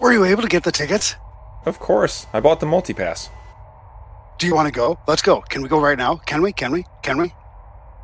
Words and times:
Were 0.00 0.12
you 0.12 0.24
able 0.24 0.42
to 0.42 0.48
get 0.48 0.64
the 0.64 0.72
tickets? 0.72 1.16
Of 1.66 1.78
course. 1.78 2.26
I 2.32 2.40
bought 2.40 2.60
the 2.60 2.66
multipass. 2.66 3.30
Do 4.38 4.46
you 4.46 4.54
want 4.54 4.66
to 4.66 4.72
go? 4.72 4.98
Let's 5.06 5.22
go. 5.22 5.40
Can 5.40 5.62
we 5.62 5.68
go 5.68 5.80
right 5.80 5.96
now? 5.96 6.16
Can 6.16 6.42
we? 6.42 6.52
Can 6.52 6.72
we? 6.72 6.84
Can 7.02 7.18
we? 7.18 7.32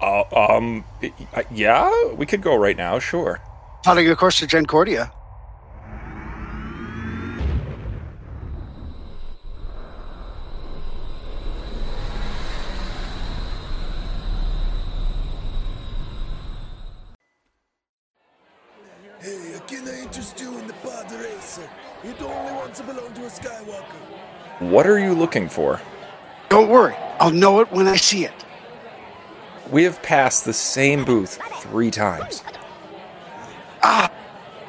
Uh, 0.00 0.23
um, 0.34 0.84
yeah, 1.50 1.91
we 2.14 2.24
could 2.24 2.41
go 2.41 2.56
right 2.56 2.77
now, 2.77 2.98
sure. 2.98 3.41
Plotting 3.84 4.09
a 4.09 4.16
course 4.16 4.38
to 4.38 4.46
Gencordia. 4.46 5.10
Hey, 19.20 19.61
can 19.66 19.86
I 19.86 20.00
interest 20.00 20.41
you 20.41 20.56
in 20.58 20.66
the 20.66 20.72
pod 20.74 21.12
racer? 21.12 21.69
You're 22.02 22.14
the 22.14 22.24
only 22.24 22.52
one 22.55 22.72
to 22.72 22.83
belong 22.84 23.12
to 23.12 23.27
a 23.27 23.28
Skywalker. 23.28 24.50
What 24.61 24.86
are 24.86 24.98
you 24.98 25.14
looking 25.14 25.48
for? 25.48 25.80
Don't 26.50 26.69
worry. 26.69 26.94
I'll 27.19 27.30
know 27.30 27.61
it 27.61 27.72
when 27.72 27.89
I 27.89 27.97
see 27.97 28.25
it. 28.25 28.44
We 29.70 29.84
have 29.84 30.03
passed 30.03 30.44
the 30.44 30.53
same 30.53 31.05
booth 31.05 31.41
three 31.61 31.91
times. 31.91 32.44
Ah! 33.83 34.12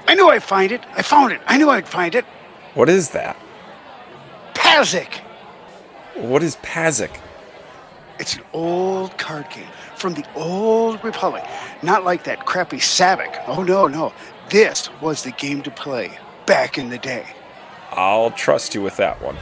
I 0.08 0.16
knew 0.16 0.30
I'd 0.30 0.44
find 0.44 0.72
it. 0.72 0.82
I 0.94 1.02
found 1.02 1.34
it. 1.34 1.42
I 1.46 1.58
knew 1.58 1.70
I'd 1.70 1.88
find 1.88 2.16
it. 2.16 2.24
What 2.74 2.88
is 2.88 3.10
that? 3.10 3.36
Pazaak! 4.54 5.20
What 6.16 6.42
is 6.42 6.56
Pazaak? 6.58 7.18
It's 8.18 8.36
an 8.36 8.44
old 8.54 9.18
card 9.18 9.50
game 9.50 9.68
from 9.98 10.14
the 10.14 10.26
old 10.36 11.04
Republic. 11.04 11.44
Not 11.82 12.06
like 12.06 12.24
that 12.26 12.46
crappy 12.46 12.78
Sabacc. 12.78 13.44
Oh, 13.48 13.64
no, 13.64 13.88
no. 13.88 14.14
This 14.50 14.90
was 15.02 15.24
the 15.24 15.32
game 15.32 15.62
to 15.64 15.72
play 15.72 16.18
back 16.46 16.78
in 16.78 16.90
the 16.90 16.98
day. 16.98 17.26
I'll 17.92 18.32
trust 18.32 18.74
you 18.74 18.82
with 18.82 18.96
that 18.98 19.22
one. 19.22 19.36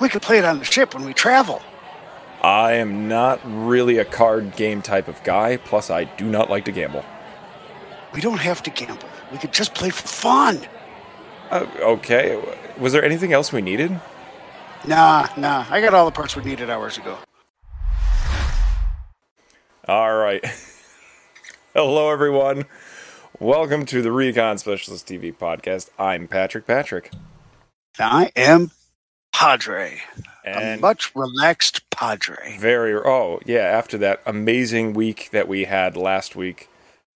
We 0.00 0.08
could 0.08 0.22
play 0.22 0.38
it 0.38 0.44
on 0.44 0.58
the 0.58 0.64
ship 0.64 0.94
when 0.94 1.04
we 1.04 1.14
travel. 1.14 1.62
I 2.42 2.72
am 2.74 3.08
not 3.08 3.40
really 3.44 3.98
a 3.98 4.04
card 4.04 4.56
game 4.56 4.82
type 4.82 5.08
of 5.08 5.22
guy, 5.24 5.56
plus, 5.56 5.88
I 5.88 6.04
do 6.04 6.26
not 6.26 6.50
like 6.50 6.64
to 6.66 6.72
gamble. 6.72 7.04
We 8.12 8.20
don't 8.20 8.38
have 8.38 8.62
to 8.64 8.70
gamble. 8.70 9.08
We 9.32 9.38
could 9.38 9.52
just 9.52 9.74
play 9.74 9.90
for 9.90 10.06
fun. 10.06 10.60
Uh, 11.50 11.66
okay, 11.80 12.42
was 12.78 12.92
there 12.92 13.04
anything 13.04 13.32
else 13.32 13.52
we 13.52 13.62
needed? 13.62 13.98
Nah, 14.86 15.28
nah. 15.36 15.64
I 15.70 15.80
got 15.80 15.94
all 15.94 16.04
the 16.04 16.12
parts 16.12 16.36
we 16.36 16.44
needed 16.44 16.68
hours 16.68 16.98
ago. 16.98 17.16
All 19.88 20.14
right. 20.14 20.44
Hello, 21.74 22.10
everyone. 22.10 22.66
Welcome 23.40 23.86
to 23.86 24.02
the 24.02 24.12
Recon 24.12 24.58
Specialist 24.58 25.06
TV 25.06 25.34
podcast. 25.34 25.90
I'm 25.98 26.28
Patrick 26.28 26.66
Patrick. 26.66 27.10
I 27.98 28.30
am 28.36 28.70
Padre. 29.34 30.00
And 30.44 30.78
a 30.78 30.80
much 30.80 31.14
relaxed 31.16 31.90
Padre. 31.90 32.56
very, 32.58 32.94
oh, 32.94 33.40
yeah, 33.44 33.58
after 33.58 33.98
that 33.98 34.22
amazing 34.24 34.94
week 34.94 35.28
that 35.32 35.48
we 35.48 35.64
had 35.64 35.96
last 35.96 36.36
week. 36.36 36.68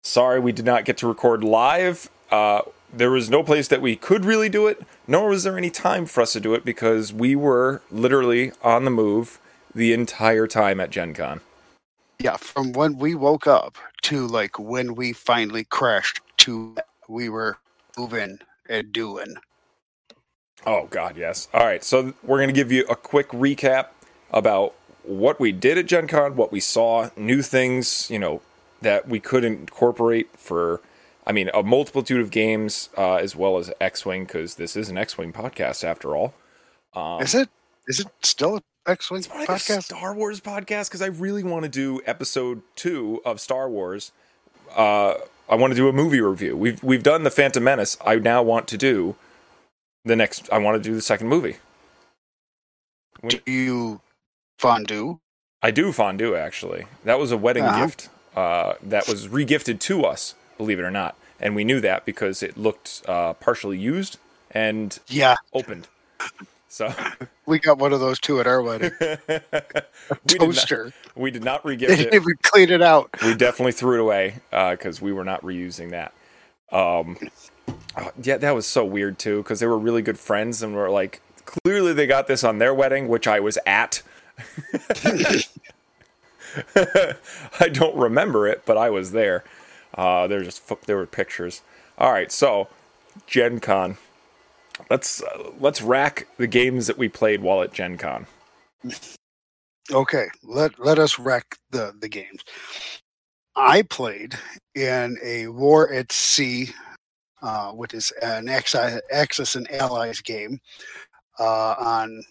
Sorry 0.02 0.40
we 0.40 0.52
did 0.52 0.64
not 0.64 0.84
get 0.84 0.96
to 0.98 1.06
record 1.06 1.44
live. 1.44 2.10
Uh, 2.30 2.62
there 2.92 3.10
was 3.10 3.30
no 3.30 3.42
place 3.42 3.68
that 3.68 3.80
we 3.80 3.94
could 3.94 4.24
really 4.24 4.48
do 4.48 4.66
it, 4.66 4.82
nor 5.06 5.28
was 5.28 5.44
there 5.44 5.56
any 5.56 5.70
time 5.70 6.06
for 6.06 6.22
us 6.22 6.32
to 6.32 6.40
do 6.40 6.54
it 6.54 6.64
because 6.64 7.12
we 7.12 7.36
were 7.36 7.82
literally 7.90 8.52
on 8.62 8.84
the 8.84 8.90
move 8.90 9.38
the 9.74 9.92
entire 9.92 10.46
time 10.46 10.80
at 10.80 10.90
Gen 10.90 11.14
Con. 11.14 11.40
Yeah, 12.18 12.36
from 12.36 12.72
when 12.72 12.98
we 12.98 13.14
woke 13.14 13.46
up 13.46 13.76
to 14.02 14.26
like 14.26 14.58
when 14.58 14.96
we 14.96 15.12
finally 15.12 15.64
crashed 15.64 16.20
to 16.38 16.76
we 17.08 17.28
were 17.28 17.58
moving 17.96 18.38
and 18.68 18.92
doing. 18.92 19.36
Oh 20.66 20.86
God, 20.90 21.16
yes. 21.16 21.48
All 21.54 21.64
right, 21.64 21.82
so 21.82 22.14
we're 22.22 22.40
gonna 22.40 22.52
give 22.52 22.72
you 22.72 22.84
a 22.88 22.96
quick 22.96 23.28
recap 23.28 23.88
about 24.30 24.74
what 25.02 25.40
we 25.40 25.52
did 25.52 25.78
at 25.78 25.86
Gen 25.86 26.06
Con, 26.06 26.36
what 26.36 26.52
we 26.52 26.60
saw, 26.60 27.10
new 27.16 27.42
things, 27.42 28.10
you 28.10 28.18
know, 28.18 28.42
that 28.82 29.08
we 29.08 29.18
could 29.20 29.42
incorporate 29.44 30.28
for, 30.36 30.80
I 31.26 31.32
mean, 31.32 31.50
a 31.54 31.62
multitude 31.62 32.20
of 32.20 32.30
games 32.30 32.90
uh, 32.96 33.16
as 33.16 33.34
well 33.34 33.56
as 33.58 33.72
X-wing 33.80 34.24
because 34.24 34.56
this 34.56 34.76
is 34.76 34.90
an 34.90 34.98
X-wing 34.98 35.32
podcast 35.32 35.82
after 35.82 36.14
all. 36.14 36.34
Um, 36.94 37.22
Is 37.22 37.34
it? 37.34 37.48
Is 37.86 38.00
it 38.00 38.08
still 38.22 38.56
an 38.56 38.62
X-wing 38.86 39.20
it's 39.20 39.28
more 39.28 39.38
like 39.38 39.48
a 39.48 39.52
podcast? 39.52 39.84
Star 39.84 40.14
Wars 40.14 40.40
podcast 40.40 40.88
because 40.88 41.00
I 41.00 41.06
really 41.06 41.42
want 41.42 41.62
to 41.62 41.70
do 41.70 42.02
episode 42.04 42.62
two 42.76 43.22
of 43.24 43.40
Star 43.40 43.68
Wars. 43.70 44.12
Uh, 44.76 45.14
I 45.48 45.54
want 45.54 45.70
to 45.70 45.76
do 45.76 45.88
a 45.88 45.92
movie 45.92 46.20
review. 46.20 46.54
We've 46.56 46.82
we've 46.82 47.02
done 47.02 47.22
the 47.24 47.30
Phantom 47.30 47.64
Menace. 47.64 47.96
I 48.04 48.16
now 48.16 48.42
want 48.42 48.68
to 48.68 48.76
do 48.76 49.16
the 50.04 50.16
next. 50.16 50.50
I 50.52 50.58
want 50.58 50.82
to 50.82 50.88
do 50.88 50.94
the 50.94 51.02
second 51.02 51.28
movie. 51.28 51.56
Do 53.28 53.40
you 53.46 54.00
fondue? 54.58 55.20
I 55.62 55.70
do 55.72 55.92
fondue 55.92 56.36
actually. 56.36 56.86
That 57.04 57.18
was 57.18 57.32
a 57.32 57.36
wedding 57.38 57.64
Uh-huh. 57.66 57.72
gift 57.72 58.08
uh, 58.36 58.74
that 58.82 59.08
was 59.08 59.28
regifted 59.28 59.80
to 59.80 60.04
us, 60.04 60.34
believe 60.58 60.78
it 60.78 60.84
or 60.84 60.90
not, 60.90 61.16
and 61.40 61.56
we 61.56 61.64
knew 61.64 61.80
that 61.80 62.04
because 62.06 62.42
it 62.42 62.56
looked 62.56 63.02
uh, 63.08 63.34
partially 63.34 63.78
used 63.78 64.18
and 64.52 64.98
Yeah, 65.08 65.36
opened. 65.52 65.88
So 66.68 66.94
we 67.46 67.58
got 67.60 67.78
one 67.78 67.92
of 67.92 68.00
those 68.00 68.20
two 68.20 68.40
at 68.40 68.46
our 68.46 68.62
wedding. 68.62 68.92
we 70.24 70.38
did 70.38 70.54
not, 70.54 70.70
Toaster. 70.70 70.92
we 71.16 71.30
did 71.30 71.44
not 71.44 71.62
regift 71.64 71.86
didn't 71.86 72.08
it. 72.08 72.14
even 72.14 72.34
clean 72.42 72.70
it 72.70 72.82
out. 72.82 73.10
we 73.20 73.34
definitely 73.34 73.72
threw 73.72 73.94
it 73.94 74.00
away 74.00 74.36
because 74.50 75.00
we 75.02 75.12
were 75.12 75.24
not 75.24 75.42
reusing 75.42 75.90
that. 75.90 76.12
Um, 76.72 77.18
oh, 77.98 78.10
yeah, 78.22 78.36
that 78.38 78.54
was 78.54 78.66
so 78.66 78.84
weird 78.84 79.18
too 79.18 79.38
because 79.38 79.60
they 79.60 79.66
were 79.66 79.78
really 79.78 80.02
good 80.02 80.18
friends 80.18 80.62
and 80.62 80.74
were 80.74 80.90
like, 80.90 81.20
clearly 81.44 81.92
they 81.92 82.06
got 82.06 82.26
this 82.26 82.44
on 82.44 82.58
their 82.58 82.74
wedding, 82.74 83.08
which 83.08 83.26
I 83.26 83.40
was 83.40 83.58
at. 83.66 84.02
I 86.76 87.68
don't 87.70 87.96
remember 87.96 88.46
it, 88.46 88.62
but 88.64 88.76
I 88.76 88.90
was 88.90 89.12
there. 89.12 89.44
Uh, 89.94 90.26
there 90.26 90.42
just 90.42 90.62
there 90.86 90.96
were 90.96 91.06
pictures. 91.06 91.62
All 91.98 92.12
right, 92.12 92.30
so 92.30 92.68
Gen 93.26 93.60
Con. 93.60 93.96
Let's 94.90 95.22
uh, 95.22 95.50
let's 95.58 95.82
rack 95.82 96.28
the 96.36 96.46
games 96.46 96.86
that 96.86 96.98
we 96.98 97.08
played 97.08 97.40
while 97.42 97.62
at 97.62 97.72
Gen 97.72 97.96
Con. 97.98 98.26
Okay, 99.92 100.26
let 100.44 100.78
let 100.78 100.98
us 100.98 101.18
wreck 101.18 101.56
the 101.70 101.94
the 101.98 102.08
games. 102.08 102.42
I 103.56 103.82
played 103.82 104.38
in 104.74 105.18
a 105.22 105.48
War 105.48 105.92
at 105.92 106.12
Sea, 106.12 106.70
uh, 107.42 107.72
which 107.72 107.94
is 107.94 108.12
an 108.22 108.48
Axis, 108.48 109.00
Axis 109.12 109.54
and 109.54 109.70
Allies 109.72 110.20
game, 110.20 110.60
uh, 111.38 111.74
on 111.78 112.22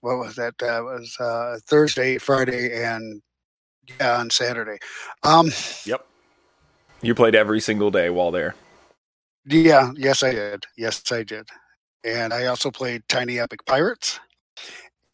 what 0.00 0.18
was 0.18 0.36
that? 0.36 0.54
That 0.58 0.84
was 0.84 1.16
uh, 1.18 1.58
Thursday, 1.66 2.18
Friday, 2.18 2.82
and 2.84 3.22
yeah, 4.00 4.18
on 4.18 4.30
Saturday. 4.30 4.78
Um, 5.22 5.50
Yep. 5.84 6.06
You 7.02 7.14
played 7.14 7.34
every 7.34 7.60
single 7.60 7.90
day 7.90 8.10
while 8.10 8.30
there. 8.30 8.54
yeah, 9.44 9.92
yes, 9.96 10.22
I 10.22 10.32
did. 10.32 10.64
Yes, 10.76 11.02
I 11.12 11.22
did. 11.22 11.48
And 12.04 12.32
I 12.32 12.46
also 12.46 12.70
played 12.70 13.02
Tiny 13.08 13.38
Epic 13.38 13.64
Pirates, 13.66 14.18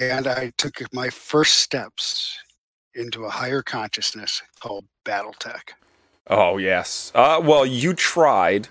and 0.00 0.26
I 0.26 0.52
took 0.58 0.74
my 0.92 1.10
first 1.10 1.56
steps 1.56 2.38
into 2.94 3.24
a 3.24 3.30
higher 3.30 3.62
consciousness 3.62 4.42
called 4.60 4.84
BattleTech. 5.04 5.70
Oh 6.28 6.58
yes. 6.58 7.10
Uh, 7.14 7.40
well, 7.42 7.64
you 7.66 7.94
tried, 7.94 8.68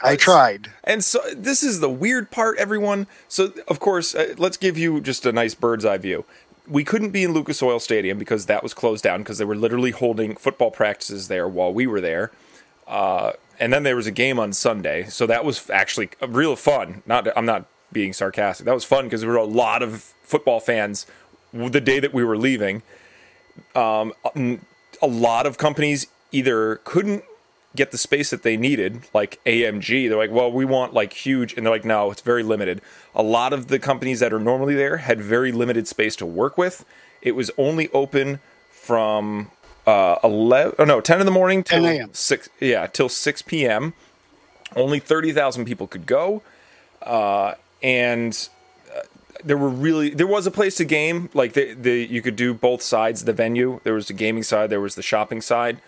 I 0.00 0.16
tried. 0.16 0.70
and 0.84 1.02
so 1.02 1.20
this 1.34 1.62
is 1.62 1.80
the 1.80 1.90
weird 1.90 2.30
part, 2.30 2.58
everyone. 2.58 3.06
So 3.26 3.52
of 3.66 3.80
course, 3.80 4.14
uh, 4.14 4.34
let's 4.38 4.56
give 4.56 4.78
you 4.78 5.00
just 5.00 5.26
a 5.26 5.32
nice 5.32 5.54
bird's 5.54 5.84
eye 5.84 5.98
view. 5.98 6.24
We 6.68 6.84
couldn't 6.84 7.10
be 7.10 7.24
in 7.24 7.32
Lucas 7.32 7.62
Oil 7.62 7.80
Stadium 7.80 8.18
because 8.18 8.46
that 8.46 8.62
was 8.62 8.74
closed 8.74 9.02
down 9.02 9.20
because 9.20 9.38
they 9.38 9.44
were 9.44 9.56
literally 9.56 9.90
holding 9.90 10.36
football 10.36 10.70
practices 10.70 11.28
there 11.28 11.48
while 11.48 11.72
we 11.72 11.86
were 11.86 12.00
there. 12.00 12.30
Uh, 12.86 13.32
and 13.58 13.72
then 13.72 13.82
there 13.82 13.96
was 13.96 14.06
a 14.06 14.12
game 14.12 14.38
on 14.38 14.52
Sunday, 14.52 15.04
so 15.04 15.26
that 15.26 15.44
was 15.44 15.68
actually 15.70 16.10
real 16.26 16.56
fun. 16.56 17.02
Not, 17.06 17.26
I'm 17.36 17.46
not 17.46 17.66
being 17.90 18.12
sarcastic. 18.12 18.66
That 18.66 18.74
was 18.74 18.84
fun 18.84 19.04
because 19.04 19.22
there 19.22 19.30
were 19.30 19.36
a 19.36 19.44
lot 19.44 19.82
of 19.82 20.14
football 20.22 20.60
fans 20.60 21.06
the 21.52 21.80
day 21.80 22.00
that 22.00 22.12
we 22.12 22.22
were 22.22 22.36
leaving. 22.36 22.82
Um, 23.74 24.12
a 25.02 25.06
lot 25.06 25.46
of 25.46 25.58
companies 25.58 26.06
either 26.30 26.76
couldn't 26.84 27.24
get 27.76 27.90
the 27.90 27.98
space 27.98 28.30
that 28.30 28.42
they 28.42 28.56
needed, 28.56 29.02
like 29.12 29.40
AMG, 29.44 30.08
they're 30.08 30.18
like, 30.18 30.30
well, 30.30 30.50
we 30.50 30.64
want 30.64 30.94
like 30.94 31.12
huge, 31.12 31.54
and 31.54 31.64
they're 31.64 31.72
like, 31.72 31.84
no, 31.84 32.10
it's 32.10 32.22
very 32.22 32.42
limited. 32.42 32.80
A 33.14 33.22
lot 33.22 33.52
of 33.52 33.68
the 33.68 33.78
companies 33.78 34.20
that 34.20 34.32
are 34.32 34.40
normally 34.40 34.74
there 34.74 34.98
had 34.98 35.20
very 35.20 35.52
limited 35.52 35.86
space 35.86 36.16
to 36.16 36.26
work 36.26 36.56
with. 36.58 36.84
It 37.22 37.32
was 37.32 37.50
only 37.58 37.88
open 37.90 38.40
from 38.70 39.50
uh, 39.86 40.16
11, 40.24 40.74
oh 40.78 40.84
no, 40.84 41.00
10 41.00 41.20
in 41.20 41.26
the 41.26 41.32
morning 41.32 41.62
till 41.62 41.82
10 41.82 41.96
a.m.. 41.96 42.10
6, 42.12 42.48
yeah, 42.60 42.86
till 42.86 43.08
6 43.08 43.42
p.m. 43.42 43.94
Only 44.76 44.98
30,000 44.98 45.64
people 45.64 45.86
could 45.86 46.06
go. 46.06 46.42
Uh, 47.02 47.54
and 47.82 48.48
uh, 48.94 49.00
there 49.44 49.56
were 49.56 49.68
really 49.68 50.10
there 50.10 50.26
was 50.26 50.46
a 50.46 50.50
place 50.50 50.74
to 50.76 50.84
game 50.84 51.30
like 51.32 51.52
the, 51.52 51.74
the 51.74 52.06
you 52.06 52.20
could 52.20 52.34
do 52.34 52.52
both 52.52 52.82
sides 52.82 53.22
of 53.22 53.26
the 53.26 53.32
venue 53.32 53.80
there 53.84 53.94
was 53.94 54.08
the 54.08 54.12
gaming 54.12 54.42
side 54.42 54.68
there 54.68 54.80
was 54.80 54.96
the 54.96 55.02
shopping 55.02 55.40
side 55.40 55.80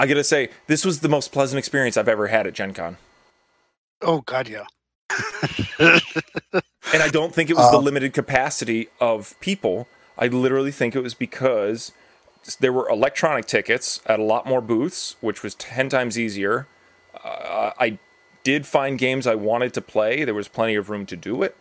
i 0.00 0.06
gotta 0.06 0.24
say 0.24 0.48
this 0.66 0.84
was 0.84 1.00
the 1.00 1.08
most 1.08 1.30
pleasant 1.32 1.58
experience 1.58 1.96
i've 1.96 2.08
ever 2.08 2.26
had 2.28 2.46
at 2.46 2.54
gen 2.54 2.72
con. 2.74 2.96
Oh 4.02 4.22
God, 4.22 4.48
yeah. 4.48 4.64
and 5.78 7.02
i 7.02 7.08
don't 7.08 7.34
think 7.34 7.50
it 7.50 7.56
was 7.56 7.70
the 7.70 7.78
Uh, 7.78 7.80
limited 7.80 8.12
capacity 8.14 8.88
of 9.00 9.38
people. 9.40 9.86
I 10.18 10.26
literally 10.26 10.70
think 10.72 10.94
it 10.96 11.02
was 11.02 11.14
because 11.14 11.92
there 12.58 12.72
were 12.72 12.88
electronic 12.88 13.46
tickets 13.46 14.00
at 14.06 14.18
a 14.18 14.22
lot 14.24 14.46
more 14.46 14.60
booths 14.60 15.16
which 15.20 15.42
was 15.42 15.54
10 15.56 15.88
times 15.90 16.18
easier. 16.18 16.66
Uh, 17.24 17.72
i 17.78 17.98
did 18.42 18.66
find 18.66 18.98
games 18.98 19.26
i 19.26 19.34
wanted 19.34 19.74
to 19.74 19.82
play. 19.82 20.24
There 20.24 20.34
was 20.34 20.48
plenty 20.48 20.74
of 20.76 20.88
room 20.90 21.04
to 21.06 21.16
do 21.16 21.42
it. 21.42 21.56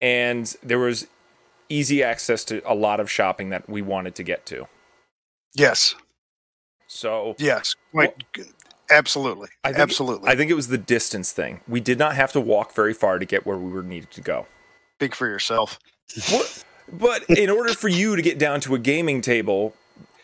And 0.00 0.54
there 0.62 0.78
was 0.78 1.06
easy 1.68 2.02
access 2.02 2.44
to 2.44 2.62
a 2.70 2.74
lot 2.74 2.98
of 3.00 3.10
shopping 3.10 3.50
that 3.50 3.68
we 3.68 3.82
wanted 3.82 4.14
to 4.16 4.22
get 4.22 4.46
to. 4.46 4.66
Yes, 5.54 5.94
so 6.94 7.34
yes, 7.38 7.74
quite, 7.92 8.14
absolutely, 8.90 9.48
I 9.64 9.68
think- 9.68 9.78
absolutely. 9.80 10.28
I 10.30 10.36
think 10.36 10.50
it 10.50 10.54
was 10.54 10.68
the 10.68 10.78
distance 10.78 11.32
thing. 11.32 11.60
We 11.66 11.80
did 11.80 11.98
not 11.98 12.14
have 12.14 12.32
to 12.32 12.40
walk 12.40 12.74
very 12.74 12.92
far 12.94 13.18
to 13.18 13.24
get 13.24 13.46
where 13.46 13.56
we 13.56 13.70
were 13.72 13.82
needed 13.82 14.10
to 14.12 14.20
go. 14.20 14.46
Speak 14.98 15.14
for 15.14 15.26
yourself. 15.26 15.78
What? 16.30 16.64
But 16.92 17.22
in 17.30 17.48
order 17.48 17.72
for 17.74 17.88
you 17.88 18.16
to 18.16 18.22
get 18.22 18.38
down 18.38 18.60
to 18.62 18.74
a 18.74 18.78
gaming 18.78 19.20
table, 19.22 19.74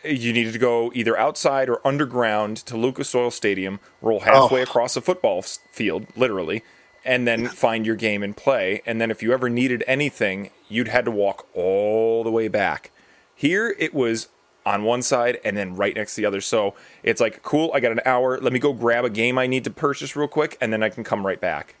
you 0.03 0.31
needed 0.31 0.53
to 0.53 0.59
go 0.59 0.91
either 0.93 1.17
outside 1.17 1.67
or 1.69 1.85
underground 1.87 2.57
to 2.57 2.77
Lucas 2.77 3.13
Oil 3.15 3.31
Stadium, 3.31 3.79
roll 4.01 4.19
halfway 4.19 4.59
Oh. 4.59 4.63
across 4.63 4.95
a 4.95 5.01
football 5.01 5.41
field, 5.41 6.05
literally, 6.15 6.63
and 7.03 7.27
then 7.27 7.47
find 7.47 7.85
your 7.85 7.95
game 7.95 8.21
and 8.21 8.37
play. 8.37 8.81
And 8.85 9.01
then 9.01 9.09
if 9.09 9.23
you 9.23 9.33
ever 9.33 9.49
needed 9.49 9.83
anything, 9.87 10.51
you'd 10.67 10.89
had 10.89 11.05
to 11.05 11.11
walk 11.11 11.47
all 11.55 12.23
the 12.23 12.31
way 12.31 12.47
back. 12.49 12.91
Here 13.33 13.75
it 13.79 13.93
was 13.93 14.27
on 14.65 14.83
one 14.83 15.01
side 15.01 15.39
and 15.45 15.57
then 15.57 15.75
right 15.75 15.95
next 15.95 16.15
to 16.15 16.21
the 16.21 16.27
other. 16.27 16.41
So 16.41 16.75
it's 17.03 17.21
like, 17.21 17.43
cool, 17.43 17.71
I 17.73 17.79
got 17.81 17.91
an 17.93 18.01
hour. 18.05 18.39
Let 18.39 18.53
me 18.53 18.59
go 18.59 18.73
grab 18.73 19.05
a 19.05 19.09
game 19.11 19.37
I 19.39 19.47
need 19.47 19.65
to 19.65 19.71
purchase 19.71 20.15
real 20.15 20.27
quick, 20.29 20.57
and 20.61 20.73
then 20.73 20.83
I 20.83 20.89
can 20.89 21.03
come 21.03 21.25
right 21.25 21.41
back. 21.41 21.75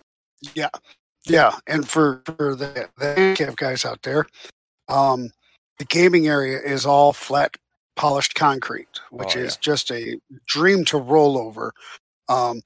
Yeah, 0.55 0.69
yeah, 1.27 1.57
and 1.67 1.87
for 1.87 2.23
for 2.25 2.55
the 2.55 2.89
the 2.97 3.15
handicap 3.15 3.57
guys 3.57 3.85
out 3.85 4.01
there, 4.03 4.25
um, 4.89 5.31
the 5.79 5.85
gaming 5.85 6.27
area 6.27 6.59
is 6.59 6.85
all 6.85 7.13
flat, 7.13 7.57
polished 7.95 8.35
concrete, 8.35 9.01
which 9.11 9.35
Oh, 9.35 9.39
is 9.39 9.57
just 9.57 9.91
a 9.91 10.17
dream 10.47 10.85
to 10.87 10.97
roll 10.99 11.37
over. 11.37 11.73
Um, 12.29 12.61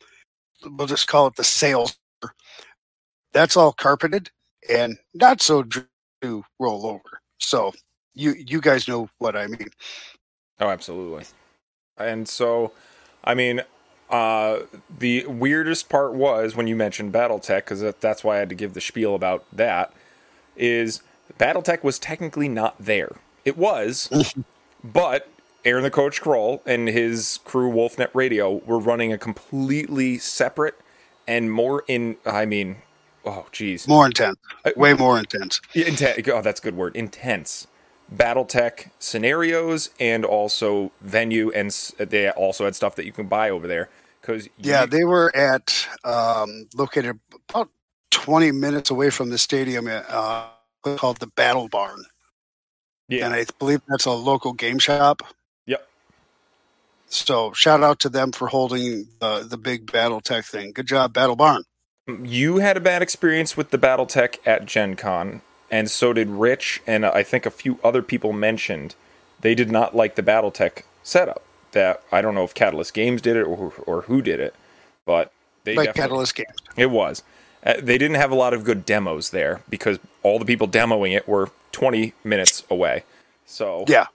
we'll 0.65 0.87
just 0.87 1.07
call 1.07 1.27
it 1.27 1.35
the 1.37 1.43
sales. 1.45 1.97
That's 3.33 3.57
all 3.57 3.73
carpeted 3.73 4.31
and 4.69 4.97
not 5.13 5.41
so 5.41 5.63
dr- 5.63 5.87
to 6.21 6.43
roll 6.59 6.87
over. 6.87 7.21
So 7.39 7.73
you 8.13 8.33
you 8.37 8.61
guys 8.61 8.87
know 8.87 9.09
what 9.17 9.35
I 9.35 9.47
mean. 9.47 9.69
Oh, 10.59 10.69
absolutely. 10.69 11.25
And 11.97 12.27
so, 12.27 12.71
I 13.23 13.33
mean, 13.33 13.61
uh, 14.09 14.59
the 14.99 15.25
weirdest 15.27 15.89
part 15.89 16.13
was 16.13 16.55
when 16.55 16.67
you 16.67 16.75
mentioned 16.75 17.13
BattleTech, 17.13 17.57
because 17.57 17.81
that's 17.99 18.23
why 18.23 18.35
I 18.35 18.39
had 18.39 18.49
to 18.49 18.55
give 18.55 18.73
the 18.73 18.81
spiel 18.81 19.15
about 19.15 19.45
that. 19.51 19.93
Is 20.55 21.01
BattleTech 21.39 21.83
was 21.83 21.97
technically 21.99 22.47
not 22.47 22.75
there. 22.79 23.09
It 23.45 23.57
was, 23.57 24.33
but 24.83 25.27
Aaron 25.65 25.83
the 25.83 25.91
Coach 25.91 26.21
Kroll 26.21 26.61
and 26.65 26.87
his 26.87 27.39
crew 27.43 27.71
Wolfnet 27.71 28.09
Radio 28.13 28.61
were 28.65 28.79
running 28.79 29.11
a 29.11 29.17
completely 29.17 30.17
separate 30.17 30.75
and 31.27 31.51
more 31.51 31.83
in. 31.87 32.17
I 32.25 32.45
mean, 32.45 32.77
oh, 33.25 33.47
geez, 33.51 33.87
More 33.87 34.05
intense, 34.05 34.37
Uh, 34.65 34.71
way 34.75 34.93
more 34.93 35.17
intense. 35.17 35.59
Intense. 35.73 36.27
Oh, 36.27 36.41
that's 36.41 36.59
a 36.59 36.63
good 36.63 36.75
word. 36.75 36.95
Intense. 36.95 37.67
BattleTech 38.15 38.89
scenarios 38.99 39.89
and 39.99 40.25
also 40.25 40.91
venue, 41.01 41.51
and 41.51 41.71
they 41.97 42.29
also 42.29 42.65
had 42.65 42.75
stuff 42.75 42.95
that 42.95 43.05
you 43.05 43.11
can 43.11 43.27
buy 43.27 43.49
over 43.49 43.67
there. 43.67 43.89
Because 44.21 44.47
Yeah, 44.57 44.85
they 44.85 45.03
were 45.03 45.35
at 45.35 45.87
um, 46.03 46.67
located 46.75 47.19
about 47.49 47.69
20 48.11 48.51
minutes 48.51 48.89
away 48.89 49.09
from 49.09 49.29
the 49.29 49.37
stadium 49.37 49.87
uh, 49.89 50.47
called 50.95 51.17
the 51.17 51.27
Battle 51.27 51.67
Barn. 51.67 52.03
yeah, 53.09 53.25
And 53.25 53.33
I 53.33 53.45
believe 53.59 53.81
that's 53.87 54.05
a 54.05 54.11
local 54.11 54.53
game 54.53 54.79
shop. 54.79 55.23
Yep. 55.65 55.87
So 57.07 57.51
shout 57.53 57.83
out 57.83 57.99
to 58.01 58.09
them 58.09 58.31
for 58.31 58.47
holding 58.47 59.07
the, 59.19 59.45
the 59.47 59.57
big 59.57 59.87
Battletech 59.87 60.45
thing. 60.45 60.71
Good 60.71 60.87
job, 60.87 61.13
Battle 61.13 61.35
Barn. 61.35 61.63
you 62.07 62.57
had 62.57 62.77
a 62.77 62.81
bad 62.81 63.01
experience 63.01 63.57
with 63.57 63.71
the 63.71 63.77
BattleTech 63.77 64.37
at 64.45 64.65
Gen 64.65 64.95
Con, 64.95 65.41
and 65.73 65.89
so 65.89 66.13
did 66.13 66.29
Rich, 66.29 66.83
and 66.85 67.03
I 67.03 67.23
think 67.23 67.47
a 67.47 67.51
few 67.51 67.79
other 67.83 68.03
people 68.03 68.31
mentioned 68.31 68.93
they 69.41 69.55
did 69.55 69.71
not 69.71 69.95
like 69.95 70.13
the 70.13 70.21
BattleTech 70.21 70.83
setup. 71.01 71.41
That 71.71 72.03
I 72.11 72.21
don't 72.21 72.35
know 72.35 72.43
if 72.43 72.53
Catalyst 72.53 72.93
Games 72.93 73.23
did 73.23 73.35
it 73.35 73.47
or, 73.47 73.73
or 73.87 74.03
who 74.03 74.21
did 74.21 74.39
it, 74.39 74.53
but 75.03 75.31
they 75.63 75.75
Like 75.75 75.95
Catalyst 75.95 76.35
Games. 76.35 76.55
It 76.77 76.91
was. 76.91 77.23
Uh, 77.65 77.73
they 77.79 77.97
didn't 77.97 78.17
have 78.17 78.29
a 78.29 78.35
lot 78.35 78.53
of 78.53 78.63
good 78.63 78.85
demos 78.85 79.31
there 79.31 79.63
because 79.67 79.97
all 80.21 80.37
the 80.37 80.45
people 80.45 80.67
demoing 80.67 81.17
it 81.17 81.27
were 81.27 81.49
20 81.71 82.13
minutes 82.23 82.63
away. 82.69 83.03
So 83.47 83.83
Yeah, 83.87 84.05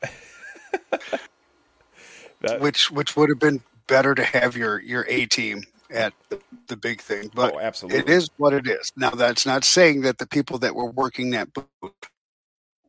that, 2.40 2.60
which 2.60 2.92
which 2.92 3.16
would 3.16 3.30
have 3.30 3.40
been 3.40 3.62
better 3.88 4.14
to 4.14 4.22
have 4.22 4.56
your 4.56 4.78
your 4.78 5.04
A 5.08 5.26
team 5.26 5.64
at 5.90 6.12
the, 6.28 6.40
the 6.66 6.76
big 6.76 7.00
thing. 7.00 7.30
But 7.34 7.54
oh, 7.54 7.60
absolutely. 7.60 8.00
it 8.00 8.08
is 8.08 8.30
what 8.36 8.52
it 8.52 8.66
is. 8.66 8.92
Now 8.96 9.10
that's 9.10 9.46
not 9.46 9.64
saying 9.64 10.02
that 10.02 10.18
the 10.18 10.26
people 10.26 10.58
that 10.58 10.74
were 10.74 10.90
working 10.90 11.30
that 11.30 11.48
booth 11.52 11.92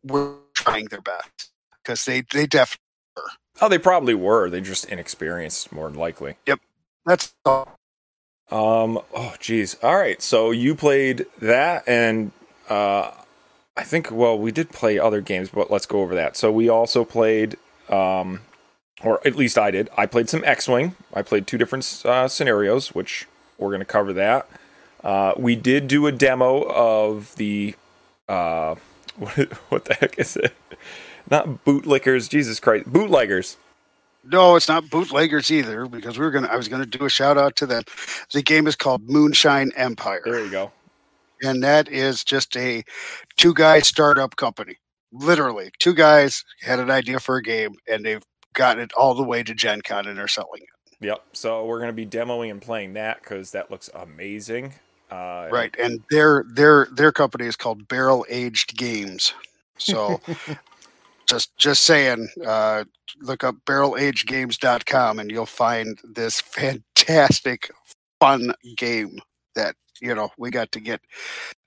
were 0.04 0.36
trying 0.54 0.86
their 0.86 1.01
best 1.01 1.51
because 1.84 2.06
they 2.06 2.22
they 2.34 2.46
definitely 2.46 2.84
were. 3.16 3.24
Oh, 3.62 3.69
they 3.69 3.78
probably 3.78 4.13
were. 4.13 4.50
They're 4.50 4.62
just 4.62 4.86
inexperienced, 4.86 5.72
more 5.72 5.90
than 5.90 6.00
likely. 6.00 6.36
Yep. 6.48 6.60
That's 7.06 7.34
all. 7.46 7.78
Um. 8.51 9.00
Oh, 9.13 9.36
geez. 9.40 9.75
All 9.84 9.98
right. 9.98 10.22
So 10.22 10.52
you 10.52 10.76
played 10.76 11.26
that, 11.40 11.88
and 11.88 12.31
uh, 12.69 13.12
I 13.78 13.83
think. 13.83 14.12
Well, 14.12 14.38
we 14.40 14.52
did 14.52 14.69
play 14.69 14.97
other 14.97 15.21
games, 15.21 15.50
but 15.50 15.69
let's 15.69 15.85
go 15.85 16.02
over 16.02 16.16
that. 16.16 16.38
So 16.38 16.52
we 16.52 16.69
also 16.69 17.04
played, 17.04 17.57
um, 17.90 18.42
or 19.03 19.25
at 19.25 19.35
least 19.35 19.57
I 19.57 19.71
did. 19.71 19.89
I 19.97 20.06
played 20.06 20.29
some 20.29 20.44
X-wing. 20.44 20.95
I 21.13 21.21
played 21.21 21.47
two 21.47 21.57
different 21.57 22.01
uh, 22.06 22.27
scenarios, 22.27 22.94
which 22.94 23.27
we're 23.57 23.69
going 23.69 23.79
to 23.79 23.85
cover 23.85 24.13
that. 24.13 24.49
Uh, 25.03 25.33
we 25.37 25.56
did 25.56 25.87
do 25.87 26.07
a 26.07 26.11
demo 26.11 26.63
of 26.63 27.35
the. 27.35 27.75
Uh, 28.27 28.75
what, 29.18 29.53
what 29.69 29.85
the 29.85 29.94
heck 29.95 30.18
is 30.19 30.35
it? 30.37 30.53
Not 31.29 31.63
bootlickers. 31.65 32.29
Jesus 32.29 32.59
Christ, 32.59 32.85
bootleggers. 32.91 33.57
No, 34.23 34.56
it's 34.56 34.68
not 34.68 34.89
bootleggers 34.89 35.49
either 35.49 35.85
because 35.87 36.19
we 36.19 36.25
were 36.25 36.31
gonna. 36.31 36.47
I 36.47 36.56
was 36.57 36.68
gonna 36.68 36.85
do 36.85 37.06
a 37.06 37.09
shout 37.09 37.37
out 37.37 37.56
to 37.57 37.65
them. 37.65 37.83
The 38.33 38.41
game 38.41 38.68
is 38.68 38.75
called 38.75 39.09
Moonshine 39.09 39.71
Empire, 39.75 40.21
There 40.25 40.44
you 40.44 40.51
go. 40.51 40.71
and 41.41 41.63
that 41.63 41.87
is 41.87 42.23
just 42.23 42.56
a 42.57 42.83
two 43.37 43.53
guy 43.53 43.79
startup 43.79 44.35
company. 44.35 44.75
Literally, 45.11 45.71
two 45.79 45.94
guys 45.94 46.44
had 46.61 46.79
an 46.79 46.91
idea 46.91 47.19
for 47.19 47.37
a 47.37 47.41
game, 47.41 47.75
and 47.87 48.06
they've 48.06 48.21
gotten 48.53 48.83
it 48.83 48.94
all 48.94 49.13
the 49.13 49.23
way 49.23 49.44
to 49.44 49.53
Gen 49.53 49.81
Con 49.81 50.07
and 50.07 50.19
are 50.19 50.27
selling 50.27 50.61
it. 50.61 50.69
Yep. 51.01 51.23
So 51.33 51.65
we're 51.65 51.79
going 51.79 51.89
to 51.89 51.94
be 51.94 52.06
demoing 52.06 52.51
and 52.51 52.61
playing 52.61 52.94
that 52.94 53.21
because 53.21 53.51
that 53.51 53.71
looks 53.71 53.89
amazing. 53.94 54.73
Uh, 55.09 55.47
Right, 55.51 55.75
and 55.79 56.03
their 56.11 56.45
their 56.53 56.87
their 56.91 57.11
company 57.11 57.45
is 57.45 57.56
called 57.56 57.87
Barrel 57.87 58.25
Aged 58.29 58.77
Games. 58.77 59.33
So, 59.77 60.21
just 61.27 61.56
just 61.57 61.83
saying, 61.83 62.29
uh, 62.45 62.83
look 63.21 63.44
up 63.44 63.56
barrelagedgames.com 63.65 65.19
and 65.19 65.31
you'll 65.31 65.47
find 65.47 65.99
this 66.03 66.41
fantastic, 66.41 67.71
fun 68.19 68.53
game 68.77 69.19
that 69.56 69.75
you 69.99 70.13
know 70.13 70.29
we 70.37 70.51
got 70.51 70.71
to 70.73 70.79
get 70.79 71.01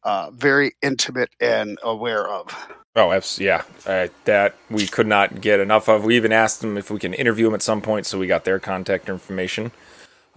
uh, 0.05 0.31
very 0.31 0.73
intimate 0.83 1.31
and 1.41 1.79
aware 1.83 2.29
of. 2.29 2.55
Oh, 2.95 3.19
yeah. 3.39 3.63
Uh, 3.87 4.09
that 4.25 4.55
we 4.69 4.87
could 4.87 5.07
not 5.07 5.41
get 5.41 5.61
enough 5.61 5.89
of. 5.89 6.05
We 6.05 6.17
even 6.17 6.33
asked 6.33 6.61
them 6.61 6.77
if 6.77 6.91
we 6.91 6.99
can 6.99 7.15
interview 7.15 7.47
them 7.47 7.55
at 7.55 7.63
some 7.63 7.81
point, 7.81 8.05
so 8.07 8.19
we 8.19 8.27
got 8.27 8.45
their 8.45 8.59
contact 8.59 9.09
information. 9.09 9.73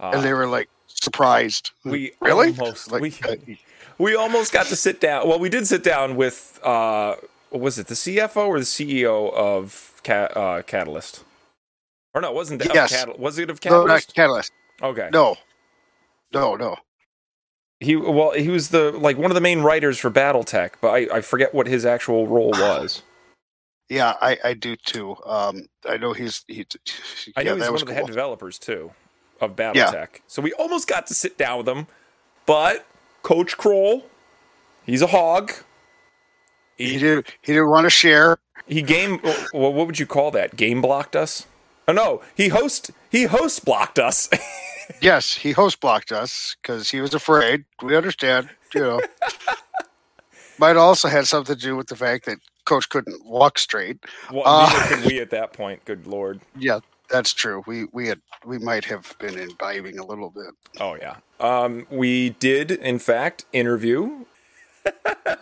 Uh, 0.00 0.12
and 0.14 0.22
they 0.22 0.32
were 0.32 0.46
like 0.46 0.68
surprised. 0.86 1.72
we 1.84 2.12
really? 2.20 2.48
almost 2.58 2.90
Like, 2.90 3.02
we, 3.02 3.14
uh, 3.28 3.36
we 3.98 4.16
almost 4.16 4.52
got 4.52 4.66
to 4.66 4.76
sit 4.76 5.00
down. 5.00 5.28
Well, 5.28 5.38
we 5.38 5.48
did 5.50 5.66
sit 5.66 5.82
down 5.82 6.16
with 6.16 6.58
uh, 6.62 7.16
what 7.50 7.60
was 7.60 7.78
it 7.78 7.88
the 7.88 7.94
CFO 7.94 8.46
or 8.48 8.58
the 8.58 8.64
CEO 8.64 9.32
of 9.34 10.00
uh, 10.08 10.62
Catalyst? 10.66 11.24
Or 12.14 12.22
no, 12.22 12.30
it 12.30 12.34
wasn't 12.34 12.62
that 12.62 12.72
Yes. 12.74 12.90
Catal- 12.90 13.16
was 13.18 13.38
it 13.38 13.50
of 13.50 13.60
Catalyst? 13.60 13.86
no, 13.86 13.94
not? 13.94 14.14
Catalyst. 14.14 14.52
Okay. 14.82 15.10
No, 15.12 15.36
no, 16.32 16.54
no. 16.56 16.76
He 17.80 17.94
well, 17.94 18.32
he 18.32 18.48
was 18.48 18.70
the 18.70 18.92
like 18.92 19.18
one 19.18 19.30
of 19.30 19.34
the 19.34 19.40
main 19.40 19.60
writers 19.60 19.98
for 19.98 20.10
BattleTech, 20.10 20.72
but 20.80 20.88
I, 20.88 21.16
I 21.16 21.20
forget 21.20 21.54
what 21.54 21.66
his 21.66 21.84
actual 21.84 22.26
role 22.26 22.50
was. 22.52 23.02
Yeah, 23.88 24.14
I, 24.20 24.38
I 24.44 24.54
do 24.54 24.76
too. 24.76 25.16
Um, 25.24 25.68
I 25.88 25.96
know 25.96 26.12
he's 26.12 26.44
he. 26.48 26.66
I 27.36 27.42
know 27.42 27.54
yeah, 27.54 27.64
he's 27.64 27.70
one 27.70 27.74
of 27.74 27.80
the 27.80 27.86
cool. 27.86 27.94
head 27.94 28.06
developers 28.06 28.58
too 28.58 28.92
of 29.40 29.54
BattleTech. 29.54 30.20
So 30.26 30.40
we 30.40 30.52
almost 30.54 30.88
got 30.88 31.06
to 31.08 31.14
sit 31.14 31.36
down 31.36 31.58
with 31.58 31.68
him, 31.68 31.86
but 32.46 32.86
Coach 33.22 33.56
Kroll, 33.58 34.06
he's 34.84 35.02
a 35.02 35.08
hog. 35.08 35.52
He 36.76 36.98
didn't 36.98 37.26
he 37.42 37.52
didn't 37.52 37.68
want 37.68 37.84
to 37.84 37.90
share. 37.90 38.38
He 38.66 38.82
game 38.82 39.20
well, 39.52 39.72
what 39.72 39.86
would 39.86 39.98
you 39.98 40.06
call 40.06 40.30
that? 40.32 40.56
Game 40.56 40.80
blocked 40.80 41.14
us? 41.14 41.46
Oh 41.88 41.92
no, 41.92 42.22
he 42.34 42.48
host 42.48 42.90
he 43.10 43.24
host 43.24 43.64
blocked 43.64 43.98
us. 43.98 44.28
Yes, 45.00 45.34
he 45.34 45.50
host 45.50 45.80
blocked 45.80 46.12
us 46.12 46.54
because 46.62 46.88
he 46.90 47.00
was 47.00 47.12
afraid. 47.12 47.64
We 47.82 47.96
understand, 47.96 48.48
you 48.72 48.80
know. 48.82 49.00
Might 50.58 50.76
also 50.76 51.08
had 51.08 51.26
something 51.26 51.56
to 51.56 51.60
do 51.60 51.74
with 51.76 51.88
the 51.88 51.96
fact 51.96 52.24
that 52.26 52.38
coach 52.64 52.88
couldn't 52.88 53.26
walk 53.26 53.58
straight. 53.58 53.98
well, 54.32 54.44
Uh, 54.46 54.68
neither 54.72 54.94
could 54.96 55.04
we 55.06 55.18
at 55.18 55.30
that 55.30 55.52
point. 55.52 55.84
Good 55.86 56.06
lord. 56.06 56.40
Yeah, 56.56 56.78
that's 57.10 57.32
true. 57.32 57.64
We 57.66 57.86
we 57.92 58.06
had 58.06 58.20
we 58.44 58.58
might 58.58 58.84
have 58.84 59.12
been 59.18 59.36
imbibing 59.36 59.98
a 59.98 60.06
little 60.06 60.30
bit. 60.30 60.54
Oh 60.80 60.94
yeah. 60.94 61.16
Um, 61.40 61.86
we 61.90 62.30
did 62.30 62.70
in 62.70 63.00
fact 63.00 63.44
interview. 63.52 64.24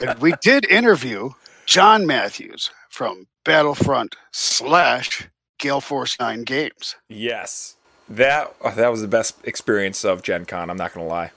And 0.01 0.19
we 0.21 0.33
did 0.41 0.65
interview 0.71 1.31
John 1.67 2.07
Matthews 2.07 2.71
from 2.89 3.27
Battlefront 3.45 4.17
slash 4.33 5.29
Gale 5.59 5.81
Force 5.81 6.17
Nine 6.21 6.43
Games. 6.45 6.97
Yes, 7.09 7.77
that 8.09 8.55
uh, 8.63 8.71
that 8.75 8.91
was 8.91 9.01
the 9.01 9.09
best 9.09 9.37
experience 9.45 10.05
of 10.05 10.23
Gen 10.23 10.45
Con. 10.45 10.71
I'm 10.71 10.77
not 10.77 10.93
gonna 10.95 11.07
lie. 11.07 11.31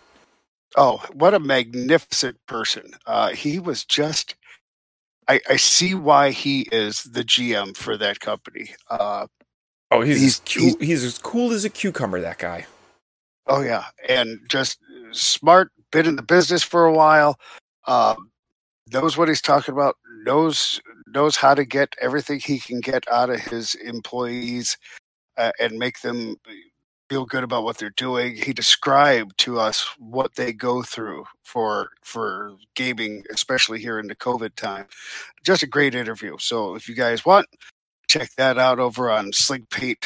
Oh, 0.75 1.03
what 1.13 1.33
a 1.33 1.39
magnificent 1.39 2.38
person. 2.45 2.91
Uh, 3.05 3.29
he 3.29 3.57
was 3.57 3.86
just, 3.86 4.36
I, 5.27 5.39
I 5.50 5.55
see 5.55 5.95
why 5.95 6.31
he 6.31 6.67
is 6.71 7.03
the 7.03 7.24
GM 7.24 7.75
for 7.75 7.97
that 7.97 8.19
company. 8.19 8.71
Uh, 8.89 9.27
Oh, 9.89 10.01
he's 10.01 10.19
He's- 10.19 10.41
he's, 10.45 10.75
he's 10.86 11.03
as 11.05 11.17
cool 11.17 11.53
as 11.53 11.63
a 11.63 11.69
cucumber. 11.69 12.19
That 12.19 12.39
guy. 12.39 12.65
oh, 13.47 13.62
yeah. 13.62 13.86
And 14.09 14.41
just 14.50 14.77
smart, 15.12 15.71
been 15.93 16.05
in 16.05 16.17
the 16.17 16.21
business 16.21 16.62
for 16.62 16.83
a 16.86 16.91
while, 16.93 17.39
um, 17.88 18.29
knows 18.91 19.15
what 19.17 19.29
he's 19.29 19.41
talking 19.41 19.74
about, 19.74 19.95
knows 20.25 20.81
knows 21.14 21.36
how 21.38 21.56
to 21.56 21.66
get 21.66 21.96
everything 22.02 22.40
he 22.40 22.60
can 22.60 22.80
get 22.82 23.06
out 23.12 23.30
of 23.30 23.40
his 23.42 23.76
employees 23.76 24.78
uh, 25.38 25.52
and 25.60 25.78
make 25.78 26.02
them 26.02 26.36
feel 27.10 27.26
good 27.26 27.44
about 27.44 27.64
what 27.64 27.78
they're 27.78 27.90
doing. 27.92 28.36
He 28.36 28.54
described 28.54 29.38
to 29.40 29.60
us 29.60 29.88
what 29.98 30.36
they 30.36 30.52
go 30.54 30.84
through 30.84 31.26
for 31.44 31.90
for 32.04 32.56
gaming, 32.76 33.24
especially 33.32 33.80
here 33.80 34.00
in 34.00 34.08
the 34.08 34.16
COVID 34.16 34.56
time. 34.56 34.86
Just 35.46 35.64
a 35.64 35.68
great 35.68 35.96
interview. 35.96 36.38
So 36.40 36.76
if 36.76 36.90
you 36.90 36.96
guys 36.96 37.26
want, 37.26 37.48
check 38.08 38.30
that 38.38 38.58
out 38.58 38.80
over 38.80 39.10
on 39.10 39.32
Slinkpate 39.32 40.06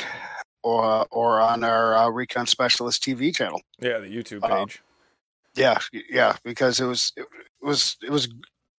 or 0.63 1.07
or 1.11 1.41
on 1.41 1.63
our 1.63 1.95
uh, 1.95 2.09
Recon 2.09 2.45
Specialist 2.45 3.03
TV 3.03 3.35
channel. 3.35 3.61
Yeah, 3.79 3.99
the 3.99 4.07
YouTube 4.07 4.43
Uh, 4.43 4.65
page. 4.65 4.81
Yeah, 5.55 5.79
yeah, 6.09 6.37
because 6.43 6.79
it 6.79 6.85
was 6.85 7.11
it 7.17 7.25
was 7.61 7.97
it 8.03 8.11
was 8.11 8.29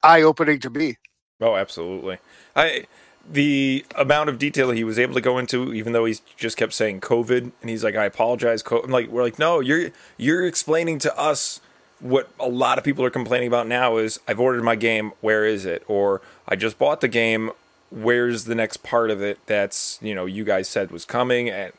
eye 0.04 0.22
opening 0.22 0.60
to 0.60 0.70
me. 0.70 0.96
Oh, 1.42 1.56
absolutely. 1.56 2.20
I 2.56 2.86
the 3.30 3.86
amount 3.96 4.30
of 4.30 4.40
detail 4.40 4.72
he 4.72 4.84
was 4.84 4.98
able 4.98 5.14
to 5.14 5.22
go 5.22 5.38
into, 5.38 5.74
even 5.74 5.94
though 5.94 6.06
he's 6.06 6.22
just 6.38 6.58
kept 6.58 6.74
saying 6.74 7.02
COVID, 7.02 7.52
and 7.62 7.70
he's 7.70 7.84
like, 7.84 7.96
"I 7.96 8.06
apologize." 8.06 8.64
Co-. 8.64 8.80
I'm 8.80 8.92
like, 8.92 9.10
we're 9.10 9.24
like, 9.24 9.40
no, 9.40 9.60
you're 9.60 9.92
you're 10.18 10.46
explaining 10.46 11.00
to 11.00 11.18
us 11.18 11.62
what 12.00 12.30
a 12.40 12.48
lot 12.48 12.78
of 12.78 12.84
people 12.84 13.06
are 13.06 13.12
complaining 13.12 13.48
about 13.48 13.68
now 13.68 13.98
is 13.98 14.20
I've 14.28 14.40
ordered 14.40 14.64
my 14.64 14.76
game, 14.76 15.12
where 15.22 15.46
is 15.46 15.66
it? 15.66 15.84
Or 15.88 16.22
I 16.48 16.56
just 16.56 16.80
bought 16.80 17.02
the 17.02 17.08
game, 17.08 17.52
where's 17.92 18.46
the 18.46 18.56
next 18.56 18.78
part 18.78 19.12
of 19.12 19.22
it 19.22 19.40
that's 19.46 20.00
you 20.02 20.16
know 20.16 20.26
you 20.26 20.44
guys 20.44 20.68
said 20.68 20.92
was 20.92 21.06
coming, 21.06 21.50
and 21.50 21.74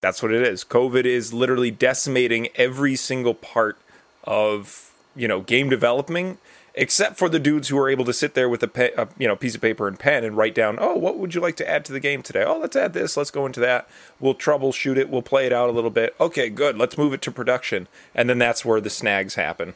that's 0.00 0.22
what 0.22 0.32
it 0.32 0.42
is. 0.42 0.64
COVID 0.64 1.04
is 1.04 1.32
literally 1.32 1.70
decimating 1.70 2.48
every 2.54 2.94
single 2.94 3.34
part 3.34 3.78
of 4.24 4.92
you 5.16 5.26
know 5.26 5.40
game 5.40 5.68
developing 5.68 6.38
except 6.78 7.16
for 7.18 7.28
the 7.28 7.38
dudes 7.38 7.68
who 7.68 7.76
are 7.78 7.88
able 7.90 8.04
to 8.06 8.12
sit 8.12 8.32
there 8.34 8.48
with 8.48 8.62
a, 8.62 8.68
pe- 8.68 8.92
a 8.96 9.08
you 9.18 9.28
know 9.28 9.36
piece 9.36 9.54
of 9.54 9.60
paper 9.60 9.86
and 9.88 9.98
pen 9.98 10.24
and 10.24 10.36
write 10.36 10.54
down 10.54 10.78
oh 10.80 10.94
what 10.96 11.18
would 11.18 11.34
you 11.34 11.40
like 11.40 11.56
to 11.56 11.68
add 11.68 11.84
to 11.84 11.92
the 11.92 12.00
game 12.00 12.22
today? 12.22 12.44
Oh 12.44 12.58
let's 12.58 12.76
add 12.76 12.92
this 12.94 13.16
let's 13.16 13.30
go 13.30 13.44
into 13.44 13.60
that. 13.60 13.88
We'll 14.20 14.34
troubleshoot 14.34 14.96
it 14.96 15.10
we'll 15.10 15.22
play 15.22 15.44
it 15.46 15.52
out 15.52 15.68
a 15.68 15.72
little 15.72 15.90
bit. 15.90 16.14
Okay 16.20 16.48
good 16.48 16.78
let's 16.78 16.96
move 16.96 17.12
it 17.12 17.20
to 17.22 17.30
production. 17.30 17.88
And 18.14 18.30
then 18.30 18.38
that's 18.38 18.64
where 18.64 18.80
the 18.80 18.90
snags 18.90 19.34
happen. 19.34 19.74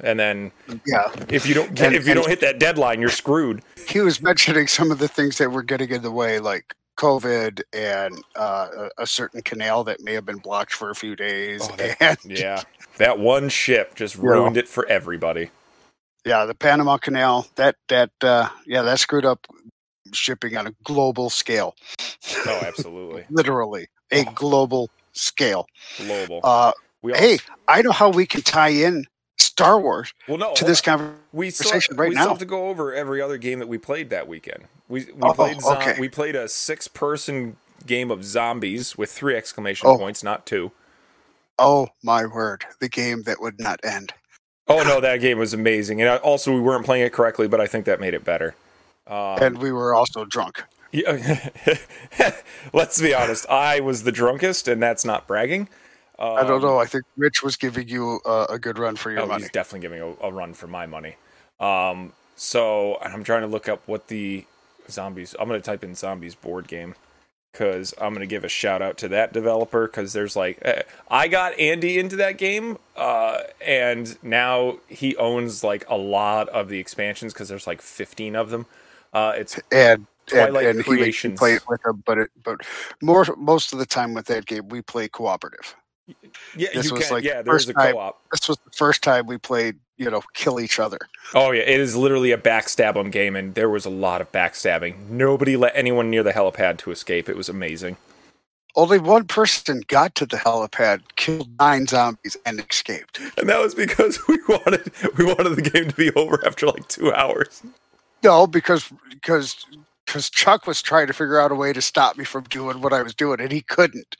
And 0.00 0.18
then 0.20 0.52
Yeah, 0.86 1.10
if 1.28 1.46
you 1.46 1.54
don't 1.54 1.74
get, 1.74 1.86
And- 1.88 1.94
if 1.96 2.06
you 2.06 2.14
don't 2.14 2.28
hit 2.28 2.40
that 2.40 2.58
deadline 2.58 3.00
you're 3.00 3.10
screwed. 3.10 3.62
he 3.88 4.00
was 4.00 4.20
mentioning 4.22 4.66
some 4.68 4.90
of 4.90 4.98
the 4.98 5.08
things 5.08 5.38
that 5.38 5.50
were 5.50 5.62
getting 5.62 5.90
in 5.90 6.02
the 6.02 6.10
way, 6.12 6.38
like 6.38 6.74
COVID 6.98 7.62
and 7.72 8.22
uh, 8.36 8.88
a, 8.98 9.06
certain 9.06 9.42
canal 9.42 9.82
that 9.84 10.00
may 10.00 10.12
have 10.12 10.26
been 10.26 10.38
blocked 10.38 10.72
for 10.74 10.90
a 10.90 10.94
few 10.94 11.16
days. 11.16 11.62
Oh, 11.64 11.76
that- 11.76 12.00
and 12.24 12.38
yeah. 12.38 12.62
That 12.98 13.18
one 13.18 13.48
ship 13.48 13.94
just 13.94 14.16
Yeah. 14.16 14.22
ruined 14.22 14.56
it 14.58 14.68
for 14.68 14.86
everybody 14.86 15.50
yeah, 16.24 16.44
the 16.44 16.54
Panama 16.54 16.96
Canal 16.98 17.46
that 17.56 17.76
that 17.88 18.10
uh, 18.22 18.48
yeah 18.66 18.82
that 18.82 18.98
screwed 19.00 19.24
up 19.24 19.46
shipping 20.12 20.56
on 20.56 20.66
a 20.66 20.72
global 20.84 21.30
scale. 21.30 21.74
oh 22.46 22.60
absolutely 22.64 23.24
Literally 23.30 23.88
a 24.10 24.24
Oh. 24.26 24.32
global 24.34 24.90
scale. 25.12 25.66
global 25.96 26.40
Uh, 26.44 26.72
we 27.02 27.12
all, 27.12 27.18
hey, 27.18 27.38
I 27.68 27.82
know 27.82 27.92
how 27.92 28.10
we 28.10 28.26
can 28.26 28.42
tie 28.42 28.68
in 28.68 29.06
Star 29.38 29.80
Wars 29.80 30.12
well 30.28 30.38
no 30.38 30.54
to 30.54 30.64
this 30.64 30.80
on. 30.80 30.84
conversation. 30.98 31.18
We 31.32 31.50
still, 31.50 31.72
right 31.96 32.08
we 32.10 32.14
still 32.14 32.24
now. 32.26 32.30
have 32.30 32.38
to 32.38 32.44
go 32.44 32.68
over 32.68 32.94
every 32.94 33.20
other 33.22 33.38
game 33.38 33.58
that 33.58 33.68
we 33.68 33.78
played 33.78 34.10
that 34.10 34.28
weekend. 34.28 34.64
We 34.88 35.06
we 35.06 35.12
Oh, 35.22 35.32
played 35.34 35.60
zo- 35.60 35.76
okay. 35.76 35.96
we 35.98 36.08
played 36.08 36.36
a 36.36 36.46
six 36.48 36.86
person 36.88 37.56
game 37.86 38.10
of 38.10 38.22
zombies 38.24 38.96
with 38.98 39.10
three 39.10 39.34
exclamation 39.34 39.88
Oh. 39.88 39.96
points, 39.98 40.22
not 40.22 40.46
two. 40.46 40.70
Oh 41.58 41.88
my 42.02 42.26
word, 42.26 42.64
the 42.80 42.88
game 42.88 43.22
that 43.22 43.40
would 43.40 43.58
not 43.58 43.80
end. 43.84 44.12
Oh 44.72 44.82
no, 44.84 45.00
that 45.00 45.20
game 45.20 45.38
was 45.38 45.52
amazing, 45.54 46.00
and 46.02 46.18
also 46.20 46.52
we 46.52 46.60
weren't 46.60 46.84
playing 46.84 47.04
it 47.06 47.12
correctly, 47.12 47.48
but 47.48 47.60
I 47.60 47.66
think 47.66 47.84
that 47.86 48.00
made 48.00 48.14
it 48.14 48.24
better. 48.24 48.54
Um, 49.06 49.38
and 49.42 49.58
we 49.58 49.72
were 49.72 49.94
also 49.94 50.24
drunk. 50.24 50.62
yeah, 50.92 51.50
let's 52.72 53.00
be 53.00 53.14
honest, 53.14 53.46
I 53.48 53.80
was 53.80 54.04
the 54.04 54.12
drunkest, 54.12 54.68
and 54.68 54.82
that's 54.82 55.04
not 55.04 55.26
bragging. 55.26 55.68
Um, 56.18 56.36
I 56.36 56.42
don't 56.44 56.62
know. 56.62 56.78
I 56.78 56.86
think 56.86 57.04
Rich 57.16 57.42
was 57.42 57.56
giving 57.56 57.88
you 57.88 58.20
a, 58.24 58.46
a 58.50 58.58
good 58.58 58.78
run 58.78 58.96
for 58.96 59.10
your 59.10 59.22
Oh, 59.22 59.26
money. 59.26 59.42
he's 59.42 59.50
definitely 59.50 59.80
giving 59.80 60.00
a, 60.00 60.26
a 60.26 60.32
run 60.32 60.54
for 60.54 60.66
my 60.66 60.86
money. 60.86 61.16
Um, 61.58 62.12
so 62.36 62.98
and 63.02 63.12
I'm 63.12 63.24
trying 63.24 63.42
to 63.42 63.48
look 63.48 63.68
up 63.68 63.82
what 63.86 64.08
the 64.08 64.44
zombies. 64.90 65.34
I'm 65.40 65.48
going 65.48 65.60
to 65.60 65.64
type 65.64 65.82
in 65.82 65.94
zombies 65.94 66.34
board 66.34 66.68
game 66.68 66.94
because 67.52 67.92
I'm 68.00 68.14
going 68.14 68.20
to 68.20 68.26
give 68.26 68.44
a 68.44 68.48
shout 68.48 68.80
out 68.82 68.96
to 68.98 69.08
that 69.08 69.32
developer 69.32 69.86
because 69.86 70.12
there's 70.12 70.34
like 70.36 70.58
eh, 70.62 70.82
I 71.10 71.28
got 71.28 71.58
Andy 71.58 71.98
into 71.98 72.16
that 72.16 72.38
game, 72.38 72.78
uh, 72.96 73.40
and 73.64 74.16
now 74.22 74.78
he 74.88 75.16
owns 75.16 75.62
like 75.62 75.84
a 75.88 75.96
lot 75.96 76.48
of 76.48 76.68
the 76.68 76.78
expansions 76.78 77.32
because 77.32 77.48
there's 77.48 77.66
like 77.66 77.82
15 77.82 78.36
of 78.36 78.50
them. 78.50 78.66
Uh, 79.12 79.34
it's 79.36 79.58
and 79.70 80.06
and, 80.32 80.50
Twilight 80.52 80.66
and 80.66 80.76
he, 80.84 80.90
he 80.90 80.96
Creations. 80.98 81.38
played 81.38 81.60
with 81.68 81.84
him, 81.84 82.02
but 82.06 82.16
it, 82.18 82.30
but 82.42 82.60
more 83.02 83.26
most 83.36 83.72
of 83.72 83.78
the 83.78 83.86
time 83.86 84.14
with 84.14 84.26
that 84.26 84.46
game 84.46 84.68
we 84.68 84.80
play 84.80 85.08
cooperative. 85.08 85.74
yeah, 86.56 86.68
This 86.74 86.86
you 86.86 86.94
was 86.94 87.06
can 87.06 87.14
like 87.16 87.24
yeah. 87.24 87.38
the 87.42 87.50
There's 87.50 87.64
first 87.66 87.70
a 87.70 87.74
time- 87.74 87.94
co-op. 87.94 88.20
This 88.30 88.48
was 88.48 88.58
the 88.58 88.70
first 88.70 89.02
time 89.02 89.26
we 89.26 89.36
played, 89.36 89.76
you 90.02 90.10
know, 90.10 90.22
kill 90.34 90.60
each 90.60 90.78
other. 90.78 90.98
Oh 91.34 91.52
yeah, 91.52 91.62
it 91.62 91.80
is 91.80 91.96
literally 91.96 92.32
a 92.32 92.38
backstab 92.38 92.96
'em 92.96 93.10
game, 93.10 93.36
and 93.36 93.54
there 93.54 93.70
was 93.70 93.84
a 93.84 93.90
lot 93.90 94.20
of 94.20 94.30
backstabbing. 94.32 95.08
Nobody 95.08 95.56
let 95.56 95.72
anyone 95.76 96.10
near 96.10 96.22
the 96.22 96.32
helipad 96.32 96.78
to 96.78 96.90
escape. 96.90 97.28
It 97.28 97.36
was 97.36 97.48
amazing. 97.48 97.96
Only 98.74 98.98
one 98.98 99.26
person 99.26 99.82
got 99.86 100.14
to 100.14 100.26
the 100.26 100.38
helipad, 100.38 101.02
killed 101.16 101.48
nine 101.58 101.86
zombies, 101.86 102.36
and 102.46 102.58
escaped. 102.58 103.20
And 103.36 103.48
that 103.48 103.60
was 103.60 103.74
because 103.74 104.18
we 104.28 104.38
wanted 104.48 104.90
we 105.16 105.24
wanted 105.24 105.56
the 105.56 105.62
game 105.70 105.88
to 105.88 105.96
be 105.96 106.10
over 106.12 106.44
after 106.46 106.66
like 106.66 106.88
two 106.88 107.12
hours. 107.12 107.62
No, 108.22 108.46
because 108.46 108.90
because 109.10 109.66
because 110.06 110.30
Chuck 110.30 110.66
was 110.66 110.82
trying 110.82 111.06
to 111.06 111.12
figure 111.12 111.40
out 111.40 111.52
a 111.52 111.54
way 111.54 111.72
to 111.72 111.82
stop 111.82 112.16
me 112.16 112.24
from 112.24 112.44
doing 112.44 112.80
what 112.80 112.92
I 112.92 113.02
was 113.02 113.14
doing, 113.14 113.40
and 113.40 113.52
he 113.52 113.62
couldn't. 113.62 114.16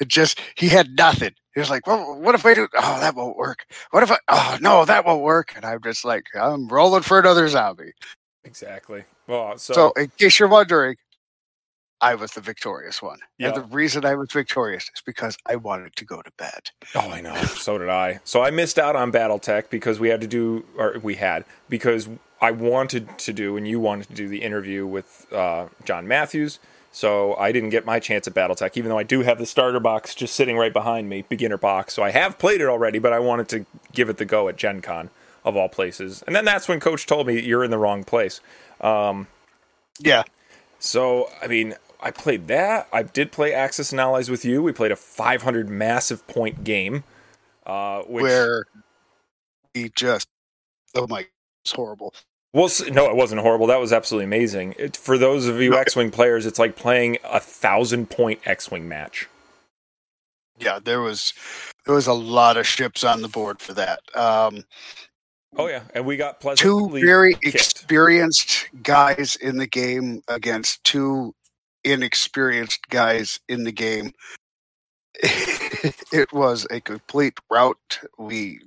It 0.00 0.08
just 0.08 0.40
he 0.56 0.68
had 0.68 0.96
nothing. 0.96 1.32
He 1.54 1.60
was 1.60 1.70
like, 1.70 1.86
"Well, 1.86 2.18
what 2.18 2.34
if 2.34 2.46
I 2.46 2.54
do? 2.54 2.68
Oh, 2.74 3.00
that 3.00 3.14
won't 3.14 3.36
work. 3.36 3.66
What 3.90 4.02
if 4.02 4.10
I? 4.10 4.18
Oh, 4.28 4.58
no, 4.60 4.84
that 4.84 5.04
won't 5.04 5.22
work." 5.22 5.52
And 5.56 5.64
I'm 5.64 5.82
just 5.82 6.04
like, 6.04 6.24
"I'm 6.34 6.68
rolling 6.68 7.02
for 7.02 7.18
another 7.18 7.46
zombie." 7.48 7.92
Exactly. 8.44 9.04
Well, 9.26 9.58
so, 9.58 9.72
So, 9.74 9.92
in 9.92 10.10
case 10.18 10.38
you're 10.38 10.48
wondering, 10.48 10.96
I 12.00 12.14
was 12.14 12.32
the 12.32 12.40
victorious 12.40 13.02
one, 13.02 13.18
Yeah. 13.38 13.48
and 13.48 13.56
the 13.56 13.62
reason 13.74 14.06
I 14.06 14.14
was 14.14 14.32
victorious 14.32 14.84
is 14.84 15.02
because 15.04 15.36
I 15.46 15.56
wanted 15.56 15.94
to 15.96 16.04
go 16.06 16.22
to 16.22 16.30
bed. 16.38 16.70
oh, 16.94 17.10
I 17.10 17.20
know. 17.20 17.34
So 17.44 17.76
did 17.76 17.90
I. 17.90 18.20
So 18.24 18.42
I 18.42 18.50
missed 18.50 18.78
out 18.78 18.96
on 18.96 19.12
BattleTech 19.12 19.68
because 19.68 20.00
we 20.00 20.08
had 20.08 20.22
to 20.22 20.26
do, 20.26 20.64
or 20.78 20.98
we 21.02 21.16
had 21.16 21.44
because 21.68 22.08
I 22.40 22.52
wanted 22.52 23.18
to 23.18 23.32
do, 23.34 23.58
and 23.58 23.68
you 23.68 23.78
wanted 23.80 24.08
to 24.08 24.14
do 24.14 24.28
the 24.28 24.40
interview 24.40 24.86
with 24.86 25.26
uh, 25.30 25.66
John 25.84 26.08
Matthews 26.08 26.58
So 26.92 27.34
I 27.36 27.52
didn't 27.52 27.70
get 27.70 27.86
my 27.86 28.00
chance 28.00 28.26
at 28.26 28.34
BattleTech, 28.34 28.76
even 28.76 28.90
though 28.90 28.98
I 28.98 29.04
do 29.04 29.22
have 29.22 29.38
the 29.38 29.46
starter 29.46 29.78
box 29.78 30.14
just 30.14 30.34
sitting 30.34 30.56
right 30.56 30.72
behind 30.72 31.08
me, 31.08 31.22
beginner 31.28 31.56
box. 31.56 31.94
So 31.94 32.02
I 32.02 32.10
have 32.10 32.38
played 32.38 32.60
it 32.60 32.66
already, 32.68 32.98
but 32.98 33.12
I 33.12 33.20
wanted 33.20 33.48
to 33.50 33.66
give 33.92 34.08
it 34.08 34.16
the 34.16 34.24
go 34.24 34.48
at 34.48 34.56
Gen 34.56 34.80
Con 34.80 35.10
of 35.44 35.56
all 35.56 35.68
places. 35.68 36.22
And 36.26 36.34
then 36.34 36.44
that's 36.44 36.68
when 36.68 36.80
Coach 36.80 37.06
told 37.06 37.26
me 37.28 37.40
you're 37.40 37.62
in 37.64 37.70
the 37.70 37.78
wrong 37.78 38.02
place. 38.02 38.40
Um, 38.80 39.28
Yeah. 40.00 40.24
so 40.80 41.30
I 41.40 41.46
mean, 41.46 41.76
I 42.02 42.10
played 42.10 42.48
that. 42.48 42.88
I 42.92 43.02
did 43.04 43.30
play 43.30 43.52
Axis 43.52 43.92
and 43.92 44.00
Allies 44.00 44.30
with 44.30 44.44
you. 44.44 44.62
We 44.62 44.72
played 44.72 44.90
a 44.90 44.96
500 44.96 45.68
massive 45.68 46.26
point 46.26 46.64
game, 46.64 47.04
uh, 47.66 48.02
which 48.02 48.22
Where 48.22 48.64
he 49.74 49.90
just, 49.94 50.26
oh 50.94 51.06
my, 51.06 51.26
it's 51.64 51.72
horrible. 51.72 52.14
Well, 52.52 52.68
no, 52.90 53.08
it 53.08 53.16
wasn't 53.16 53.42
horrible. 53.42 53.68
That 53.68 53.78
was 53.78 53.92
absolutely 53.92 54.24
amazing. 54.24 54.74
It, 54.76 54.96
for 54.96 55.16
those 55.16 55.46
of 55.46 55.60
you. 55.60 55.76
X-wing 55.76 56.10
players, 56.10 56.46
it's 56.46 56.58
like 56.58 56.74
playing 56.74 57.18
a 57.24 57.38
thousand 57.38 58.10
point 58.10 58.40
X-wing 58.44 58.88
match. 58.88 59.28
Yeah, 60.58 60.78
there 60.82 61.00
was 61.00 61.32
there 61.86 61.94
was 61.94 62.06
a 62.06 62.12
lot 62.12 62.56
of 62.56 62.66
ships 62.66 63.04
on 63.04 63.22
the 63.22 63.28
board 63.28 63.62
for 63.62 63.72
that. 63.74 64.00
Um, 64.14 64.64
Oh 65.56 65.66
yeah, 65.66 65.82
and 65.94 66.06
we 66.06 66.16
got 66.16 66.40
two 66.56 66.88
very 66.90 67.34
kicked. 67.34 67.54
experienced 67.54 68.68
guys 68.82 69.36
in 69.36 69.56
the 69.58 69.66
game 69.66 70.22
against 70.28 70.82
two 70.84 71.34
inexperienced 71.82 72.88
guys 72.88 73.40
in 73.48 73.64
the 73.64 73.72
game. 73.72 74.12
it 75.22 76.32
was 76.32 76.66
a 76.70 76.80
complete 76.80 77.36
rout. 77.50 77.98
We, 78.16 78.60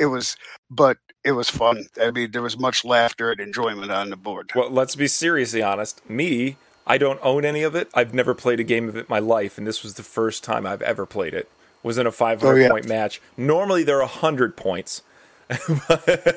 it 0.00 0.06
was, 0.06 0.36
but 0.68 0.98
it 1.24 1.32
was 1.32 1.50
fun. 1.50 1.84
I 2.00 2.10
mean, 2.10 2.30
there 2.30 2.42
was 2.42 2.58
much 2.58 2.84
laughter 2.84 3.30
and 3.30 3.40
enjoyment 3.40 3.90
on 3.92 4.10
the 4.10 4.16
board. 4.16 4.50
Well, 4.54 4.70
let's 4.70 4.96
be 4.96 5.06
seriously 5.06 5.62
honest. 5.62 6.08
Me, 6.08 6.56
I 6.86 6.98
don't 6.98 7.20
own 7.22 7.44
any 7.44 7.62
of 7.62 7.74
it. 7.74 7.88
I've 7.94 8.14
never 8.14 8.34
played 8.34 8.60
a 8.60 8.64
game 8.64 8.88
of 8.88 8.96
it 8.96 9.00
in 9.00 9.06
my 9.08 9.18
life, 9.18 9.58
and 9.58 9.66
this 9.66 9.82
was 9.82 9.94
the 9.94 10.02
first 10.02 10.42
time 10.44 10.66
I've 10.66 10.82
ever 10.82 11.06
played 11.06 11.34
it. 11.34 11.48
Was 11.82 11.98
in 11.98 12.06
a 12.06 12.12
500 12.12 12.50
Oh, 12.52 12.54
yeah. 12.56 12.68
point 12.68 12.88
match. 12.88 13.20
Normally 13.36 13.84
there 13.84 13.96
are 13.96 14.02
100 14.08 14.56
points. 14.56 15.02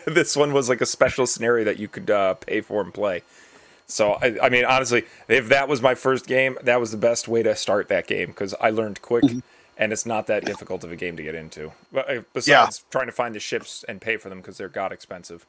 this 0.07 0.35
one 0.35 0.53
was 0.53 0.69
like 0.69 0.81
a 0.81 0.85
special 0.85 1.27
scenario 1.27 1.65
that 1.65 1.79
you 1.79 1.87
could 1.87 2.09
uh, 2.09 2.33
pay 2.35 2.61
for 2.61 2.81
and 2.81 2.93
play. 2.93 3.21
So 3.87 4.13
I, 4.13 4.37
I 4.41 4.49
mean, 4.49 4.65
honestly, 4.65 5.03
if 5.27 5.49
that 5.49 5.67
was 5.67 5.81
my 5.81 5.95
first 5.95 6.25
game, 6.25 6.57
that 6.63 6.79
was 6.79 6.91
the 6.91 6.97
best 6.97 7.27
way 7.27 7.43
to 7.43 7.55
start 7.55 7.89
that 7.89 8.07
game 8.07 8.29
because 8.29 8.53
I 8.59 8.69
learned 8.69 9.01
quick, 9.01 9.23
Mm-hmm. 9.25 9.39
And 9.77 9.91
it's 9.91 10.05
not 10.05 10.27
that 10.27 10.45
difficult 10.45 10.83
of 10.83 10.91
a 10.91 10.95
game 10.95 11.17
to 11.17 11.23
get 11.23 11.35
into. 11.35 11.71
But, 11.91 12.09
uh, 12.09 12.21
Besides 12.33 12.85
trying 12.91 13.07
to 13.07 13.11
find 13.11 13.35
the 13.35 13.39
ships 13.39 13.83
and 13.87 13.99
pay 14.01 14.17
for 14.17 14.29
them 14.29 14.39
because 14.39 14.57
they're 14.57 14.69
god 14.69 14.91
expensive. 14.91 15.45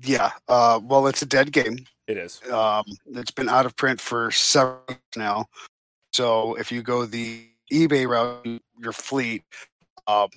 Yeah. 0.00 0.30
Uh, 0.48 0.80
well, 0.82 1.06
it's 1.06 1.22
a 1.22 1.26
dead 1.26 1.52
game. 1.52 1.86
It 2.06 2.16
is. 2.16 2.40
Um, 2.50 2.84
it's 3.14 3.30
been 3.30 3.48
out 3.48 3.66
of 3.66 3.76
print 3.76 4.00
for 4.00 4.30
several 4.30 4.82
years 4.88 4.98
now. 5.16 5.46
So 6.12 6.54
if 6.54 6.72
you 6.72 6.82
go 6.82 7.06
the 7.06 7.46
eBay 7.72 8.06
route, 8.06 8.60
your 8.78 8.92
fleet, 8.92 9.44
um, 10.06 10.28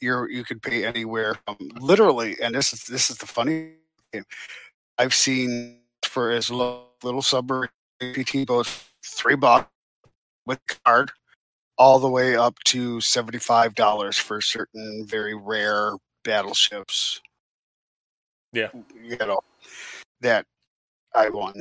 you're 0.00 0.30
you 0.30 0.44
could 0.44 0.62
pay 0.62 0.84
anywhere 0.84 1.36
from 1.46 1.56
literally. 1.80 2.36
And 2.42 2.54
this 2.54 2.72
is 2.72 2.84
this 2.84 3.10
is 3.10 3.16
the 3.16 3.26
funny 3.26 3.72
thing. 4.12 4.24
I've 4.98 5.14
seen 5.14 5.80
for 6.04 6.30
as 6.30 6.50
low 6.50 6.84
little 7.02 7.22
submarine 7.22 7.70
PT 8.00 8.46
boats 8.46 8.84
three 9.04 9.36
bucks 9.36 9.70
with 10.46 10.60
card, 10.84 11.10
all 11.78 11.98
the 11.98 12.08
way 12.08 12.36
up 12.36 12.56
to 12.64 13.00
seventy 13.00 13.38
five 13.38 13.74
dollars 13.74 14.16
for 14.18 14.40
certain 14.40 15.04
very 15.06 15.34
rare 15.34 15.92
battleships. 16.24 17.20
Yeah. 18.52 18.68
you 19.02 19.16
know 19.18 19.40
that 20.20 20.46
I 21.14 21.28
won 21.28 21.54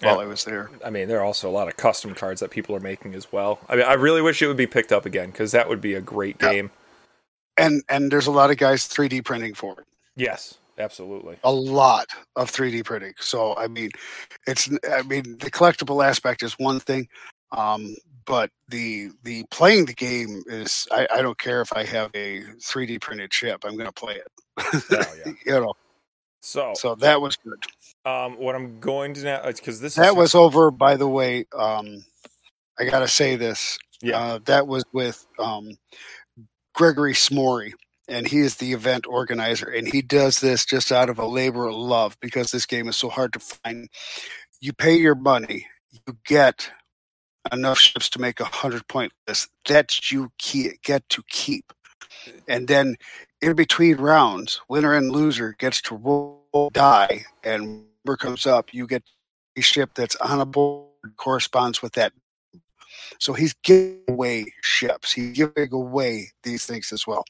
while 0.00 0.18
I 0.18 0.24
was 0.26 0.44
there. 0.44 0.70
I 0.84 0.90
mean, 0.90 1.06
there 1.06 1.20
are 1.20 1.24
also 1.24 1.48
a 1.48 1.52
lot 1.52 1.68
of 1.68 1.76
custom 1.76 2.14
cards 2.14 2.40
that 2.40 2.50
people 2.50 2.74
are 2.74 2.80
making 2.80 3.14
as 3.14 3.30
well. 3.30 3.60
I 3.68 3.76
mean, 3.76 3.84
I 3.84 3.92
really 3.94 4.20
wish 4.22 4.42
it 4.42 4.48
would 4.48 4.56
be 4.56 4.66
picked 4.66 4.90
up 4.92 5.06
again 5.06 5.30
because 5.30 5.52
that 5.52 5.68
would 5.68 5.80
be 5.80 5.94
a 5.94 6.00
great 6.00 6.36
Yeah. 6.40 6.52
game. 6.52 6.70
And 7.58 7.82
and 7.88 8.10
there's 8.10 8.26
a 8.26 8.32
lot 8.32 8.50
of 8.50 8.56
guys 8.56 8.88
3D 8.88 9.24
printing 9.24 9.54
for 9.54 9.78
it. 9.80 9.86
Yes, 10.16 10.58
absolutely. 10.78 11.36
A 11.44 11.52
lot 11.52 12.06
of 12.34 12.50
3D 12.50 12.84
printing. 12.84 13.14
So 13.20 13.54
I 13.56 13.68
mean, 13.68 13.90
it's 14.46 14.68
I 14.90 15.02
mean 15.02 15.38
the 15.38 15.50
collectible 15.50 16.04
aspect 16.04 16.42
is 16.42 16.54
one 16.54 16.80
thing, 16.80 17.06
um, 17.52 17.94
but 18.26 18.50
the 18.68 19.10
the 19.24 19.44
playing 19.50 19.86
the 19.86 19.94
game 19.94 20.42
is 20.46 20.86
I, 20.92 21.08
I 21.12 21.22
don't 21.22 21.38
care 21.38 21.62
if 21.62 21.72
I 21.74 21.84
have 21.84 22.10
a 22.14 22.42
3D 22.60 23.00
printed 23.00 23.32
ship. 23.34 23.64
I'm 23.64 23.74
going 23.76 23.86
to 23.86 23.92
play 23.92 24.16
it. 24.16 24.28
Oh, 24.90 25.14
yeah. 25.18 25.32
you 25.46 25.52
know. 25.60 25.74
So, 26.42 26.74
So 26.76 26.94
that 26.96 27.20
was 27.20 27.36
good. 27.36 27.64
um, 28.04 28.38
what 28.38 28.54
I'm 28.54 28.80
going 28.80 29.14
to 29.14 29.24
now 29.24 29.46
because 29.46 29.80
this 29.80 29.96
That 29.96 30.10
is, 30.14 30.16
was 30.16 30.34
over. 30.34 30.70
By 30.70 30.96
the 30.96 31.08
way, 31.08 31.46
um, 31.56 32.04
I 32.78 32.84
got 32.86 33.00
to 33.00 33.08
say 33.08 33.36
this. 33.36 33.78
Yeah. 34.02 34.18
Uh, 34.18 34.40
that 34.46 34.66
was 34.68 34.84
with 34.92 35.26
um, 35.38 35.76
Gregory 36.74 37.14
Smory, 37.14 37.74
and 38.08 38.26
he 38.26 38.40
is 38.40 38.56
the 38.56 38.72
event 38.72 39.06
organizer, 39.08 39.68
and 39.68 39.88
he 39.88 40.02
does 40.02 40.40
this 40.40 40.64
just 40.66 40.92
out 40.92 41.10
of 41.10 41.18
a 41.18 41.26
labor 41.26 41.68
of 41.68 41.74
love 41.76 42.16
because 42.20 42.50
this 42.50 42.66
game 42.66 42.88
is 42.88 42.96
so 42.96 43.08
hard 43.10 43.32
to 43.34 43.40
find. 43.40 43.88
You 44.60 44.72
pay 44.72 44.96
your 44.96 45.14
money, 45.16 45.66
you 45.92 46.16
get 46.26 46.70
enough 47.50 47.78
ships 47.78 48.08
to 48.10 48.20
make 48.20 48.40
a 48.40 48.44
hundred 48.44 48.86
point 48.88 49.12
list 49.26 49.50
that 49.68 50.10
you 50.10 50.30
get 50.38 51.08
to 51.08 51.22
keep, 51.28 51.72
and 52.48 52.68
then 52.68 52.96
in 53.40 53.54
between 53.54 53.96
rounds, 53.96 54.60
winner 54.68 54.94
and 54.94 55.10
loser 55.10 55.56
gets 55.58 55.80
to 55.82 55.96
roll 55.96 56.70
die, 56.72 57.24
and 57.42 57.84
whatever 58.04 58.16
comes 58.16 58.46
up, 58.46 58.72
you 58.72 58.86
get 58.86 59.02
a 59.56 59.60
ship 59.60 59.90
that's 59.94 60.16
on 60.16 60.40
a 60.40 60.46
board 60.46 60.88
corresponds 61.16 61.82
with 61.82 61.92
that 61.94 62.12
so 63.18 63.32
he's 63.32 63.54
giving 63.62 64.00
away 64.08 64.52
ships. 64.62 65.12
He's 65.12 65.36
giving 65.36 65.72
away 65.72 66.30
these 66.42 66.66
things 66.66 66.92
as 66.92 67.06
well. 67.06 67.24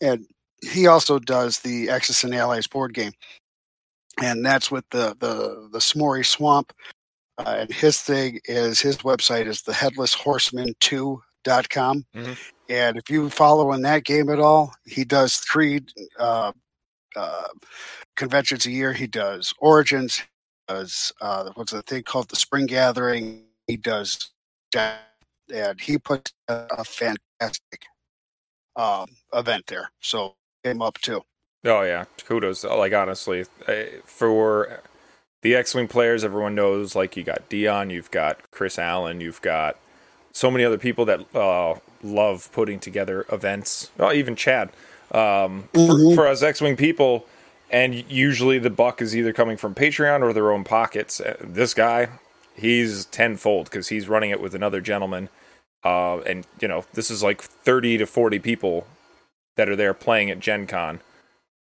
And 0.00 0.26
he 0.62 0.86
also 0.86 1.18
does 1.18 1.60
the 1.60 1.88
Axis 1.88 2.24
and 2.24 2.34
Allies 2.34 2.66
board 2.66 2.94
game. 2.94 3.12
And 4.22 4.44
that's 4.44 4.70
with 4.70 4.84
the 4.90 5.16
the 5.18 5.68
the 5.72 5.80
Smory 5.80 6.24
Swamp. 6.24 6.72
Uh, 7.46 7.56
and 7.60 7.72
his 7.72 8.00
thing 8.00 8.40
is 8.44 8.80
his 8.80 8.98
website 8.98 9.46
is 9.46 9.62
the 9.62 9.72
headless 9.72 10.14
horseman 10.14 10.74
2.com. 10.80 12.04
Mhm. 12.14 12.38
And 12.68 12.96
if 12.96 13.10
you 13.10 13.30
follow 13.30 13.72
in 13.72 13.82
that 13.82 14.04
game 14.04 14.28
at 14.30 14.38
all, 14.38 14.74
he 14.84 15.04
does 15.04 15.36
three 15.36 15.80
uh, 16.18 16.52
uh, 17.16 17.48
conventions 18.16 18.66
a 18.66 18.70
year. 18.70 18.92
He 18.92 19.06
does 19.06 19.52
Origins, 19.58 20.18
he 20.18 20.24
does 20.68 21.12
uh, 21.20 21.50
what's 21.54 21.72
the 21.72 21.82
thing 21.82 22.02
called 22.04 22.28
the 22.28 22.36
Spring 22.36 22.66
Gathering. 22.66 23.44
He 23.66 23.76
does 23.76 24.30
and 25.52 25.80
he 25.80 25.98
put 25.98 26.32
a, 26.48 26.66
a 26.70 26.84
fantastic 26.84 27.86
um, 28.76 29.06
event 29.34 29.66
there. 29.66 29.90
So 30.00 30.36
came 30.64 30.82
up 30.82 30.98
too. 30.98 31.22
Oh 31.64 31.82
yeah, 31.82 32.04
kudos. 32.24 32.64
Like 32.64 32.94
honestly, 32.94 33.44
eh, 33.66 33.86
for 34.04 34.80
the 35.42 35.54
X-wing 35.54 35.88
players, 35.88 36.24
everyone 36.24 36.54
knows. 36.54 36.94
Like 36.94 37.16
you 37.16 37.22
got 37.24 37.48
Dion, 37.48 37.90
you've 37.90 38.10
got 38.10 38.50
Chris 38.50 38.78
Allen, 38.78 39.20
you've 39.20 39.42
got 39.42 39.76
so 40.32 40.50
many 40.50 40.64
other 40.64 40.78
people 40.78 41.04
that 41.06 41.34
uh, 41.34 41.74
love 42.02 42.50
putting 42.52 42.78
together 42.78 43.26
events. 43.32 43.90
Oh, 43.98 44.12
even 44.12 44.36
Chad. 44.36 44.70
Um, 45.12 45.68
for, 45.74 45.80
Mhm. 45.80 46.14
for 46.14 46.26
us 46.28 46.42
X-wing 46.42 46.76
people, 46.76 47.26
and 47.70 47.94
usually 48.10 48.58
the 48.60 48.70
buck 48.70 49.02
is 49.02 49.16
either 49.16 49.32
coming 49.32 49.56
from 49.56 49.74
Patreon 49.74 50.22
or 50.22 50.32
their 50.32 50.52
own 50.52 50.62
pockets. 50.62 51.20
Uh, 51.20 51.36
This 51.40 51.74
guy, 51.74 52.08
he's 52.54 53.06
tenfold 53.06 53.64
because 53.70 53.88
he's 53.88 54.08
running 54.08 54.30
it 54.30 54.40
with 54.40 54.54
another 54.54 54.80
gentleman. 54.80 55.28
Uh, 55.82 56.18
and 56.20 56.46
you 56.60 56.68
know, 56.68 56.84
this 56.92 57.10
is 57.10 57.22
like 57.22 57.40
thirty 57.42 57.96
to 57.98 58.06
forty 58.06 58.38
people 58.38 58.86
that 59.56 59.68
are 59.68 59.76
there 59.76 59.94
playing 59.94 60.30
at 60.30 60.38
Gen 60.38 60.66
Con 60.66 61.00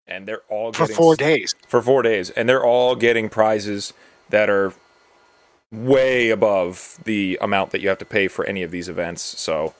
and 0.08 0.26
they're 0.26 0.42
all 0.48 0.72
For 0.72 0.84
getting 0.84 0.96
four 0.96 1.16
days. 1.16 1.54
for 1.68 1.80
four 1.82 2.02
days, 2.02 2.30
and 2.30 2.48
they're 2.48 2.64
all 2.64 2.96
getting 2.96 3.28
prizes 3.28 3.92
that 4.30 4.50
are 4.50 4.72
way 5.70 6.30
above 6.30 6.98
the 7.04 7.38
amount 7.42 7.70
that 7.72 7.80
you 7.80 7.88
have 7.88 7.98
to 7.98 8.04
pay 8.04 8.26
for 8.28 8.44
any 8.46 8.62
of 8.62 8.70
these 8.70 8.88
events. 8.88 9.22
So, 9.22 9.74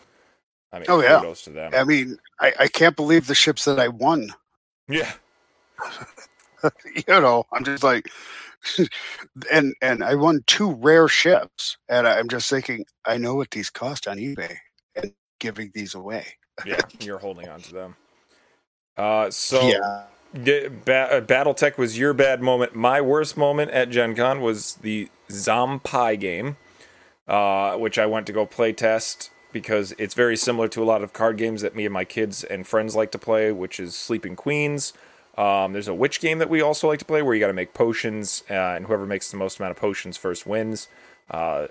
I 0.72 0.78
mean, 0.78 0.86
Oh, 0.88 1.00
yeah. 1.02 1.18
kudos 1.20 1.42
to 1.44 1.50
them. 1.50 1.72
I 1.74 1.84
mean, 1.84 2.18
I, 2.40 2.52
I 2.60 2.68
can't 2.68 2.94
believe 2.96 3.26
the 3.26 3.34
ships 3.34 3.64
that 3.64 3.80
I 3.80 3.88
won. 3.88 4.30
Yeah, 4.90 5.12
you 6.94 7.02
know, 7.08 7.44
I'm 7.52 7.62
just 7.64 7.82
like, 7.84 8.10
and 9.52 9.74
and 9.82 10.02
I 10.02 10.14
won 10.14 10.42
two 10.46 10.72
rare 10.74 11.08
ships, 11.08 11.76
and 11.88 12.06
I'm 12.08 12.28
just 12.28 12.50
thinking, 12.50 12.84
I 13.04 13.16
know 13.18 13.34
what 13.34 13.50
these 13.50 13.70
cost 13.70 14.08
on 14.08 14.16
eBay, 14.18 14.56
and 14.96 15.12
giving 15.40 15.70
these 15.74 15.94
away. 15.94 16.26
yeah, 16.64 16.80
you're 17.00 17.18
holding 17.18 17.48
on 17.48 17.60
to 17.60 17.72
them. 17.72 17.96
Uh, 18.96 19.30
so 19.30 19.60
yeah, 19.68 19.78
yeah, 19.78 20.04
ba- 20.32 21.08
uh, 21.12 21.20
BattleTech 21.20 21.78
was 21.78 21.98
your 21.98 22.12
bad 22.12 22.42
moment. 22.42 22.74
My 22.74 23.00
worst 23.00 23.36
moment 23.36 23.70
at 23.70 23.90
Gen 23.90 24.14
Con 24.14 24.40
was 24.40 24.74
the 24.76 25.08
Zompai 25.28 26.18
game, 26.18 26.56
uh, 27.26 27.76
which 27.76 27.98
I 27.98 28.06
went 28.06 28.26
to 28.26 28.32
go 28.32 28.46
play 28.46 28.72
test 28.72 29.30
because 29.52 29.94
it's 29.98 30.14
very 30.14 30.36
similar 30.36 30.68
to 30.68 30.82
a 30.82 30.84
lot 30.84 31.02
of 31.02 31.12
card 31.12 31.36
games 31.38 31.62
that 31.62 31.74
me 31.74 31.84
and 31.84 31.92
my 31.92 32.04
kids 32.04 32.44
and 32.44 32.66
friends 32.66 32.94
like 32.94 33.10
to 33.12 33.18
play, 33.18 33.50
which 33.50 33.80
is 33.80 33.94
Sleeping 33.94 34.36
Queens. 34.36 34.92
Um, 35.36 35.72
there's 35.72 35.88
a 35.88 35.94
witch 35.94 36.20
game 36.20 36.38
that 36.38 36.50
we 36.50 36.60
also 36.60 36.88
like 36.88 36.98
to 36.98 37.04
play 37.04 37.22
where 37.22 37.34
you 37.34 37.40
got 37.40 37.46
to 37.46 37.52
make 37.52 37.72
potions, 37.72 38.42
uh, 38.50 38.54
and 38.54 38.86
whoever 38.86 39.06
makes 39.06 39.30
the 39.30 39.36
most 39.36 39.58
amount 39.58 39.70
of 39.70 39.76
potions 39.76 40.16
first 40.16 40.46
wins. 40.46 40.88
Uh, 41.30 41.68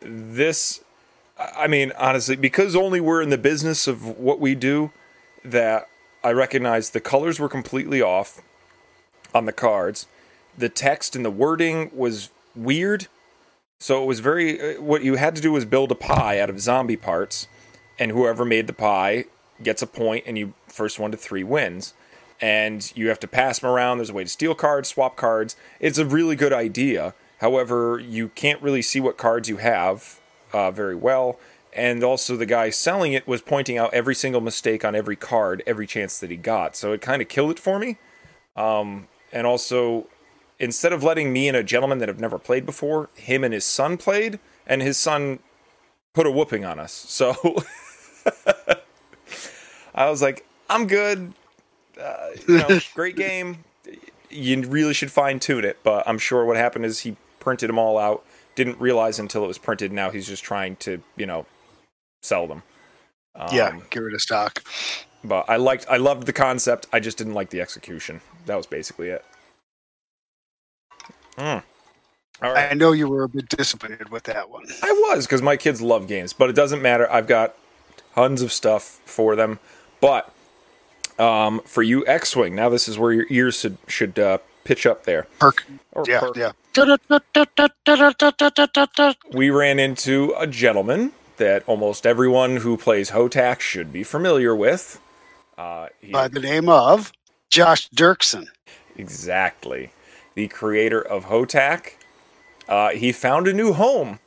this, 0.00 0.82
I 1.38 1.68
mean, 1.68 1.92
honestly, 1.98 2.36
because 2.36 2.74
only 2.74 3.00
we're 3.00 3.22
in 3.22 3.30
the 3.30 3.38
business 3.38 3.86
of 3.86 4.18
what 4.18 4.40
we 4.40 4.54
do, 4.54 4.92
that 5.44 5.88
I 6.24 6.32
recognized 6.32 6.92
the 6.92 7.00
colors 7.00 7.40
were 7.40 7.48
completely 7.48 8.00
off 8.00 8.40
on 9.34 9.46
the 9.46 9.52
cards. 9.52 10.06
The 10.56 10.68
text 10.68 11.16
and 11.16 11.24
the 11.24 11.30
wording 11.30 11.90
was 11.94 12.30
weird. 12.54 13.08
So 13.78 14.02
it 14.02 14.06
was 14.06 14.20
very, 14.20 14.76
uh, 14.76 14.80
what 14.80 15.02
you 15.02 15.16
had 15.16 15.34
to 15.34 15.42
do 15.42 15.50
was 15.52 15.64
build 15.64 15.90
a 15.90 15.96
pie 15.96 16.38
out 16.38 16.50
of 16.50 16.60
zombie 16.60 16.96
parts, 16.96 17.48
and 17.98 18.12
whoever 18.12 18.44
made 18.44 18.68
the 18.68 18.72
pie 18.72 19.24
gets 19.62 19.82
a 19.82 19.86
point, 19.86 20.24
and 20.26 20.38
you 20.38 20.54
first 20.68 20.98
one 20.98 21.10
to 21.10 21.16
three 21.16 21.42
wins. 21.42 21.94
And 22.40 22.92
you 22.96 23.08
have 23.08 23.20
to 23.20 23.28
pass 23.28 23.60
them 23.60 23.70
around. 23.70 23.98
There's 23.98 24.10
a 24.10 24.14
way 24.14 24.24
to 24.24 24.28
steal 24.28 24.54
cards, 24.54 24.88
swap 24.88 25.16
cards. 25.16 25.56
It's 25.80 25.98
a 25.98 26.04
really 26.04 26.36
good 26.36 26.52
idea. 26.52 27.14
However, 27.38 27.98
you 27.98 28.28
can't 28.28 28.60
really 28.62 28.82
see 28.82 29.00
what 29.00 29.16
cards 29.16 29.48
you 29.48 29.58
have 29.58 30.20
uh, 30.52 30.70
very 30.70 30.96
well. 30.96 31.38
And 31.74 32.04
also, 32.04 32.36
the 32.36 32.46
guy 32.46 32.68
selling 32.70 33.14
it 33.14 33.26
was 33.26 33.40
pointing 33.40 33.78
out 33.78 33.94
every 33.94 34.14
single 34.14 34.42
mistake 34.42 34.84
on 34.84 34.94
every 34.94 35.16
card, 35.16 35.62
every 35.66 35.86
chance 35.86 36.18
that 36.18 36.30
he 36.30 36.36
got. 36.36 36.76
So 36.76 36.92
it 36.92 37.00
kind 37.00 37.22
of 37.22 37.28
killed 37.28 37.50
it 37.52 37.58
for 37.58 37.78
me. 37.78 37.96
Um, 38.56 39.08
and 39.32 39.46
also, 39.46 40.06
instead 40.58 40.92
of 40.92 41.02
letting 41.02 41.32
me 41.32 41.48
and 41.48 41.56
a 41.56 41.62
gentleman 41.62 41.98
that 41.98 42.08
have 42.08 42.20
never 42.20 42.38
played 42.38 42.66
before, 42.66 43.08
him 43.14 43.42
and 43.42 43.54
his 43.54 43.64
son 43.64 43.96
played, 43.96 44.38
and 44.66 44.82
his 44.82 44.98
son 44.98 45.38
put 46.12 46.26
a 46.26 46.30
whooping 46.30 46.64
on 46.64 46.78
us. 46.78 46.92
So 46.92 47.34
I 49.94 50.10
was 50.10 50.20
like, 50.20 50.46
I'm 50.68 50.86
good. 50.86 51.32
Uh, 52.00 52.28
you 52.46 52.58
know, 52.58 52.80
great 52.94 53.16
game. 53.16 53.64
You 54.30 54.62
really 54.62 54.94
should 54.94 55.10
fine 55.10 55.40
tune 55.40 55.64
it, 55.64 55.78
but 55.82 56.06
I'm 56.06 56.18
sure 56.18 56.44
what 56.44 56.56
happened 56.56 56.86
is 56.86 57.00
he 57.00 57.16
printed 57.40 57.68
them 57.68 57.78
all 57.78 57.98
out, 57.98 58.24
didn't 58.54 58.80
realize 58.80 59.18
until 59.18 59.44
it 59.44 59.48
was 59.48 59.58
printed. 59.58 59.92
Now 59.92 60.10
he's 60.10 60.26
just 60.26 60.42
trying 60.42 60.76
to, 60.76 61.02
you 61.16 61.26
know, 61.26 61.46
sell 62.22 62.46
them. 62.46 62.62
Um, 63.34 63.48
yeah, 63.52 63.78
get 63.90 64.00
rid 64.00 64.14
of 64.14 64.20
stock. 64.20 64.62
But 65.24 65.48
I 65.48 65.56
liked, 65.56 65.86
I 65.88 65.98
loved 65.98 66.26
the 66.26 66.32
concept. 66.32 66.86
I 66.92 66.98
just 67.00 67.16
didn't 67.16 67.34
like 67.34 67.50
the 67.50 67.60
execution. 67.60 68.20
That 68.46 68.56
was 68.56 68.66
basically 68.66 69.08
it. 69.08 69.24
Mm. 71.36 71.62
All 72.42 72.52
right. 72.52 72.72
I 72.72 72.74
know 72.74 72.92
you 72.92 73.08
were 73.08 73.22
a 73.22 73.28
bit 73.28 73.48
disappointed 73.48 74.10
with 74.10 74.24
that 74.24 74.50
one. 74.50 74.64
I 74.82 74.90
was 74.90 75.26
because 75.26 75.42
my 75.42 75.56
kids 75.56 75.80
love 75.80 76.08
games, 76.08 76.32
but 76.32 76.50
it 76.50 76.56
doesn't 76.56 76.82
matter. 76.82 77.10
I've 77.10 77.28
got 77.28 77.54
tons 78.14 78.42
of 78.42 78.52
stuff 78.52 79.00
for 79.04 79.36
them. 79.36 79.60
But 80.00 80.32
um, 81.20 81.60
for 81.64 81.82
you, 81.82 82.04
X 82.06 82.34
Wing, 82.34 82.56
now 82.56 82.68
this 82.68 82.88
is 82.88 82.98
where 82.98 83.12
your 83.12 83.26
ears 83.30 83.60
should, 83.60 83.78
should 83.86 84.18
uh, 84.18 84.38
pitch 84.64 84.86
up 84.86 85.04
there. 85.04 85.28
Perk. 85.38 85.64
Or 85.92 86.04
Yeah, 86.06 86.18
perk. 86.20 86.36
yeah. 86.36 86.52
We 89.32 89.50
ran 89.50 89.78
into 89.78 90.34
a 90.36 90.48
gentleman 90.48 91.12
that 91.36 91.62
almost 91.66 92.06
everyone 92.06 92.58
who 92.58 92.76
plays 92.76 93.10
HotAC 93.10 93.60
should 93.60 93.92
be 93.92 94.02
familiar 94.04 94.54
with. 94.54 95.00
Uh, 95.58 95.88
he- 96.00 96.12
By 96.12 96.28
the 96.28 96.40
name 96.40 96.68
of 96.68 97.12
Josh 97.50 97.88
Derksen. 97.90 98.46
Exactly. 98.96 99.90
The 100.34 100.48
creator 100.48 101.00
of 101.00 101.26
HotAC. 101.26 101.92
Uh, 102.68 102.90
he 102.90 103.12
found 103.12 103.48
a 103.48 103.52
new 103.52 103.72
home, 103.72 104.18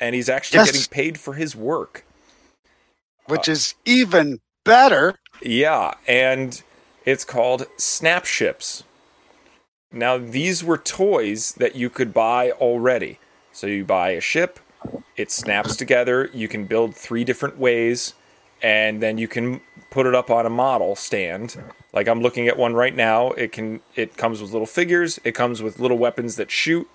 and 0.00 0.14
he's 0.14 0.28
actually 0.28 0.58
Yes. 0.58 0.70
getting 0.72 0.88
paid 0.90 1.18
for 1.20 1.34
his 1.34 1.54
work. 1.56 2.04
which 3.26 3.48
is 3.48 3.74
even 3.84 4.40
better. 4.64 5.14
Yeah, 5.40 5.94
and 6.08 6.60
it's 7.06 7.24
called 7.24 7.66
Snapships. 7.78 8.82
Now, 9.92 10.18
these 10.18 10.64
were 10.64 10.76
toys 10.76 11.52
that 11.52 11.76
you 11.76 11.88
could 11.88 12.12
buy 12.12 12.50
already. 12.50 13.20
So 13.52 13.66
you 13.68 13.84
buy 13.84 14.10
a 14.10 14.20
ship, 14.20 14.58
it 15.16 15.30
snaps 15.30 15.76
together, 15.76 16.30
you 16.34 16.48
can 16.48 16.66
build 16.66 16.94
three 16.96 17.24
different 17.24 17.58
ways, 17.58 18.14
and 18.62 19.02
then 19.02 19.18
you 19.18 19.28
can 19.28 19.60
put 19.90 20.06
it 20.06 20.14
up 20.14 20.30
on 20.30 20.46
a 20.46 20.50
model 20.50 20.96
stand. 20.96 21.62
Like 21.92 22.08
I'm 22.08 22.20
looking 22.22 22.48
at 22.48 22.56
one 22.58 22.74
right 22.74 22.94
now. 22.96 23.32
It 23.32 23.52
can 23.52 23.80
it 23.96 24.16
comes 24.16 24.42
with 24.42 24.52
little 24.52 24.66
figures, 24.66 25.20
it 25.24 25.32
comes 25.34 25.62
with 25.62 25.80
little 25.80 25.98
weapons 25.98 26.36
that 26.36 26.50
shoot. 26.50 26.88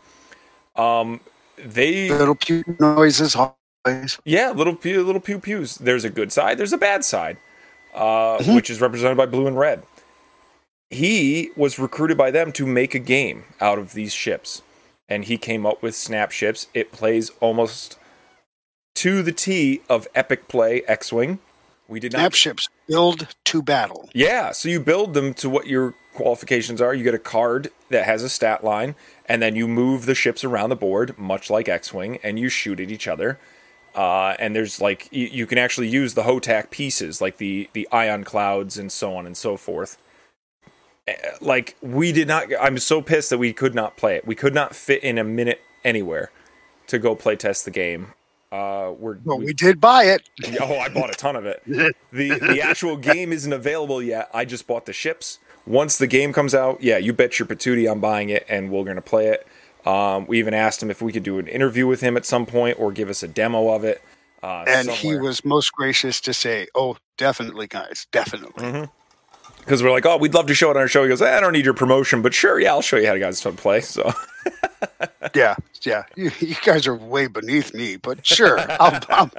Um 0.75 1.21
they 1.57 2.09
Little 2.09 2.35
pew 2.35 2.63
noises 2.79 3.35
always. 3.35 4.19
yeah, 4.25 4.51
little 4.51 4.75
pew, 4.75 5.03
little 5.03 5.21
pew 5.21 5.39
pews. 5.39 5.75
There's 5.77 6.05
a 6.05 6.09
good 6.09 6.31
side. 6.31 6.57
There's 6.57 6.73
a 6.73 6.77
bad 6.77 7.05
side, 7.05 7.37
uh, 7.93 8.43
which 8.45 8.69
is 8.69 8.81
represented 8.81 9.17
by 9.17 9.27
blue 9.27 9.47
and 9.47 9.57
red. 9.57 9.83
He 10.91 11.51
was 11.57 11.79
recruited 11.79 12.17
by 12.17 12.31
them 12.31 12.51
to 12.53 12.65
make 12.67 12.95
a 12.95 12.99
game 12.99 13.45
out 13.61 13.79
of 13.79 13.93
these 13.93 14.13
ships, 14.13 14.63
and 15.09 15.25
he 15.25 15.37
came 15.37 15.65
up 15.65 15.81
with 15.81 15.95
Snap 15.95 16.31
Ships. 16.31 16.67
It 16.73 16.91
plays 16.91 17.31
almost 17.39 17.97
to 18.95 19.21
the 19.21 19.31
T 19.31 19.81
of 19.89 20.07
Epic 20.15 20.47
Play 20.47 20.81
X-wing. 20.87 21.39
We 21.87 21.99
did 21.99 22.13
not. 22.13 22.19
Snap 22.19 22.33
ships 22.33 22.67
build 22.87 23.27
to 23.45 23.61
battle. 23.61 24.09
Yeah, 24.13 24.51
so 24.51 24.67
you 24.69 24.79
build 24.79 25.13
them 25.13 25.33
to 25.35 25.49
what 25.49 25.67
your 25.67 25.95
qualifications 26.13 26.81
are. 26.81 26.93
You 26.93 27.03
get 27.03 27.13
a 27.13 27.19
card 27.19 27.69
that 27.89 28.05
has 28.05 28.23
a 28.23 28.29
stat 28.29 28.63
line, 28.63 28.95
and 29.25 29.41
then 29.41 29.55
you 29.55 29.67
move 29.67 30.05
the 30.05 30.15
ships 30.15 30.43
around 30.43 30.69
the 30.69 30.75
board, 30.75 31.17
much 31.17 31.49
like 31.49 31.69
X 31.69 31.93
Wing, 31.93 32.19
and 32.23 32.37
you 32.37 32.49
shoot 32.49 32.79
at 32.79 32.91
each 32.91 33.07
other. 33.07 33.39
Uh, 33.95 34.35
and 34.37 34.55
there's 34.55 34.81
like 34.81 35.07
you, 35.11 35.27
you 35.27 35.47
can 35.47 35.57
actually 35.57 35.87
use 35.87 36.13
the 36.13 36.23
HotAC 36.23 36.69
pieces, 36.69 37.21
like 37.21 37.37
the 37.37 37.69
the 37.73 37.87
ion 37.91 38.23
clouds 38.23 38.77
and 38.77 38.91
so 38.91 39.15
on 39.15 39.25
and 39.25 39.37
so 39.37 39.55
forth. 39.57 39.97
Like 41.41 41.75
we 41.81 42.11
did 42.11 42.27
not. 42.27 42.47
I'm 42.59 42.77
so 42.77 43.01
pissed 43.01 43.29
that 43.29 43.37
we 43.37 43.53
could 43.53 43.75
not 43.75 43.97
play 43.97 44.15
it. 44.15 44.27
We 44.27 44.35
could 44.35 44.53
not 44.53 44.75
fit 44.75 45.03
in 45.03 45.17
a 45.17 45.23
minute 45.23 45.61
anywhere 45.83 46.31
to 46.87 46.99
go 46.99 47.15
play 47.15 47.35
test 47.35 47.65
the 47.65 47.71
game. 47.71 48.13
Uh, 48.51 48.93
we're 48.97 49.17
Well, 49.25 49.39
we 49.39 49.53
did 49.53 49.81
buy 49.81 50.05
it. 50.05 50.29
Oh, 50.61 50.77
I 50.77 50.87
bought 50.89 51.09
a 51.09 51.13
ton 51.13 51.35
of 51.35 51.45
it. 51.45 51.61
the 51.65 51.93
The 52.11 52.61
actual 52.61 52.95
game 52.95 53.33
isn't 53.33 53.51
available 53.51 54.01
yet. 54.01 54.29
I 54.33 54.45
just 54.45 54.67
bought 54.67 54.85
the 54.85 54.93
ships. 54.93 55.39
Once 55.65 55.97
the 55.97 56.07
game 56.07 56.31
comes 56.31 56.55
out, 56.55 56.81
yeah, 56.81 56.97
you 56.97 57.11
bet 57.11 57.39
your 57.39 57.45
patootie 57.45 57.91
I'm 57.91 57.99
buying 57.99 58.29
it, 58.29 58.45
and 58.47 58.71
we're 58.71 58.85
gonna 58.85 59.01
play 59.01 59.27
it. 59.27 59.45
Um, 59.85 60.25
we 60.27 60.39
even 60.39 60.53
asked 60.53 60.81
him 60.81 60.89
if 60.89 61.01
we 61.01 61.11
could 61.11 61.23
do 61.23 61.39
an 61.39 61.47
interview 61.47 61.87
with 61.87 62.01
him 62.01 62.17
at 62.17 62.25
some 62.25 62.45
point 62.45 62.79
or 62.79 62.91
give 62.91 63.09
us 63.09 63.23
a 63.23 63.27
demo 63.27 63.69
of 63.73 63.83
it. 63.83 64.01
Uh, 64.43 64.63
And 64.67 64.89
he 64.89 65.15
was 65.15 65.43
most 65.43 65.71
gracious 65.73 66.21
to 66.21 66.33
say, 66.33 66.67
"Oh, 66.75 66.97
definitely, 67.17 67.67
guys, 67.67 68.07
definitely." 68.11 68.63
Mm-hmm. 68.63 68.85
Because 69.67 69.83
we're 69.83 69.91
like, 69.91 70.05
oh, 70.05 70.15
we'd 70.15 70.33
love 70.33 70.47
to 70.47 70.55
show 70.55 70.71
it 70.71 70.77
on 70.77 70.81
our 70.81 70.87
show. 70.87 71.03
He 71.03 71.09
goes, 71.09 71.21
"Eh, 71.21 71.37
I 71.37 71.41
don't 71.41 71.51
need 71.51 71.65
your 71.65 71.73
promotion, 71.73 72.21
but 72.21 72.33
sure, 72.33 72.57
yeah, 72.57 72.71
I'll 72.71 72.81
show 72.81 72.95
you 72.95 73.05
how 73.05 73.13
to 73.13 73.19
guys 73.19 73.41
to 73.41 73.51
play. 73.51 73.81
So 73.81 74.13
Yeah, 75.35 75.55
yeah. 75.81 76.03
You, 76.15 76.31
you 76.39 76.55
guys 76.65 76.87
are 76.87 76.95
way 76.95 77.27
beneath 77.27 77.73
me, 77.73 77.97
but 77.97 78.25
sure, 78.25 78.59
I'll, 78.81 78.99
I'll 79.09 79.31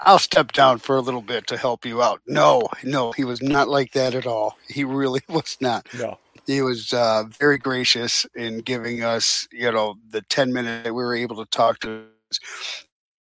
I'll 0.00 0.18
step 0.18 0.52
down 0.52 0.78
for 0.78 0.96
a 0.96 1.00
little 1.00 1.22
bit 1.22 1.46
to 1.48 1.56
help 1.56 1.84
you 1.86 2.02
out. 2.02 2.20
No, 2.26 2.68
no, 2.82 3.12
he 3.12 3.24
was 3.24 3.40
not 3.40 3.68
like 3.68 3.92
that 3.92 4.14
at 4.14 4.26
all. 4.26 4.58
He 4.68 4.84
really 4.84 5.20
was 5.28 5.56
not. 5.60 5.86
no, 5.94 6.18
He 6.46 6.60
was 6.62 6.92
uh, 6.92 7.24
very 7.38 7.58
gracious 7.58 8.26
in 8.34 8.58
giving 8.58 9.04
us, 9.04 9.46
you 9.52 9.70
know, 9.70 9.94
the 10.10 10.22
ten 10.22 10.52
minutes 10.52 10.84
that 10.84 10.94
we 10.94 11.02
were 11.04 11.14
able 11.14 11.36
to 11.36 11.50
talk 11.50 11.78
to. 11.80 12.04
us 12.30 12.40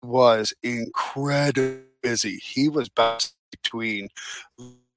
Was 0.03 0.55
incredibly 0.63 1.83
busy. 2.03 2.39
He 2.43 2.69
was 2.69 2.89
bouncing 2.89 3.33
between 3.51 4.09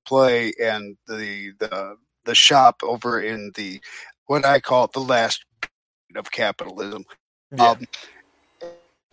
play 0.05 0.53
and 0.61 0.97
the 1.07 1.51
the 1.59 1.95
the 2.25 2.35
shop 2.35 2.81
over 2.83 3.21
in 3.21 3.51
the 3.55 3.81
what 4.27 4.45
I 4.45 4.59
call 4.59 4.87
the 4.87 4.99
last 4.99 5.43
of 6.15 6.31
capitalism. 6.31 7.05
yeah, 7.55 7.71
Um, 7.71 7.87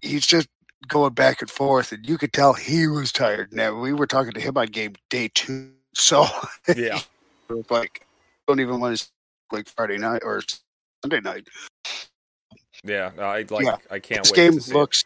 he's 0.03 0.27
just 0.27 0.49
going 0.89 1.15
back 1.15 1.41
and 1.43 1.51
forth, 1.51 1.93
and 1.93 2.07
you 2.09 2.19
could 2.19 2.33
tell 2.33 2.55
he 2.55 2.87
was 2.87 3.13
tired. 3.13 3.53
Now 3.53 3.79
we 3.79 3.93
were 3.93 4.07
talking 4.07 4.33
to 4.33 4.41
him 4.41 4.57
on 4.57 4.67
game 4.67 4.95
day 5.11 5.31
two, 5.35 5.73
so 5.95 6.27
yeah, 6.77 7.01
like 7.71 8.07
don't 8.47 8.61
even 8.61 8.81
want 8.81 8.99
to 8.99 9.07
like 9.53 9.69
Friday 9.69 9.99
night 9.99 10.23
or 10.25 10.43
Sunday 11.03 11.21
night. 11.21 11.49
yeah. 12.85 13.11
I 13.19 13.45
like. 13.51 13.65
Yeah. 13.65 13.77
I 13.91 13.99
can't 13.99 14.23
This 14.23 14.33
wait. 14.33 14.37
game 14.37 14.53
to 14.55 14.61
see 14.61 14.73
it. 14.73 14.75
looks 14.77 15.05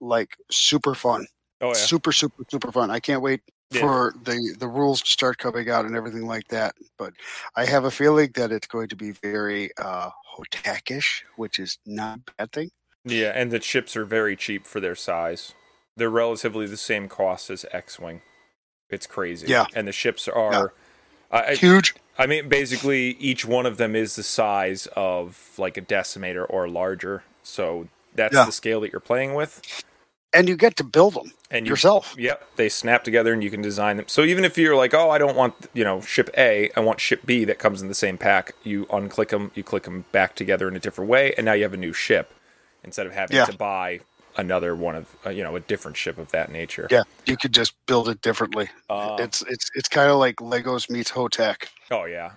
like 0.00 0.36
super 0.50 0.94
fun, 0.94 1.26
Oh 1.60 1.68
yeah, 1.68 1.72
super 1.74 2.12
super 2.12 2.44
super 2.50 2.72
fun. 2.72 2.90
I 2.90 3.00
can't 3.00 3.22
wait 3.22 3.42
Yeah. 3.70 3.80
for 3.80 4.14
the 4.22 4.54
the 4.58 4.68
rules 4.68 5.02
to 5.02 5.10
start 5.10 5.38
coming 5.38 5.68
out 5.68 5.84
and 5.86 5.96
everything 5.96 6.26
like 6.26 6.46
that. 6.48 6.74
But 6.98 7.14
I 7.56 7.64
have 7.64 7.84
a 7.84 7.90
feeling 7.90 8.30
that 8.34 8.52
it's 8.52 8.66
going 8.68 8.88
to 8.88 8.96
be 8.96 9.10
very 9.10 9.70
uh, 9.76 10.10
Hotakish, 10.38 11.22
which 11.36 11.58
is 11.58 11.78
not 11.84 12.18
a 12.28 12.32
bad 12.38 12.52
thing. 12.52 12.70
Yeah, 13.04 13.32
and 13.34 13.50
the 13.50 13.58
chips 13.58 13.96
are 13.96 14.04
very 14.04 14.36
cheap 14.36 14.66
for 14.66 14.78
their 14.80 14.94
size. 14.94 15.52
They're 15.96 16.10
relatively 16.10 16.66
the 16.66 16.76
same 16.76 17.08
cost 17.08 17.50
as 17.50 17.64
X-wing. 17.72 18.20
It's 18.90 19.06
crazy. 19.06 19.46
Yeah. 19.48 19.66
and 19.74 19.88
the 19.88 19.92
ships 19.92 20.28
are. 20.28 20.72
I- 21.32 21.54
Huge. 21.56 21.94
I 22.18 22.26
mean, 22.26 22.48
basically, 22.48 23.10
each 23.18 23.44
one 23.44 23.66
of 23.66 23.76
them 23.78 23.96
is 23.96 24.14
the 24.16 24.22
size 24.22 24.86
of 24.94 25.50
like 25.58 25.76
a 25.76 25.82
decimator 25.82 26.46
or 26.48 26.68
larger. 26.68 27.24
So 27.42 27.88
that's 28.14 28.34
Yeah. 28.34 28.44
the 28.44 28.52
scale 28.52 28.80
that 28.82 28.92
you're 28.92 29.00
playing 29.00 29.34
with. 29.34 29.60
And 30.36 30.48
you 30.48 30.56
get 30.56 30.76
to 30.76 30.84
build 30.84 31.14
them 31.14 31.32
And 31.50 31.66
you, 31.66 31.70
yourself. 31.70 32.14
Yep, 32.18 32.46
they 32.56 32.68
snap 32.68 33.04
together 33.04 33.32
and 33.32 33.42
you 33.42 33.50
can 33.50 33.62
design 33.62 33.96
them. 33.96 34.06
So 34.08 34.22
even 34.22 34.44
if 34.44 34.56
you're 34.58 34.76
like, 34.76 34.94
oh, 34.94 35.10
I 35.10 35.18
don't 35.18 35.36
want 35.36 35.54
you 35.74 35.84
know 35.84 36.00
ship 36.00 36.30
A, 36.36 36.70
I 36.76 36.80
want 36.80 37.00
ship 37.00 37.24
B 37.24 37.44
that 37.44 37.58
comes 37.58 37.82
in 37.82 37.88
the 37.88 37.94
same 37.94 38.18
pack. 38.18 38.54
You 38.62 38.86
unclick 38.86 39.28
them, 39.30 39.50
you 39.54 39.62
click 39.62 39.84
them 39.84 40.04
back 40.12 40.34
together 40.34 40.68
in 40.68 40.76
a 40.76 40.80
different 40.80 41.10
way, 41.10 41.32
and 41.36 41.44
now 41.46 41.52
you 41.54 41.62
have 41.62 41.74
a 41.74 41.78
new 41.78 41.92
ship 41.92 42.32
instead 42.84 43.06
of 43.06 43.12
having 43.12 43.36
Yeah. 43.36 43.46
to 43.46 43.56
buy 43.56 44.00
another 44.38 44.76
one 44.76 44.94
of 44.94 45.16
uh, 45.24 45.30
you 45.30 45.42
know 45.42 45.56
a 45.56 45.60
different 45.60 45.96
ship 45.96 46.18
of 46.18 46.30
that 46.32 46.52
nature. 46.52 46.86
Yeah, 46.90 47.04
you 47.24 47.36
could 47.38 47.52
just 47.54 47.74
build 47.86 48.08
it 48.08 48.20
differently. 48.20 48.68
Uh, 48.90 49.16
it's 49.18 49.42
it's 49.48 49.70
it's 49.74 49.88
kind 49.88 50.10
of 50.10 50.18
like 50.18 50.36
Legos 50.36 50.90
meets 50.90 51.10
HotAC. 51.12 51.68
oh 51.90 52.04
yeah. 52.04 52.32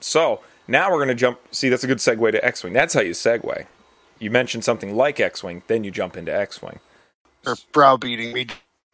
So 0.00 0.40
now 0.66 0.90
we're 0.90 0.98
gonna 1.00 1.14
jump. 1.14 1.38
See, 1.50 1.68
that's 1.68 1.84
a 1.84 1.86
good 1.86 1.98
segue 1.98 2.32
to 2.32 2.44
X-wing. 2.44 2.72
That's 2.72 2.94
how 2.94 3.00
you 3.02 3.12
segue. 3.12 3.66
You 4.18 4.30
mentioned 4.30 4.64
something 4.64 4.94
like 4.96 5.20
X-wing, 5.20 5.62
then 5.66 5.84
you 5.84 5.90
jump 5.90 6.16
into 6.16 6.34
X-wing. 6.34 6.78
Or 7.46 7.56
browbeating 7.72 8.32
me. 8.32 8.46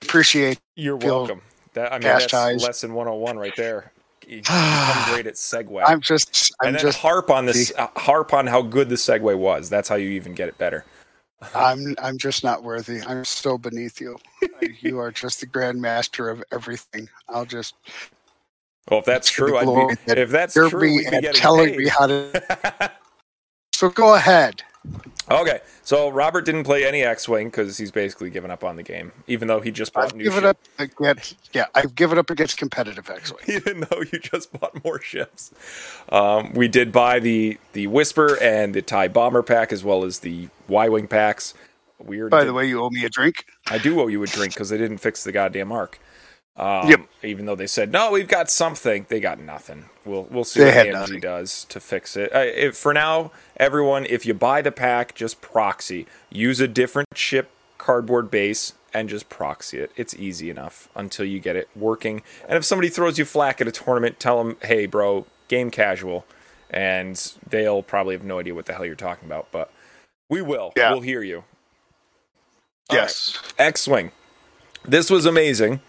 Appreciate. 0.03 0.59
You're 0.75 0.97
welcome. 0.97 1.43
That 1.75 1.93
I 1.93 1.97
mean, 1.97 2.03
that's 2.03 2.25
chastised. 2.25 2.65
lesson 2.65 2.95
101 2.95 3.37
right 3.39 3.55
there. 3.57 3.93
You 4.27 4.39
become 4.43 5.05
great 5.13 5.27
at 5.27 5.35
segue. 5.35 5.83
I'm 5.87 6.01
just. 6.01 6.53
I'm 6.61 6.69
and 6.69 6.77
then 6.77 6.83
just. 6.83 6.99
harp 6.99 7.31
on 7.31 7.47
this. 7.47 7.73
Uh, 7.77 7.89
harp 7.97 8.33
on 8.33 8.47
how 8.47 8.63
good 8.63 8.89
the 8.89 8.95
segue 8.95 9.37
was. 9.39 9.71
That's 9.71 9.89
how 9.89 9.97
you 9.97 10.11
even 10.11 10.35
get 10.35 10.49
it 10.49 10.59
better. 10.59 10.85
I'm. 11.55 11.95
I'm 12.03 12.19
just 12.19 12.45
not 12.45 12.63
worthy. 12.63 13.01
I'm 13.03 13.25
so 13.25 13.59
beneath 13.59 14.01
you. 14.01 14.19
you 14.81 14.99
are 14.99 15.11
just 15.11 15.41
the 15.41 15.47
grand 15.47 15.81
master 15.81 16.29
of 16.29 16.43
everything. 16.53 17.09
I'll 17.29 17.47
just. 17.47 17.75
Well, 18.91 19.01
if 19.01 19.07
that's 19.07 19.31
true, 19.31 19.59
I'd 19.59 19.67
be, 19.89 19.97
that 20.07 20.19
if 20.19 20.31
that's 20.31 20.55
true, 20.55 20.71
me 20.71 21.07
be 21.11 21.17
and 21.17 21.27
telling 21.35 21.71
paid. 21.71 21.79
me 21.79 21.89
how 21.89 22.07
to. 22.07 22.93
so 23.75 23.91
go 23.91 24.15
ahead. 24.15 24.63
Okay, 25.31 25.61
so 25.83 26.09
Robert 26.09 26.45
didn't 26.47 26.65
play 26.65 26.87
any 26.87 27.03
X-wing 27.03 27.49
because 27.49 27.77
he's 27.77 27.91
basically 27.91 28.31
given 28.31 28.51
up 28.51 28.65
on 28.65 28.77
the 28.77 28.83
game, 28.83 29.13
even 29.27 29.47
though 29.49 29.61
he 29.61 29.71
just 29.71 29.93
bought 29.93 30.07
I've 30.07 30.15
new 30.17 30.25
given 30.25 30.41
ship. 30.41 30.47
up 30.47 30.59
against. 30.79 31.37
Yeah, 31.53 31.67
I've 31.75 31.95
given 31.95 32.19
up 32.19 32.31
against 32.31 32.57
competitive 32.57 33.11
X-wing. 33.11 33.43
even 33.49 33.81
though 33.91 34.01
you 34.11 34.19
just 34.19 34.59
bought 34.59 34.83
more 34.85 35.01
ships. 35.01 35.53
Um, 36.09 36.55
we 36.55 36.67
did 36.69 36.93
buy 36.93 37.21
the 37.21 37.59
the 37.75 37.87
Whisper 37.89 38.39
and 38.41 38.75
the 38.75 38.81
Tie 38.83 39.09
Bomber 39.09 39.43
pack 39.43 39.73
as 39.73 39.85
well 39.85 40.05
as 40.05 40.21
the 40.21 40.49
Y-wing 40.67 41.09
packs. 41.09 41.53
Weird. 41.99 42.31
By 42.31 42.45
the 42.45 42.53
way, 42.55 42.67
you 42.67 42.83
owe 42.83 42.91
me 42.91 43.05
a 43.05 43.09
drink. 43.11 43.45
I 43.69 43.79
do 43.79 44.01
owe 44.01 44.07
you 44.07 44.23
a 44.23 44.27
drink 44.27 44.55
because 44.55 44.69
they 44.71 44.79
didn't 44.79 44.99
fix 44.99 45.25
the 45.25 45.33
goddamn 45.33 45.73
arc. 45.73 45.99
Um, 46.57 46.89
Yep. 46.89 47.01
Even 47.23 47.47
though 47.47 47.55
they 47.57 47.67
said 47.67 47.93
no, 47.93 48.13
we've 48.13 48.29
got 48.29 48.51
something, 48.51 49.05
they 49.09 49.21
got 49.21 49.39
nothing. 49.41 49.87
We'll 50.09 50.25
we'll 50.31 50.45
see 50.45 50.61
They 50.61 50.67
what 50.75 50.87
AMG 50.87 50.93
nothing. 50.93 51.21
does 51.21 51.65
to 51.67 51.81
fix 51.81 52.17
it. 52.17 52.35
Uh, 52.35 52.39
if, 52.41 52.77
for 52.77 52.93
now, 52.95 53.31
everyone, 53.57 54.07
if 54.07 54.25
you 54.27 54.35
buy 54.35 54.63
the 54.63 54.73
pack, 54.73 55.15
just 55.15 55.41
proxy. 55.41 56.07
Use 56.31 56.61
a 56.61 56.67
different 56.69 57.09
chip 57.15 57.51
cardboard 57.77 58.31
base 58.31 58.73
and 58.95 59.09
just 59.09 59.29
proxy 59.29 59.79
it. 59.79 59.93
It's 59.97 60.15
easy 60.15 60.49
enough 60.51 60.89
until 60.95 61.27
you 61.27 61.39
get 61.41 61.55
it 61.57 61.69
working. 61.77 62.23
And 62.49 62.57
if 62.57 62.65
somebody 62.65 62.89
throws 62.89 63.19
you 63.19 63.25
flack 63.25 63.61
at 63.61 63.69
a 63.69 63.73
tournament, 63.73 64.19
tell 64.19 64.43
them, 64.43 64.57
"Hey, 64.63 64.87
bro, 64.87 65.27
game 65.49 65.71
casual," 65.71 66.25
and 66.71 67.33
they'll 67.49 67.83
probably 67.83 68.15
have 68.15 68.25
no 68.25 68.39
idea 68.39 68.55
what 68.55 68.67
the 68.67 68.73
hell 68.73 68.87
you're 68.87 68.95
talking 68.95 69.29
about. 69.29 69.49
But 69.53 69.71
we 70.31 70.41
will. 70.43 70.73
Yeah. 70.77 70.91
We'll 70.93 71.03
hear 71.03 71.23
you. 71.23 71.45
All 72.91 72.97
right. 72.97 73.03
Yes. 73.05 73.39
X-wing. 73.59 74.13
This 74.85 75.11
was 75.11 75.27
amazing 75.27 75.81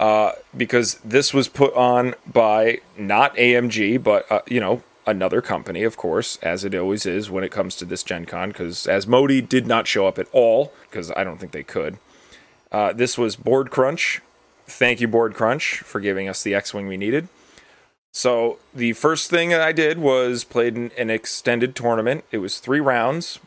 uh, 0.00 0.32
because 0.56 0.94
this 1.04 1.34
was 1.34 1.46
put 1.46 1.74
on 1.74 2.14
by 2.26 2.80
not 2.96 3.36
AMG, 3.36 4.02
but 4.02 4.30
uh, 4.32 4.40
you 4.46 4.58
know 4.58 4.82
another 5.06 5.42
company, 5.42 5.82
of 5.82 5.96
course, 5.96 6.38
as 6.42 6.64
it 6.64 6.74
always 6.74 7.04
is 7.04 7.30
when 7.30 7.44
it 7.44 7.52
comes 7.52 7.76
to 7.76 7.84
this 7.84 8.02
Gen 8.02 8.24
Con. 8.24 8.48
Because 8.48 8.86
Asmodee 8.86 9.46
did 9.46 9.66
not 9.66 9.86
show 9.86 10.06
up 10.06 10.18
at 10.18 10.26
all, 10.32 10.72
because 10.88 11.12
I 11.12 11.22
don't 11.22 11.38
think 11.38 11.52
they 11.52 11.62
could. 11.62 11.98
Uh, 12.72 12.94
this 12.94 13.18
was 13.18 13.36
Board 13.36 13.70
Crunch. 13.70 14.22
Thank 14.66 15.00
you, 15.02 15.08
Board 15.08 15.34
Crunch, 15.34 15.80
for 15.80 16.00
giving 16.00 16.28
us 16.28 16.42
the 16.42 16.54
X-wing 16.54 16.86
we 16.86 16.96
needed. 16.96 17.28
So 18.12 18.58
the 18.74 18.94
first 18.94 19.28
thing 19.28 19.50
that 19.50 19.60
I 19.60 19.72
did 19.72 19.98
was 19.98 20.44
played 20.44 20.76
an, 20.76 20.92
an 20.96 21.10
extended 21.10 21.76
tournament. 21.76 22.24
It 22.30 22.38
was 22.38 22.58
three 22.58 22.80
rounds, 22.80 23.38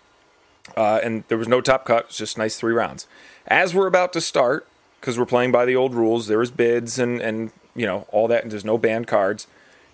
uh, 0.77 0.99
and 1.03 1.23
there 1.29 1.37
was 1.37 1.47
no 1.47 1.61
top 1.61 1.85
cut. 1.85 2.03
It 2.03 2.07
was 2.09 2.17
just 2.17 2.37
nice 2.37 2.57
three 2.57 2.73
rounds. 2.73 3.07
As 3.47 3.73
we're 3.73 3.87
about 3.87 4.13
to 4.13 4.21
start, 4.21 4.67
because 5.03 5.19
we're 5.19 5.25
playing 5.25 5.51
by 5.51 5.65
the 5.65 5.75
old 5.75 5.93
rules, 5.93 6.27
there 6.27 6.37
was 6.37 6.49
bids 6.49 6.97
and 6.97 7.21
and 7.21 7.51
you 7.75 7.85
know 7.85 8.07
all 8.09 8.29
that, 8.29 8.43
and 8.43 8.53
there's 8.53 8.63
no 8.63 8.77
banned 8.77 9.05
cards. 9.05 9.47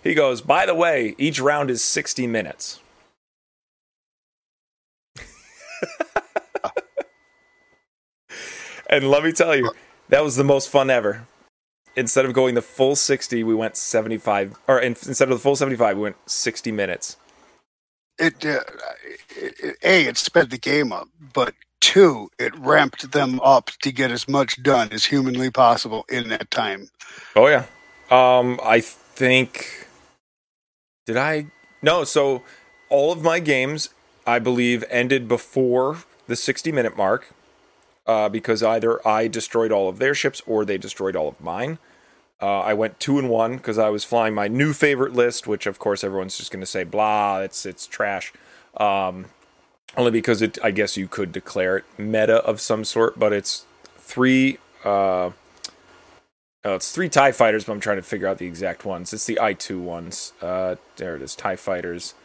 He 0.04 0.14
goes, 0.14 0.40
by 0.40 0.68
the 0.68 0.76
way, 0.76 1.16
each 1.18 1.42
round 1.42 1.72
is 1.72 1.84
60 1.84 2.28
minutes. 2.28 2.80
and 8.90 9.10
let 9.10 9.24
me 9.24 9.32
tell 9.32 9.56
you, 9.56 9.72
that 10.10 10.24
was 10.24 10.36
the 10.36 10.44
most 10.44 10.70
fun 10.70 10.92
ever. 10.92 11.26
Instead 11.96 12.26
of 12.26 12.34
going 12.34 12.54
the 12.56 12.62
full 12.62 12.96
60, 12.96 13.44
we 13.44 13.56
went 13.56 13.76
75, 13.76 14.58
or 14.68 14.80
in, 14.80 14.92
instead 14.92 15.28
of 15.28 15.38
the 15.38 15.40
full 15.40 15.58
75, 15.58 15.98
we 15.98 16.04
went 16.04 16.18
60 16.30 16.72
minutes. 16.72 17.18
It, 18.20 18.46
uh, 18.46 18.60
it, 19.36 19.60
it 19.60 19.76
a 19.84 20.06
it 20.06 20.18
sped 20.18 20.52
the 20.52 20.58
game 20.58 20.94
up, 20.94 21.10
but 21.34 21.56
two 21.82 22.30
it 22.38 22.58
ramped 22.58 23.12
them 23.12 23.40
up 23.42 23.72
to 23.82 23.92
get 23.92 24.12
as 24.12 24.28
much 24.28 24.62
done 24.64 24.90
as 24.92 25.06
humanly 25.06 25.50
possible 25.50 26.06
in 26.10 26.30
that 26.30 26.52
time. 26.52 26.90
Oh 27.36 27.48
yeah. 27.48 27.66
Um, 28.10 28.60
I 28.64 28.82
think. 28.82 29.88
Did 31.06 31.18
I? 31.18 31.48
No. 31.82 32.04
So 32.04 32.44
all 32.90 33.12
of 33.12 33.22
my 33.22 33.40
games, 33.40 33.90
I 34.26 34.40
believe, 34.40 34.84
ended 34.90 35.28
before 35.28 36.00
the 36.28 36.36
sixty-minute 36.36 36.96
mark, 36.98 37.34
uh, 38.06 38.30
because 38.30 38.62
either 38.62 39.06
I 39.08 39.28
destroyed 39.28 39.72
all 39.72 39.90
of 39.90 40.00
their 40.00 40.14
ships 40.14 40.42
or 40.46 40.66
they 40.66 40.78
destroyed 40.78 41.16
all 41.16 41.28
of 41.28 41.40
mine. 41.42 41.80
Uh, 42.42 42.62
I 42.62 42.74
went 42.74 43.00
two 43.00 43.20
and 43.20 43.30
one 43.30 43.58
because 43.58 43.78
I 43.78 43.90
was 43.90 44.04
flying 44.06 44.34
my 44.34 44.48
new 44.48 44.72
favorite 44.72 45.14
list, 45.14 45.46
which 45.46 45.68
of 45.68 45.78
course 45.78 46.04
everyone's 46.04 46.38
just 46.38 46.52
going 46.52 46.62
to 46.62 46.66
say 46.66 46.84
blah, 46.84 47.40
it's 47.40 47.66
it's 47.66 47.86
trash. 47.86 48.32
Um, 48.78 49.26
only 49.98 50.12
because 50.12 50.42
it, 50.42 50.58
I 50.64 50.72
guess 50.72 50.98
you 50.98 51.08
could 51.08 51.32
declare 51.32 51.78
it 51.78 51.86
meta 51.98 52.38
of 52.38 52.62
some 52.62 52.84
sort, 52.86 53.20
but 53.20 53.34
it's 53.34 53.66
three. 53.98 54.60
Uh, 54.84 55.32
Oh, 56.66 56.76
it's 56.76 56.92
three 56.92 57.08
TIE 57.08 57.32
fighters, 57.32 57.64
but 57.64 57.72
I'm 57.72 57.80
trying 57.80 57.98
to 57.98 58.04
figure 58.04 58.28
out 58.28 58.38
the 58.38 58.46
exact 58.46 58.84
ones. 58.84 59.14
It's 59.14 59.26
the 59.26 59.40
I2 59.42 59.80
ones. 59.80 60.34
Uh, 60.42 60.76
there 60.98 61.16
it 61.16 61.22
is, 61.22 61.34
TIE 61.34 61.56
fighters. 61.56 62.16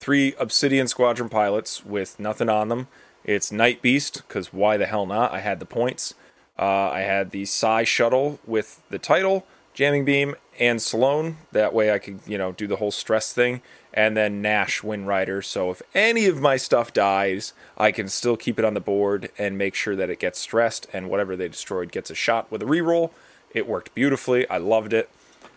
Three 0.00 0.34
Obsidian 0.38 0.88
Squadron 0.88 1.30
pilots 1.30 1.86
with 1.86 2.20
nothing 2.20 2.50
on 2.50 2.68
them. 2.68 2.88
It's 3.24 3.50
Night 3.50 3.80
Beast, 3.80 4.22
because 4.28 4.52
why 4.52 4.76
the 4.76 4.84
hell 4.86 5.06
not? 5.06 5.32
I 5.32 5.40
had 5.40 5.58
the 5.58 5.64
points. 5.66 6.14
Uh, 6.58 6.90
I 6.90 7.00
had 7.00 7.30
the 7.30 7.46
Psy 7.46 7.84
Shuttle 7.84 8.38
with 8.46 8.82
the 8.90 8.98
title, 8.98 9.46
Jamming 9.72 10.04
Beam, 10.04 10.34
and 10.60 10.82
Sloan. 10.82 11.38
That 11.52 11.72
way 11.72 11.90
I 11.90 11.98
could, 11.98 12.20
you 12.26 12.36
know, 12.36 12.52
do 12.52 12.66
the 12.66 12.76
whole 12.76 12.90
stress 12.90 13.32
thing. 13.32 13.62
And 13.98 14.16
then 14.16 14.40
Nash 14.40 14.84
Wind 14.84 15.08
Rider. 15.08 15.42
So 15.42 15.72
if 15.72 15.82
any 15.92 16.26
of 16.26 16.40
my 16.40 16.56
stuff 16.56 16.92
dies, 16.92 17.52
I 17.76 17.90
can 17.90 18.08
still 18.08 18.36
keep 18.36 18.56
it 18.56 18.64
on 18.64 18.74
the 18.74 18.80
board 18.80 19.32
and 19.36 19.58
make 19.58 19.74
sure 19.74 19.96
that 19.96 20.08
it 20.08 20.20
gets 20.20 20.38
stressed, 20.38 20.86
and 20.92 21.10
whatever 21.10 21.34
they 21.34 21.48
destroyed 21.48 21.90
gets 21.90 22.08
a 22.08 22.14
shot 22.14 22.48
with 22.48 22.62
a 22.62 22.64
reroll. 22.64 23.10
It 23.52 23.66
worked 23.66 23.96
beautifully. 23.96 24.48
I 24.48 24.58
loved 24.58 24.92
it. 24.92 25.10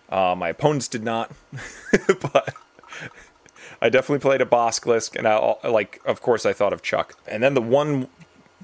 Uh, 0.09 0.33
my 0.35 0.49
opponents 0.49 0.87
did 0.87 1.03
not, 1.03 1.31
but 2.33 2.55
I 3.79 3.89
definitely 3.89 4.19
played 4.19 4.41
a 4.41 4.45
Bosklisk, 4.45 5.15
and 5.15 5.27
I 5.27 5.69
like, 5.69 6.01
of 6.03 6.23
course, 6.23 6.43
I 6.43 6.51
thought 6.51 6.73
of 6.73 6.81
Chuck. 6.81 7.13
And 7.27 7.43
then 7.43 7.53
the 7.53 7.61
one 7.61 8.07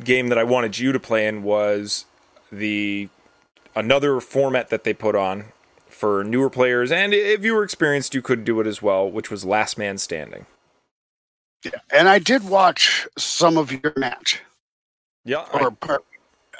game 0.03 0.29
that 0.29 0.39
I 0.39 0.43
wanted 0.43 0.79
you 0.79 0.91
to 0.91 0.99
play 0.99 1.27
in 1.27 1.43
was 1.43 2.05
the 2.51 3.09
another 3.75 4.19
format 4.21 4.69
that 4.69 4.83
they 4.83 4.93
put 4.95 5.15
on 5.15 5.45
for 5.97 6.23
newer 6.23 6.49
players, 6.49 6.91
and 6.91 7.13
if 7.13 7.43
you 7.43 7.53
were 7.55 7.63
experienced, 7.63 8.13
you 8.13 8.21
could 8.21 8.45
do 8.45 8.59
it 8.59 8.67
as 8.67 8.81
well, 8.81 9.09
which 9.09 9.31
was 9.31 9.43
Last 9.45 9.77
Man 9.77 9.97
Standing. 9.97 10.45
Yeah, 11.65 11.71
and 11.91 12.07
I 12.07 12.19
did 12.19 12.47
watch 12.47 13.07
some 13.17 13.57
of 13.57 13.71
your 13.71 13.93
match. 13.97 14.41
Yeah, 15.25 15.45
Or 15.53 15.71
part- 15.71 16.05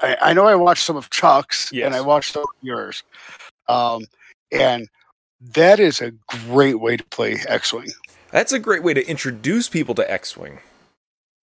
I, 0.01 0.17
I 0.21 0.33
know 0.33 0.45
I 0.45 0.55
watched 0.55 0.83
some 0.83 0.97
of 0.97 1.09
Chuck's, 1.09 1.71
Yes. 1.71 1.85
and 1.85 1.95
I 1.95 2.01
watched 2.01 2.33
some 2.33 2.41
of 2.43 2.49
yours. 2.61 3.03
Um, 3.69 4.05
and 4.51 4.87
that 5.53 5.79
is 5.79 6.01
a 6.01 6.11
great 6.49 6.79
way 6.79 6.97
to 6.97 7.03
play 7.05 7.37
X-wing. 7.47 7.89
that's 8.31 8.51
a 8.53 8.59
great 8.59 8.83
way 8.83 8.93
to 8.93 9.07
introduce 9.07 9.69
people 9.69 9.93
to 9.95 10.11
X-wing. 10.11 10.59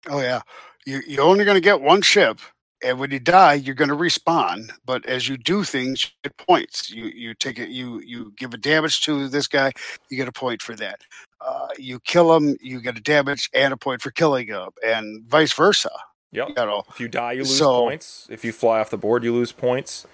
Oh 0.09 0.21
yeah, 0.21 0.41
you 0.87 1.03
you're 1.07 1.25
only 1.25 1.45
going 1.45 1.57
to 1.57 1.61
get 1.61 1.81
one 1.83 2.01
ship, 2.03 2.39
and 2.83 2.99
when 2.99 3.11
you 3.11 3.19
die, 3.21 3.55
you're 3.55 3.75
going 3.75 3.91
to 3.91 3.97
respawn. 3.97 4.71
But 4.85 5.05
as 5.07 5.29
you 5.29 5.37
do 5.37 5.65
things, 5.65 6.05
you 6.05 6.11
get 6.25 6.37
points. 6.47 6.91
You 6.91 7.05
you 7.07 7.35
take 7.35 7.59
it. 7.59 7.69
You 7.69 8.01
you 8.05 8.33
give 8.37 8.55
a 8.55 8.59
damage 8.59 9.03
to 9.05 9.29
this 9.29 9.47
guy, 9.47 9.73
you 10.09 10.17
get 10.17 10.29
a 10.29 10.33
point 10.33 10.63
for 10.63 10.75
that. 10.77 11.01
Uh, 11.41 11.69
you 11.79 11.99
kill 12.01 12.35
him, 12.37 12.57
you 12.61 12.81
get 12.81 12.99
a 12.99 13.01
damage 13.03 13.49
and 13.55 13.73
a 13.73 13.77
point 13.77 14.03
for 14.03 14.11
killing 14.11 14.47
him, 14.49 14.69
and 14.85 15.25
vice 15.27 15.53
versa. 15.55 15.91
Yep. 16.33 16.49
You 16.51 16.55
know, 16.55 16.85
If 16.91 17.01
you 17.01 17.09
die, 17.09 17.33
you 17.33 17.41
lose 17.43 17.59
So- 17.59 17.81
points. 17.85 18.27
If 18.31 18.45
you 18.45 18.53
fly 18.53 18.79
off 18.81 18.91
the 18.91 18.99
board, 18.99 19.25
you 19.25 19.33
lose 19.35 19.53
points. 19.53 20.07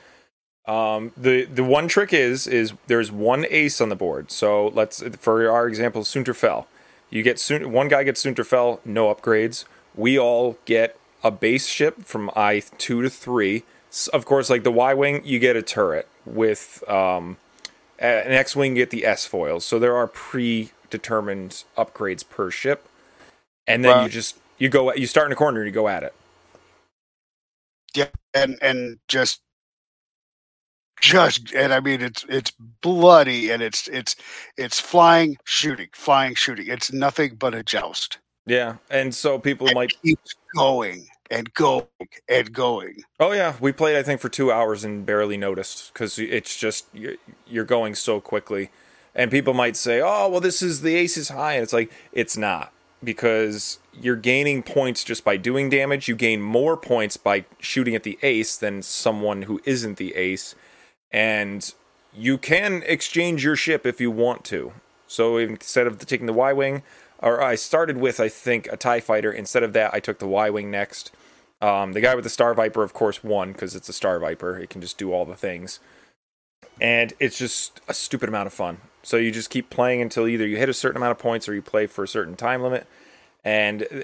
Um, 0.67 1.13
the 1.17 1.45
the 1.45 1.63
one 1.63 1.87
trick 1.89 2.13
is 2.13 2.47
is 2.49 2.73
there's 2.89 3.13
one 3.13 3.47
ace 3.51 3.81
on 3.81 3.89
the 3.89 3.97
board. 3.97 4.31
So 4.33 4.69
let's 4.69 5.03
for 5.21 5.49
our 5.51 5.69
example, 5.69 6.03
Soontir 6.03 6.35
Fel. 6.35 6.67
You 7.11 7.23
get 7.23 7.41
one 7.67 7.87
guy 7.89 8.03
gets 8.03 8.25
Soontir 8.25 8.45
Fel, 8.47 8.81
no 8.85 9.15
upgrades. 9.15 9.65
We 9.95 10.19
all 10.19 10.59
get 10.65 10.99
a 11.27 11.33
base 11.33 11.67
ship 11.67 12.05
from 12.05 12.31
I 12.37 12.63
two 12.79 13.03
to 13.03 13.11
three. 13.11 13.65
Of 14.15 14.27
course, 14.27 14.51
like 14.51 14.65
the 14.65 14.73
Y 14.73 14.95
wing, 14.95 15.23
you 15.25 15.39
get 15.41 15.57
a 15.57 15.63
turret 15.63 16.09
with 16.27 16.85
um, 16.89 17.39
an 17.99 18.33
X 18.33 18.57
wing. 18.57 18.77
You 18.77 18.83
get 18.83 18.91
the 18.91 19.07
S 19.07 19.27
foils. 19.27 19.65
So 19.65 19.79
there 19.79 19.97
are 19.97 20.09
predetermined 20.09 21.65
upgrades 21.79 22.29
per 22.29 22.51
ship, 22.51 22.89
and 23.67 23.85
then 23.85 24.01
you 24.01 24.11
just 24.11 24.39
you 24.59 24.69
go 24.71 24.95
you 24.95 25.07
start 25.07 25.29
in 25.29 25.33
a 25.33 25.37
corner 25.37 25.61
and 25.63 25.69
you 25.69 25.73
go 25.75 25.89
at 25.89 26.03
it. 26.05 26.15
Yeah, 27.95 28.09
and 28.35 28.59
and 28.63 28.99
just 29.09 29.43
just 31.01 31.53
and 31.55 31.73
I 31.75 31.81
mean 31.81 32.03
it's 32.03 32.25
it's 32.29 32.53
bloody 32.83 33.51
and 33.51 33.63
it's 33.63 33.89
it's 33.89 34.17
it's 34.57 34.81
flying, 34.81 35.37
shooting, 35.45 35.89
flying, 35.95 36.35
shooting. 36.35 36.67
It's 36.69 36.93
nothing 36.93 37.37
but 37.37 37.55
a 37.55 37.65
joust. 37.65 38.19
Yeah, 38.47 38.77
and 38.91 39.15
so 39.15 39.39
people 39.39 39.69
It 39.69 39.75
might. 39.75 39.95
keeps 40.05 40.35
going 40.57 41.07
and 41.31 41.53
going 41.55 41.87
and 42.29 42.53
going. 42.53 43.03
Oh 43.21 43.33
yeah, 43.33 43.55
we 43.61 43.73
played 43.73 43.97
I 43.97 44.03
think 44.03 44.21
for 44.21 44.29
two 44.29 44.53
hours 44.53 44.85
and 44.85 45.05
barely 45.07 45.37
noticed 45.37 45.93
because 45.93 46.19
it's 46.19 46.57
just 46.57 46.87
you're, 46.93 47.17
you're 47.47 47.65
going 47.65 47.95
so 47.95 48.21
quickly, 48.21 48.71
and 49.15 49.31
people 49.31 49.55
might 49.55 49.77
say, 49.77 50.01
"Oh, 50.01 50.29
well, 50.29 50.41
this 50.41 50.63
is 50.63 50.83
the 50.83 50.95
ace 50.95 51.17
is 51.17 51.29
high," 51.31 51.55
and 51.55 51.63
it's 51.63 51.73
like 51.73 51.93
it's 52.13 52.37
not 52.37 52.73
because 53.03 53.79
you're 53.93 54.17
gaining 54.17 54.63
points 54.63 55.05
just 55.05 55.25
by 55.25 55.37
doing 55.37 55.69
damage. 55.69 56.09
You 56.09 56.17
gain 56.17 56.43
more 56.43 56.77
points 56.77 57.17
by 57.17 57.45
shooting 57.59 57.95
at 57.95 58.03
the 58.03 58.19
ace 58.23 58.57
than 58.57 58.83
someone 58.83 59.43
who 59.43 59.61
isn't 59.65 59.97
the 59.97 60.15
ace, 60.15 60.55
and 61.13 61.73
you 62.15 62.39
can 62.39 62.83
exchange 62.87 63.45
your 63.45 63.57
ship 63.57 63.87
if 63.87 64.01
you 64.01 64.11
want 64.11 64.45
to. 64.47 64.73
So 65.07 65.37
instead 65.37 65.87
of 65.87 65.99
taking 65.99 66.27
the 66.27 66.33
Y 66.33 66.53
wing, 66.53 66.83
or 67.21 67.43
I 67.43 67.55
started 67.55 67.97
with 67.97 68.21
I 68.21 68.29
think 68.29 68.69
a 68.71 68.77
Tie 68.77 69.01
fighter. 69.01 69.33
Instead 69.33 69.63
of 69.63 69.73
that, 69.73 69.95
I 69.95 70.01
took 70.01 70.19
the 70.19 70.29
Y 70.29 70.51
wing 70.51 70.71
next. 70.71 71.13
Um, 71.61 71.95
the 71.95 72.01
guy 72.01 72.15
with 72.15 72.25
the 72.25 72.31
Star 72.31 72.53
Viper, 72.55 72.83
of 72.83 72.93
course, 72.93 73.25
won 73.25 73.53
because 73.53 73.75
it's 73.75 73.89
a 73.89 73.93
Star 73.93 74.19
Viper. 74.19 74.59
It 74.59 74.69
can 74.69 74.81
just 74.81 74.99
do 74.99 75.13
all 75.13 75.25
the 75.25 75.35
things, 75.35 75.81
and 76.81 77.15
it's 77.19 77.39
just 77.39 77.81
a 77.89 77.95
stupid 77.95 78.29
amount 78.29 78.47
of 78.47 78.53
fun. 78.53 78.79
So 79.03 79.17
you 79.17 79.31
just 79.31 79.51
keep 79.51 79.71
playing 79.71 80.03
until 80.03 80.27
either 80.27 80.47
you 80.47 80.57
hit 80.57 80.69
a 80.69 80.75
certain 80.75 80.97
amount 80.97 81.13
of 81.13 81.19
points 81.19 81.49
or 81.49 81.55
you 81.55 81.63
play 81.63 81.87
for 81.87 82.05
a 82.05 82.09
certain 82.09 82.37
time 82.37 82.63
limit, 82.63 82.87
and 83.45 83.85
uh, 83.85 84.01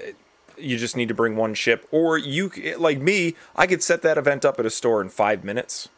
you 0.57 0.77
just 0.77 0.95
need 0.95 1.09
to 1.09 1.13
bring 1.13 1.35
one 1.35 1.53
ship. 1.53 1.87
Or 1.91 2.17
you, 2.17 2.49
like 2.77 2.99
me, 2.99 3.35
I 3.55 3.67
could 3.67 3.83
set 3.83 4.01
that 4.01 4.17
event 4.17 4.45
up 4.45 4.59
at 4.59 4.65
a 4.65 4.69
store 4.69 5.01
in 5.01 5.09
five 5.09 5.43
minutes. 5.43 5.89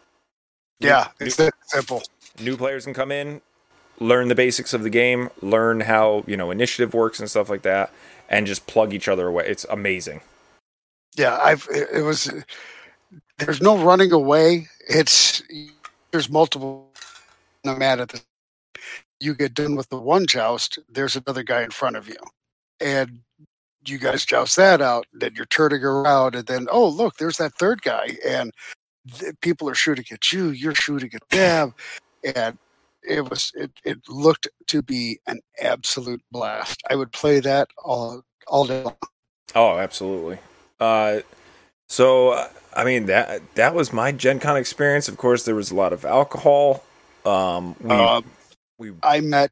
Yeah, 0.80 1.10
it's 1.20 1.38
that 1.38 1.54
simple. 1.68 2.04
new 2.42 2.58
players 2.58 2.84
can 2.84 2.94
come 2.94 3.12
in, 3.12 3.42
learn 4.00 4.28
the 4.28 4.36
basics 4.36 4.74
of 4.74 4.84
the 4.84 4.90
game, 4.90 5.30
learn 5.42 5.82
how 5.82 6.24
you 6.28 6.38
know 6.38 6.52
initiative 6.52 6.94
works 6.94 7.20
and 7.20 7.30
stuff 7.30 7.50
like 7.50 7.64
that, 7.64 7.92
and 8.30 8.48
just 8.48 8.68
plug 8.68 8.94
each 8.94 9.08
other 9.08 9.28
away. 9.28 9.46
It's 9.48 9.66
amazing. 9.70 10.22
Yeah, 11.16 11.38
I've 11.42 11.68
it, 11.72 12.04
was 12.04 12.32
there's 13.38 13.62
no 13.62 13.78
running 13.78 14.12
away. 14.12 14.68
It's 14.88 15.42
there's 16.12 16.30
multiple 16.30 16.92
no 17.64 17.76
matter 17.76 18.06
the 18.06 18.22
you 19.20 19.34
get 19.34 19.54
done 19.54 19.76
with 19.76 19.90
the 19.90 20.00
one 20.00 20.28
joust, 20.28 20.78
there's 20.90 21.16
another 21.16 21.44
guy 21.44 21.64
in 21.64 21.72
front 21.72 21.96
of 21.96 22.08
you. 22.08 22.18
And 22.80 23.22
you 23.86 23.98
guys 23.98 24.26
joust 24.26 24.56
that 24.58 24.82
out, 24.82 25.06
then 25.14 25.34
you're 25.36 25.46
turning 25.46 25.84
around 25.84 26.36
and 26.36 26.48
then 26.48 26.68
oh 26.72 26.88
look, 26.88 27.18
there's 27.18 27.38
that 27.38 27.54
third 27.54 27.82
guy 27.82 28.18
and 28.26 28.52
th- 29.12 29.36
people 29.42 29.70
are 29.70 29.76
shooting 29.76 30.06
at 30.12 30.32
you, 30.32 30.50
you're 30.50 30.76
shooting 30.76 31.12
at 31.14 31.30
them 31.30 31.74
and 32.36 32.58
it 33.08 33.30
was 33.30 33.52
it, 33.56 33.72
it 33.86 34.00
looked 34.10 34.48
to 34.68 34.82
be 34.84 35.20
an 35.28 35.42
absolute 35.62 36.22
blast. 36.32 36.82
I 36.90 36.96
would 36.96 37.12
play 37.14 37.40
that 37.42 37.70
all 37.84 38.24
all 38.48 38.66
day 38.66 38.84
long. 38.84 38.98
Oh, 39.56 39.78
absolutely. 39.80 40.40
Uh, 40.80 41.22
so 41.90 42.32
uh, 42.32 42.50
I 42.76 42.84
mean 42.86 43.08
that 43.08 43.42
that 43.56 43.76
was 43.76 43.94
my 43.94 44.12
Gen 44.14 44.40
Con 44.40 44.58
experience. 44.58 45.08
Of 45.10 45.18
course, 45.18 45.46
there 45.46 45.56
was 45.56 45.72
a 45.72 45.76
lot 45.76 45.94
of 45.94 46.06
alcohol. 46.06 46.84
Um, 47.26 47.76
we 47.82 47.96
Um, 47.96 48.26
we 48.80 48.94
I 49.04 49.22
met 49.22 49.52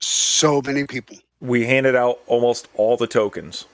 so 0.00 0.62
many 0.64 0.86
people. 0.86 1.18
we 1.40 1.66
handed 1.66 1.96
out 1.96 2.20
almost 2.26 2.68
all 2.74 2.96
the 2.96 3.06
tokens. 3.08 3.66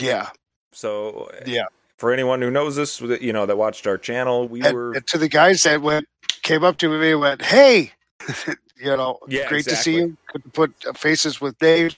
Yeah, 0.00 0.30
So 0.72 1.30
yeah. 1.44 1.66
for 1.98 2.12
anyone 2.12 2.42
who 2.42 2.50
knows 2.50 2.78
us, 2.78 3.00
you 3.00 3.32
know 3.32 3.46
that 3.46 3.58
watched 3.58 3.86
our 3.86 3.98
channel, 3.98 4.48
we 4.48 4.62
And, 4.62 4.74
were 4.74 4.92
and 4.94 5.06
to 5.08 5.18
the 5.18 5.28
guys 5.28 5.62
that 5.64 5.82
went 5.82 6.06
came 6.44 6.62
up 6.62 6.76
to 6.78 6.88
me 6.88 7.10
and 7.10 7.20
went, 7.20 7.42
"Hey, 7.42 7.92
you 8.76 8.96
know, 8.96 9.18
Yeah, 9.26 9.48
great 9.48 9.64
to 9.64 9.76
see 9.76 9.96
you. 9.96 10.16
Good 10.32 10.44
to 10.44 10.50
put 10.50 10.96
faces 10.96 11.40
with 11.40 11.58
Dave. 11.58 11.96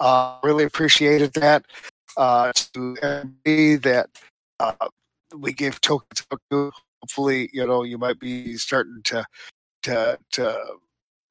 Uh, 0.00 0.38
really 0.42 0.64
appreciated 0.64 1.34
that. 1.34 1.66
Uh, 2.16 2.52
to 2.54 2.96
everybody 3.02 3.76
that 3.76 4.08
uh, 4.60 4.72
we 5.36 5.52
gave 5.52 5.80
tokens 5.80 6.26
to. 6.50 6.70
Hopefully, 7.00 7.50
you 7.52 7.66
know, 7.66 7.82
you 7.82 7.98
might 7.98 8.18
be 8.18 8.56
starting 8.56 9.00
to 9.04 9.24
to 9.82 10.18
to 10.32 10.58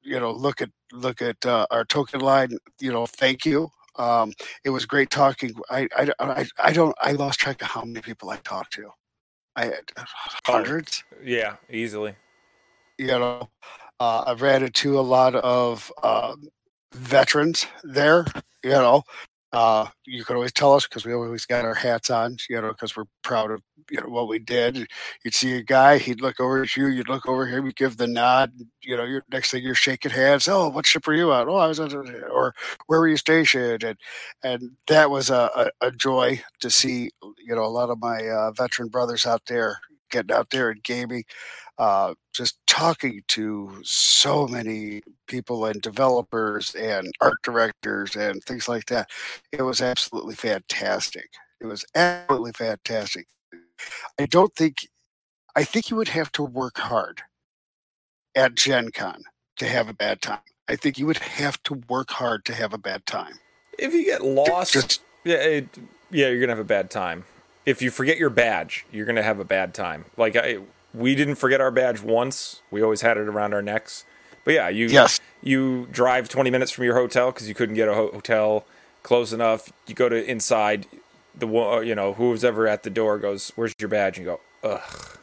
you 0.02 0.20
know 0.20 0.32
look 0.32 0.60
at 0.60 0.70
look 0.92 1.22
at 1.22 1.44
uh, 1.46 1.66
our 1.70 1.84
token 1.84 2.20
line. 2.20 2.50
You 2.80 2.92
know, 2.92 3.06
thank 3.06 3.46
you. 3.46 3.70
Um, 3.96 4.32
it 4.64 4.70
was 4.70 4.86
great 4.86 5.10
talking. 5.10 5.54
I, 5.70 5.88
I 5.96 6.10
I 6.18 6.46
I 6.58 6.72
don't. 6.72 6.94
I 7.00 7.12
lost 7.12 7.40
track 7.40 7.62
of 7.62 7.68
how 7.68 7.82
many 7.84 8.00
people 8.00 8.30
I 8.30 8.36
talked 8.38 8.72
to. 8.74 8.90
I 9.54 9.66
had 9.66 9.92
hundreds 10.46 11.04
yeah 11.22 11.56
easily. 11.70 12.14
You 13.02 13.18
know 13.18 13.48
uh, 14.00 14.24
i've 14.26 14.42
ran 14.42 14.62
into 14.62 14.98
a 14.98 15.02
lot 15.02 15.34
of 15.34 15.92
um, 16.02 16.48
veterans 16.94 17.66
there 17.84 18.24
you 18.64 18.70
know 18.70 19.02
uh, 19.52 19.86
you 20.06 20.24
can 20.24 20.34
always 20.34 20.52
tell 20.52 20.72
us 20.72 20.86
because 20.86 21.04
we 21.04 21.12
always 21.12 21.44
got 21.44 21.64
our 21.64 21.74
hats 21.74 22.08
on 22.08 22.36
you 22.48 22.60
know 22.60 22.68
because 22.68 22.96
we're 22.96 23.04
proud 23.22 23.50
of 23.50 23.60
you 23.90 24.00
know 24.00 24.08
what 24.08 24.28
we 24.28 24.38
did. 24.38 24.88
You'd 25.24 25.34
see 25.34 25.52
a 25.56 25.62
guy 25.62 25.98
he'd 25.98 26.22
look 26.22 26.40
over 26.40 26.62
at 26.62 26.74
you 26.74 26.86
you'd 26.86 27.08
look 27.08 27.28
over 27.28 27.46
him 27.46 27.66
you'd 27.66 27.76
give 27.76 27.98
the 27.98 28.06
nod 28.06 28.52
you 28.82 28.96
know 28.96 29.20
next 29.30 29.50
thing 29.50 29.62
you're 29.62 29.74
shaking 29.74 30.10
hands 30.10 30.48
oh 30.48 30.70
what 30.70 30.86
ship 30.86 31.06
were 31.06 31.14
you 31.14 31.32
on? 31.32 31.48
Oh 31.50 31.56
i 31.56 31.66
was 31.66 31.80
on 31.80 31.92
or 32.32 32.54
where 32.86 33.00
were 33.00 33.08
you 33.08 33.18
stationed? 33.18 33.82
And 33.82 33.98
and 34.42 34.70
that 34.86 35.10
was 35.10 35.28
a, 35.28 35.70
a, 35.82 35.88
a 35.88 35.90
joy 35.90 36.42
to 36.60 36.70
see 36.70 37.10
you 37.22 37.54
know 37.54 37.64
a 37.64 37.66
lot 37.66 37.90
of 37.90 38.00
my 38.00 38.26
uh, 38.26 38.52
veteran 38.52 38.88
brothers 38.88 39.26
out 39.26 39.42
there 39.46 39.80
getting 40.10 40.34
out 40.34 40.48
there 40.50 40.70
and 40.70 40.82
gaming 40.82 41.24
uh, 41.82 42.14
just 42.32 42.64
talking 42.68 43.20
to 43.26 43.76
so 43.82 44.46
many 44.46 45.02
people 45.26 45.64
and 45.64 45.82
developers 45.82 46.76
and 46.76 47.12
art 47.20 47.42
directors 47.42 48.14
and 48.14 48.40
things 48.44 48.68
like 48.68 48.86
that. 48.86 49.10
It 49.50 49.62
was 49.62 49.80
absolutely 49.80 50.36
fantastic. 50.36 51.28
It 51.60 51.66
was 51.66 51.84
absolutely 51.96 52.52
fantastic. 52.52 53.26
I 54.16 54.26
don't 54.26 54.54
think, 54.54 54.76
I 55.56 55.64
think 55.64 55.90
you 55.90 55.96
would 55.96 56.06
have 56.06 56.30
to 56.32 56.44
work 56.44 56.78
hard 56.78 57.20
at 58.36 58.54
Gen 58.54 58.92
Con 58.92 59.20
to 59.56 59.66
have 59.66 59.88
a 59.88 59.94
bad 59.94 60.22
time. 60.22 60.38
I 60.68 60.76
think 60.76 60.98
you 60.98 61.06
would 61.06 61.18
have 61.18 61.60
to 61.64 61.82
work 61.88 62.12
hard 62.12 62.44
to 62.44 62.54
have 62.54 62.72
a 62.72 62.78
bad 62.78 63.04
time. 63.06 63.40
If 63.76 63.92
you 63.92 64.04
get 64.04 64.22
lost, 64.22 64.74
Just 64.74 65.00
yeah, 65.24 65.34
it, 65.38 65.68
yeah, 66.12 66.28
you're 66.28 66.38
gonna 66.38 66.52
have 66.52 66.60
a 66.60 66.64
bad 66.64 66.92
time. 66.92 67.24
If 67.66 67.82
you 67.82 67.90
forget 67.90 68.18
your 68.18 68.30
badge, 68.30 68.86
you're 68.92 69.06
gonna 69.06 69.24
have 69.24 69.40
a 69.40 69.44
bad 69.44 69.74
time. 69.74 70.04
Like 70.16 70.36
I, 70.36 70.60
we 70.94 71.14
didn't 71.14 71.36
forget 71.36 71.60
our 71.60 71.70
badge 71.70 72.00
once. 72.00 72.62
We 72.70 72.82
always 72.82 73.00
had 73.00 73.16
it 73.16 73.28
around 73.28 73.54
our 73.54 73.62
necks. 73.62 74.04
But 74.44 74.54
yeah, 74.54 74.68
you 74.68 74.86
yes, 74.86 75.20
you 75.42 75.86
drive 75.92 76.28
20 76.28 76.50
minutes 76.50 76.70
from 76.72 76.84
your 76.84 76.94
hotel 76.94 77.30
because 77.30 77.48
you 77.48 77.54
couldn't 77.54 77.76
get 77.76 77.88
a 77.88 77.94
hotel 77.94 78.64
close 79.02 79.32
enough. 79.32 79.72
You 79.86 79.94
go 79.94 80.08
to 80.08 80.24
inside. 80.30 80.86
The 81.34 81.46
uh, 81.46 81.80
you 81.80 81.94
know 81.94 82.12
who's 82.12 82.44
ever 82.44 82.66
at 82.66 82.82
the 82.82 82.90
door 82.90 83.18
goes, 83.18 83.52
"Where's 83.54 83.74
your 83.78 83.88
badge?" 83.88 84.18
And 84.18 84.26
you 84.26 84.38
go, 84.62 84.68
"Ugh." 84.68 85.18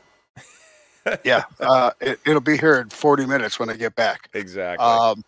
yeah. 1.24 1.44
Uh, 1.60 1.92
it, 2.00 2.20
it'll 2.26 2.42
be 2.42 2.58
here 2.58 2.80
in 2.80 2.90
40 2.90 3.26
minutes 3.26 3.60
when 3.60 3.70
I 3.70 3.76
get 3.76 3.96
back. 3.96 4.30
Exactly. 4.34 4.86
Um, 4.86 5.24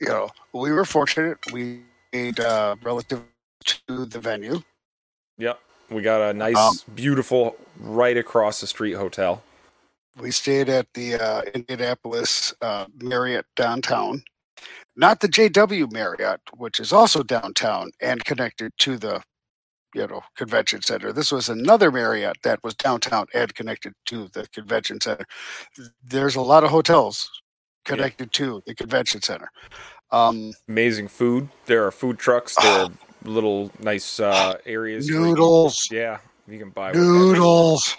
you 0.00 0.08
know, 0.08 0.30
we 0.52 0.72
were 0.72 0.84
fortunate. 0.84 1.38
We 1.52 1.82
made 2.12 2.40
uh, 2.40 2.76
relative 2.82 3.22
to 3.64 4.06
the 4.06 4.18
venue. 4.18 4.62
yep. 5.36 5.60
We 5.90 6.02
got 6.02 6.20
a 6.20 6.34
nice, 6.34 6.56
um, 6.56 6.74
beautiful, 6.94 7.56
right 7.80 8.16
across 8.16 8.60
the 8.60 8.66
street 8.66 8.92
hotel. 8.92 9.42
We 10.20 10.30
stayed 10.30 10.68
at 10.68 10.86
the 10.94 11.14
uh, 11.14 11.42
Indianapolis 11.54 12.52
uh, 12.60 12.86
Marriott 13.00 13.46
downtown, 13.54 14.22
not 14.96 15.20
the 15.20 15.28
JW 15.28 15.92
Marriott, 15.92 16.40
which 16.56 16.80
is 16.80 16.92
also 16.92 17.22
downtown 17.22 17.90
and 18.00 18.24
connected 18.24 18.72
to 18.78 18.96
the, 18.98 19.22
you 19.94 20.06
know, 20.06 20.22
convention 20.36 20.82
center. 20.82 21.12
This 21.12 21.30
was 21.30 21.48
another 21.48 21.92
Marriott 21.92 22.36
that 22.42 22.58
was 22.64 22.74
downtown 22.74 23.26
and 23.32 23.54
connected 23.54 23.92
to 24.06 24.28
the 24.32 24.48
convention 24.48 25.00
center. 25.00 25.24
There's 26.04 26.34
a 26.36 26.40
lot 26.42 26.64
of 26.64 26.70
hotels 26.70 27.30
connected 27.84 28.32
to 28.32 28.60
the 28.66 28.74
convention 28.74 29.22
center. 29.22 29.50
Um, 30.10 30.52
Amazing 30.68 31.08
food. 31.08 31.48
There 31.66 31.86
are 31.86 31.90
food 31.92 32.18
trucks. 32.18 32.56
There 32.60 32.84
are 32.86 32.88
little 33.24 33.70
nice 33.78 34.18
uh, 34.18 34.56
areas. 34.66 35.06
where 35.08 35.18
you 35.20 35.24
can- 35.26 35.30
noodles, 35.34 35.88
yeah, 35.92 36.18
you 36.48 36.58
can 36.58 36.70
buy 36.70 36.92
noodles. 36.92 37.96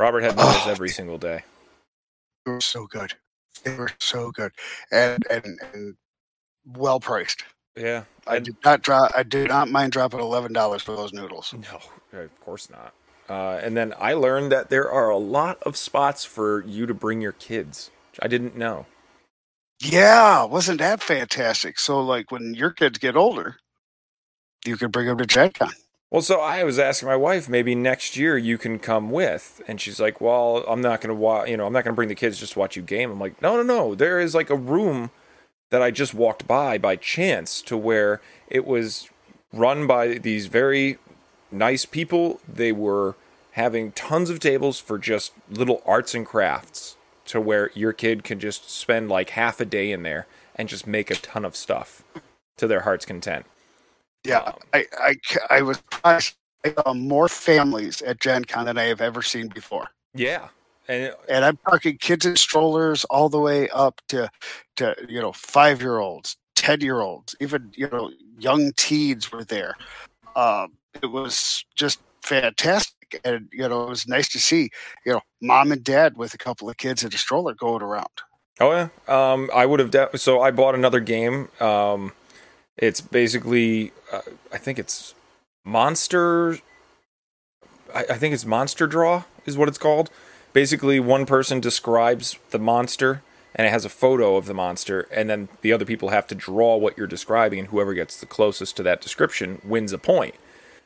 Robert 0.00 0.22
had 0.22 0.36
noodles 0.36 0.62
Oh. 0.66 0.70
every 0.70 0.88
single 0.88 1.18
day. 1.18 1.44
They 2.46 2.52
were 2.52 2.60
so 2.62 2.86
good. 2.86 3.12
They 3.64 3.74
were 3.76 3.90
so 3.98 4.30
good 4.30 4.52
and 4.90 5.22
and, 5.30 5.58
and 5.74 5.94
well 6.66 6.98
priced. 7.00 7.44
Yeah, 7.76 8.04
I 8.26 8.36
and- 8.36 8.44
did 8.46 8.56
not 8.64 8.80
drop. 8.82 9.12
I 9.16 9.22
did 9.22 9.48
not 9.48 9.68
mind 9.70 9.92
dropping 9.92 10.20
eleven 10.20 10.52
dollars 10.54 10.82
for 10.82 10.96
those 10.96 11.12
noodles. 11.12 11.52
No, 11.54 12.18
of 12.18 12.40
course 12.40 12.70
not. 12.70 12.94
Uh, 13.28 13.60
and 13.62 13.76
then 13.76 13.92
I 14.00 14.14
learned 14.14 14.50
that 14.50 14.70
there 14.70 14.90
are 14.90 15.10
a 15.10 15.18
lot 15.18 15.62
of 15.62 15.76
spots 15.76 16.24
for 16.24 16.64
you 16.66 16.86
to 16.86 16.94
bring 16.94 17.20
your 17.20 17.32
kids. 17.32 17.90
I 18.20 18.26
didn't 18.26 18.56
know. 18.56 18.86
Yeah, 19.80 20.44
wasn't 20.44 20.78
that 20.80 21.00
fantastic? 21.02 21.78
So, 21.78 22.00
like, 22.02 22.30
when 22.32 22.54
your 22.54 22.70
kids 22.70 22.98
get 22.98 23.16
older, 23.16 23.56
you 24.66 24.76
can 24.76 24.90
bring 24.90 25.06
them 25.06 25.18
to 25.18 25.26
Gen 25.26 25.52
Con. 25.52 25.70
Well, 26.10 26.22
so 26.22 26.40
I 26.40 26.64
was 26.64 26.80
asking 26.80 27.06
my 27.08 27.14
wife, 27.14 27.48
maybe 27.48 27.76
next 27.76 28.16
year 28.16 28.36
you 28.36 28.58
can 28.58 28.80
come 28.80 29.10
with, 29.10 29.62
and 29.68 29.80
she's 29.80 30.00
like, 30.00 30.20
"Well, 30.20 30.64
I'm 30.66 30.80
not 30.80 31.00
gonna. 31.00 31.48
You 31.48 31.56
know, 31.56 31.66
I'm 31.66 31.72
not 31.72 31.84
gonna 31.84 31.94
bring 31.94 32.08
the 32.08 32.16
kids 32.16 32.40
just 32.40 32.54
to 32.54 32.58
watch 32.58 32.74
you 32.74 32.82
game." 32.82 33.12
I'm 33.12 33.20
like, 33.20 33.40
"No, 33.40 33.56
no, 33.56 33.62
no. 33.62 33.94
There 33.94 34.18
is 34.18 34.34
like 34.34 34.50
a 34.50 34.56
room 34.56 35.12
that 35.70 35.82
I 35.82 35.92
just 35.92 36.12
walked 36.12 36.48
by 36.48 36.78
by 36.78 36.96
chance 36.96 37.62
to 37.62 37.76
where 37.76 38.20
it 38.48 38.66
was 38.66 39.08
run 39.52 39.86
by 39.86 40.18
these 40.18 40.46
very 40.46 40.98
nice 41.52 41.84
people. 41.84 42.40
They 42.48 42.72
were 42.72 43.14
having 43.52 43.92
tons 43.92 44.30
of 44.30 44.40
tables 44.40 44.80
for 44.80 44.98
just 44.98 45.32
little 45.48 45.80
arts 45.86 46.12
and 46.12 46.26
crafts, 46.26 46.96
to 47.26 47.40
where 47.40 47.70
your 47.74 47.92
kid 47.92 48.24
can 48.24 48.40
just 48.40 48.68
spend 48.68 49.08
like 49.08 49.30
half 49.30 49.60
a 49.60 49.64
day 49.64 49.92
in 49.92 50.02
there 50.02 50.26
and 50.56 50.68
just 50.68 50.88
make 50.88 51.10
a 51.10 51.14
ton 51.14 51.44
of 51.44 51.54
stuff 51.54 52.02
to 52.56 52.66
their 52.66 52.80
heart's 52.80 53.06
content." 53.06 53.46
Yeah, 54.24 54.40
Um, 54.40 54.54
I, 54.72 54.86
I, 54.98 55.14
I 55.50 55.62
was 55.62 55.78
surprised. 55.78 56.34
I 56.64 56.74
saw 56.74 56.92
more 56.92 57.28
families 57.28 58.02
at 58.02 58.20
Gen 58.20 58.44
Con 58.44 58.66
than 58.66 58.76
I 58.76 58.84
have 58.84 59.00
ever 59.00 59.22
seen 59.22 59.48
before. 59.48 59.88
Yeah, 60.14 60.48
and 60.88 61.14
And 61.28 61.44
I'm 61.44 61.56
talking 61.68 61.96
kids 61.96 62.26
in 62.26 62.36
strollers 62.36 63.04
all 63.04 63.28
the 63.28 63.38
way 63.38 63.68
up 63.70 64.00
to, 64.08 64.28
to 64.76 64.94
you 65.08 65.20
know, 65.20 65.32
five 65.32 65.80
year 65.80 65.98
olds, 65.98 66.36
10 66.56 66.80
year 66.80 67.00
olds, 67.00 67.34
even, 67.40 67.70
you 67.74 67.88
know, 67.90 68.10
young 68.38 68.72
teens 68.76 69.32
were 69.32 69.44
there. 69.44 69.76
Um, 70.36 70.72
it 71.00 71.06
was 71.06 71.64
just 71.76 72.00
fantastic. 72.22 73.20
And, 73.24 73.48
you 73.52 73.68
know, 73.68 73.84
it 73.84 73.88
was 73.88 74.06
nice 74.06 74.28
to 74.30 74.38
see, 74.38 74.70
you 75.06 75.12
know, 75.12 75.20
mom 75.40 75.72
and 75.72 75.82
dad 75.82 76.16
with 76.16 76.34
a 76.34 76.38
couple 76.38 76.68
of 76.68 76.76
kids 76.76 77.02
in 77.02 77.14
a 77.14 77.18
stroller 77.18 77.54
going 77.54 77.82
around. 77.82 78.06
Oh 78.60 78.70
yeah. 78.72 78.88
Um, 79.08 79.50
I 79.54 79.64
would 79.64 79.80
have. 79.80 79.90
De- 79.90 80.18
so 80.18 80.42
I 80.42 80.50
bought 80.50 80.74
another 80.74 81.00
game. 81.00 81.48
Um, 81.60 82.12
it's 82.80 83.00
basically, 83.00 83.92
uh, 84.10 84.22
I 84.52 84.58
think 84.58 84.78
it's 84.78 85.14
Monster. 85.64 86.58
I, 87.94 88.06
I 88.10 88.18
think 88.18 88.34
it's 88.34 88.46
Monster 88.46 88.86
Draw 88.86 89.24
is 89.44 89.56
what 89.56 89.68
it's 89.68 89.78
called. 89.78 90.10
Basically, 90.52 90.98
one 90.98 91.26
person 91.26 91.60
describes 91.60 92.36
the 92.50 92.58
monster, 92.58 93.22
and 93.54 93.66
it 93.66 93.70
has 93.70 93.84
a 93.84 93.88
photo 93.88 94.36
of 94.36 94.46
the 94.46 94.54
monster, 94.54 95.06
and 95.12 95.30
then 95.30 95.48
the 95.60 95.72
other 95.72 95.84
people 95.84 96.08
have 96.08 96.26
to 96.28 96.34
draw 96.34 96.76
what 96.76 96.98
you're 96.98 97.06
describing, 97.06 97.60
and 97.60 97.68
whoever 97.68 97.94
gets 97.94 98.18
the 98.18 98.26
closest 98.26 98.76
to 98.78 98.82
that 98.82 99.00
description 99.00 99.60
wins 99.62 99.92
a 99.92 99.98
point. 99.98 100.34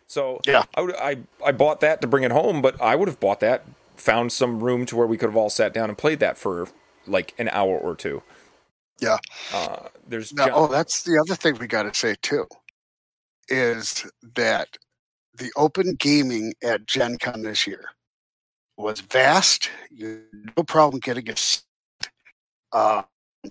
So 0.07 0.41
Yeah. 0.47 0.65
I, 0.75 0.81
would, 0.83 0.97
I 0.97 1.17
I 1.47 1.53
bought 1.53 1.81
that 1.81 2.01
to 2.03 2.07
bring 2.07 2.25
it 2.25 2.33
home, 2.33 2.61
but 2.61 2.79
I 2.81 2.95
would 2.95 3.09
have 3.09 3.21
bought 3.21 3.41
that, 3.41 3.65
found 3.97 4.33
some 4.33 4.63
room 4.63 4.85
to 4.87 4.97
where 4.97 5.07
we 5.07 5.17
could 5.17 5.31
have 5.31 5.37
all 5.37 5.51
sat 5.51 5.73
down 5.73 5.89
and 5.89 5.97
played 5.97 6.21
that 6.21 6.37
for 6.37 6.69
like 7.07 7.33
an 7.39 7.49
hour 7.49 7.79
or 7.79 7.95
two. 7.95 8.23
Yeah. 9.01 9.19
Uh, 9.53 9.89
there's 10.07 10.33
Now, 10.33 10.49
oh, 10.53 10.67
that's 10.69 11.03
the 11.03 11.19
other 11.19 11.35
thing 11.35 11.59
we 11.59 11.67
got 11.67 11.83
to 11.85 11.95
say 11.95 12.17
too, 12.23 12.47
is 13.49 14.11
that 14.37 14.69
the 15.37 15.51
open 15.57 15.95
gaming 15.95 16.55
at 16.63 16.87
Gen 16.87 17.19
Con 17.19 17.43
this 17.43 17.67
year 17.67 17.91
was 18.77 19.01
vast. 19.01 19.71
You 19.91 20.23
no 20.57 20.63
problem 20.63 21.01
getting 21.01 21.29
a 21.31 21.37
seat. 21.37 21.63
Uh, 22.73 23.03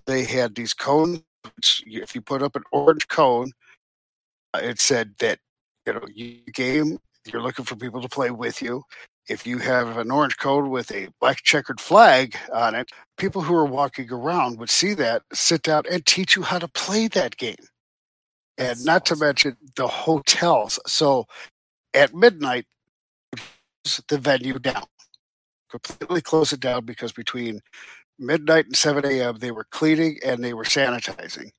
they 0.06 0.24
had 0.24 0.56
these 0.56 0.74
cones. 0.74 1.22
Which 1.58 1.84
if 1.86 2.16
you 2.16 2.22
put 2.22 2.42
up 2.42 2.56
an 2.56 2.64
orange 2.72 3.10
cone, 3.10 3.52
uh, 4.54 4.62
it 4.64 4.80
said 4.80 5.16
that 5.20 5.40
you 5.86 5.94
know 5.94 6.06
you 6.14 6.40
game. 6.54 7.00
You're 7.26 7.42
looking 7.42 7.66
for 7.66 7.76
people 7.76 8.02
to 8.02 8.08
play 8.08 8.32
with 8.32 8.62
you. 8.62 8.84
If 9.30 9.48
you 9.48 9.60
have 9.60 9.98
an 9.98 10.12
orange 10.12 10.38
cone 10.38 10.70
with 10.70 10.92
a 10.92 11.10
black 11.22 11.38
checkered 11.44 11.80
flag 11.82 12.38
on 12.54 12.76
it, 12.76 12.92
people 13.18 13.42
who 13.44 13.56
are 13.56 13.66
walking 13.66 14.12
around 14.12 14.60
would 14.60 14.70
see 14.70 14.94
that, 14.96 15.24
sit 15.34 15.64
down, 15.64 15.84
and 15.92 16.06
teach 16.06 16.36
you 16.36 16.44
how 16.44 16.60
to 16.60 16.68
play 16.68 17.08
that 17.10 17.38
game. 17.38 17.56
And 18.58 18.70
That's 18.70 18.86
not 18.86 19.06
to 19.08 19.16
mention 19.18 19.58
the 19.76 19.88
hotels. 19.88 20.80
So 20.88 21.28
at 21.94 22.14
midnight, 22.16 22.66
the 24.10 24.20
venue 24.20 24.60
down, 24.60 24.86
completely 25.72 26.22
close 26.22 26.54
it 26.54 26.62
down 26.62 26.86
because 26.86 27.12
between 27.14 27.62
midnight 28.20 28.66
and 28.68 28.76
7 28.76 29.06
a.m., 29.06 29.38
they 29.40 29.52
were 29.52 29.68
cleaning 29.72 30.20
and 30.26 30.44
they 30.44 30.54
were 30.54 30.66
sanitizing. 30.66 31.52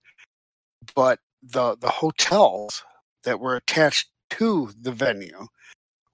But 0.95 1.21
the, 1.43 1.77
the 1.81 1.91
hotels 1.91 2.85
that 3.25 3.41
were 3.41 3.57
attached 3.57 4.11
to 4.33 4.71
the 4.81 4.93
venue 4.93 5.47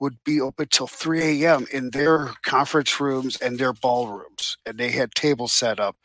would 0.01 0.17
be 0.25 0.41
open 0.41 0.67
till 0.71 0.87
3 0.87 1.45
a.m. 1.45 1.67
in 1.73 1.91
their 1.91 2.31
conference 2.43 3.01
rooms 3.01 3.37
and 3.37 3.59
their 3.59 3.73
ballrooms. 3.73 4.57
And 4.67 4.79
they 4.79 4.91
had 4.91 5.15
tables 5.15 5.53
set 5.53 5.79
up 5.79 5.97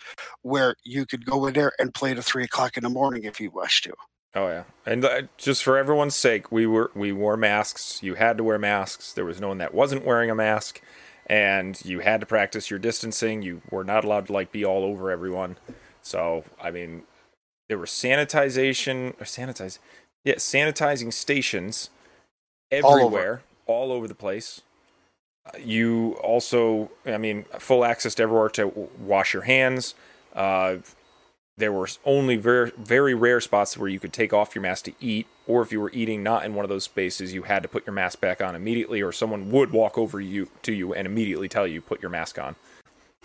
where 0.42 0.76
you 0.84 1.06
could 1.06 1.26
go 1.26 1.48
in 1.48 1.54
there 1.54 1.72
and 1.80 1.94
play 1.94 2.14
to 2.14 2.22
3 2.22 2.44
o'clock 2.44 2.78
in 2.78 2.84
the 2.84 2.90
morning 2.90 3.24
if 3.24 3.40
you 3.40 3.52
wished 3.52 3.86
to. 3.86 3.94
Oh 4.38 4.48
yeah, 4.48 4.64
and 4.86 5.06
uh, 5.06 5.22
just 5.38 5.64
for 5.64 5.78
everyone's 5.78 6.16
sake, 6.16 6.52
we 6.52 6.68
were 6.68 6.92
we 6.94 7.14
wore 7.14 7.38
masks. 7.38 8.04
You 8.04 8.16
had 8.16 8.36
to 8.38 8.44
wear 8.44 8.60
masks. 8.60 9.14
There 9.14 9.24
was 9.24 9.40
no 9.40 9.48
one 9.48 9.60
that 9.60 9.74
wasn't 9.74 10.06
wearing 10.06 10.30
a 10.30 10.36
mask, 10.36 10.82
and 11.28 11.80
you 11.86 12.00
had 12.00 12.20
to 12.20 12.26
practice 12.26 12.70
your 12.70 12.78
distancing. 12.78 13.44
You 13.44 13.62
were 13.72 13.86
not 13.86 14.04
allowed 14.04 14.28
to 14.28 14.34
like 14.34 14.52
be 14.52 14.66
all 14.66 14.84
over 14.84 15.10
everyone. 15.10 15.56
So 16.02 16.44
I 16.62 16.70
mean, 16.70 17.04
there 17.70 17.78
were 17.78 17.86
sanitization 17.86 19.14
or 19.22 19.24
sanitize, 19.24 19.80
yeah, 20.26 20.36
sanitizing 20.36 21.14
stations 21.14 21.90
everywhere, 22.72 23.42
all 23.66 23.92
over, 23.92 24.08
the 24.08 24.16
place. 24.16 24.62
You 25.60 26.18
also, 26.24 26.92
I 27.06 27.18
mean, 27.18 27.46
full 27.60 27.86
access 27.86 28.16
to 28.16 28.24
everywhere 28.24 28.50
to 28.50 28.90
wash 29.00 29.34
your 29.34 29.44
hands. 29.44 29.94
Uh, 30.34 30.78
there 31.58 31.72
were 31.72 31.88
only 32.04 32.36
very 32.36 32.72
very 32.78 33.14
rare 33.14 33.40
spots 33.40 33.78
where 33.78 33.90
you 33.90 34.00
could 34.00 34.14
take 34.14 34.34
off 34.34 34.56
your 34.56 34.62
mask 34.62 34.86
to 34.86 34.94
eat 35.00 35.28
or 35.48 35.62
if 35.62 35.72
you 35.72 35.80
were 35.80 35.92
eating 35.94 36.22
not 36.22 36.44
in 36.44 36.54
one 36.54 36.66
of 36.66 36.70
those 36.70 36.84
spaces 36.84 37.34
you 37.34 37.44
had 37.44 37.64
to 37.64 37.70
put 37.70 37.86
your 37.86 37.94
mask 37.94 38.20
back 38.20 38.42
on 38.42 38.56
immediately 38.56 39.02
or 39.02 39.12
someone 39.12 39.50
would 39.52 39.72
walk 39.72 39.98
over 39.98 40.20
you 40.20 40.50
to 40.62 40.74
you 40.74 40.94
and 40.94 41.06
immediately 41.08 41.48
tell 41.48 41.68
you 41.68 41.82
put 41.82 42.02
your 42.02 42.12
mask 42.12 42.38
on 42.38 42.56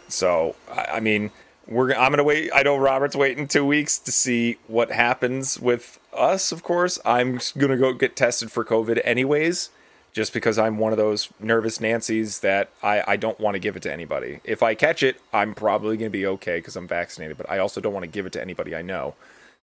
so 0.09 0.55
i, 0.73 0.85
I 0.95 1.01
mean 1.01 1.31
we're 1.67 1.93
i'm 1.95 2.13
gonna 2.13 2.25
wait 2.25 2.51
i 2.55 2.63
know 2.63 2.77
robert's 2.77 3.17
waiting 3.17 3.49
two 3.49 3.67
weeks 3.67 3.99
to 3.99 4.13
see 4.13 4.59
what 4.67 4.93
happens 4.93 5.59
with 5.59 5.99
us 6.13 6.53
of 6.53 6.63
course 6.63 6.99
i'm 7.05 7.41
gonna 7.59 7.77
go 7.77 7.93
get 7.93 8.17
tested 8.17 8.53
for 8.53 8.65
covid 8.65 9.01
anyways 9.05 9.71
just 10.13 10.33
because 10.33 10.59
I'm 10.59 10.79
one 10.79 10.93
of 10.93 10.99
those 10.99 11.29
nervous 11.39 11.81
Nancy's 11.81 12.41
that 12.41 12.71
I, 12.83 13.03
I 13.07 13.17
don't 13.17 13.39
want 13.39 13.55
to 13.55 13.59
give 13.59 13.77
it 13.77 13.83
to 13.83 13.93
anybody. 13.93 14.41
If 14.45 14.63
I 14.63 14.75
catch 14.75 15.03
it, 15.03 15.21
I'm 15.33 15.55
probably 15.55 15.97
going 15.97 16.11
to 16.11 16.19
be 16.19 16.27
okay 16.27 16.59
because 16.59 16.77
I'm 16.77 16.89
vaccinated, 16.89 17.37
but 17.37 17.49
I 17.49 17.59
also 17.59 17.81
don't 17.81 17.93
want 17.93 18.05
to 18.05 18.11
give 18.11 18.27
it 18.27 18.33
to 18.33 18.41
anybody 18.41 18.75
I 18.75 18.83
know. 18.83 19.15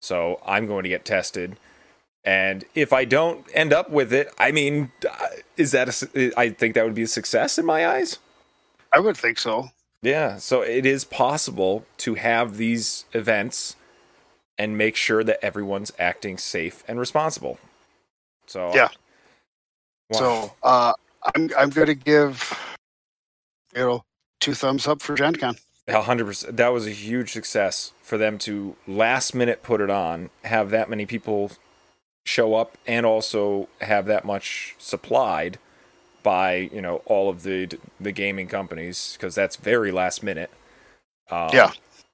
So 0.01 0.41
I'm 0.47 0.67
going 0.67 0.83
to 0.83 0.89
get 0.89 1.05
tested. 1.05 1.57
And 2.25 2.65
if 2.75 2.93
I 2.93 3.05
don't 3.05 3.47
end 3.55 3.73
up 3.73 3.91
with 3.91 4.13
it, 4.13 4.33
I 4.39 4.53
mean, 4.53 4.93
uh, 5.09 5.27
is 5.57 5.73
that 5.73 6.03
a, 6.15 6.39
I 6.39 6.51
think 6.51 6.75
that 6.75 6.85
would 6.85 6.95
be 6.95 7.03
a 7.03 7.07
success 7.07 7.59
in 7.59 7.67
my 7.67 7.87
eyes. 7.87 8.19
I 8.93 9.01
would 9.01 9.17
think 9.17 9.39
so. 9.39 9.71
Yeah, 10.03 10.37
so 10.37 10.61
it 10.61 10.85
is 10.85 11.05
possible 11.05 11.87
to 11.99 12.15
have 12.15 12.59
these 12.59 13.07
events 13.13 13.77
and 14.59 14.77
make 14.77 14.97
sure 14.97 15.25
that 15.25 15.43
everyone's 15.43 15.93
acting 15.99 16.37
safe 16.37 16.85
and 16.87 17.01
responsible. 17.01 17.59
So 18.47 18.73
Yeah. 18.75 18.89
Wow. 20.15 20.21
So 20.21 20.53
uh, 20.63 20.95
I'm 21.35 21.51
I'm 21.59 21.71
going 21.71 21.89
to 21.89 21.95
give 21.97 22.59
you 23.75 23.83
know 23.83 24.05
two 24.41 24.55
thumbs 24.55 24.87
up 24.89 25.03
for 25.03 25.15
Gen 25.17 25.37
Con. 25.37 25.57
A 25.89 26.03
hundred 26.03 26.27
percent. 26.27 26.57
That 26.57 26.71
was 26.73 26.87
a 26.87 26.91
huge 26.93 27.33
success 27.33 27.93
for 28.03 28.19
them 28.19 28.39
to 28.41 28.77
last 28.87 29.35
minute 29.35 29.63
put 29.63 29.81
it 29.83 29.91
on, 29.91 30.31
have 30.45 30.71
that 30.71 30.91
many 30.91 31.07
people 31.07 31.53
show 32.27 32.55
up, 32.55 32.79
and 32.87 33.07
also 33.07 33.69
have 33.83 34.07
that 34.07 34.25
much 34.25 34.77
supplied 34.79 35.59
by 36.23 36.57
you 36.73 36.83
know 36.83 37.03
all 37.07 37.31
of 37.31 37.45
the 37.45 37.69
the 38.01 38.13
gaming 38.13 38.49
companies 38.49 39.15
because 39.19 39.35
that's 39.35 39.57
very 39.57 39.93
last 39.93 40.23
minute. 40.23 40.51
Um, 41.31 41.53
Yeah. 41.53 41.73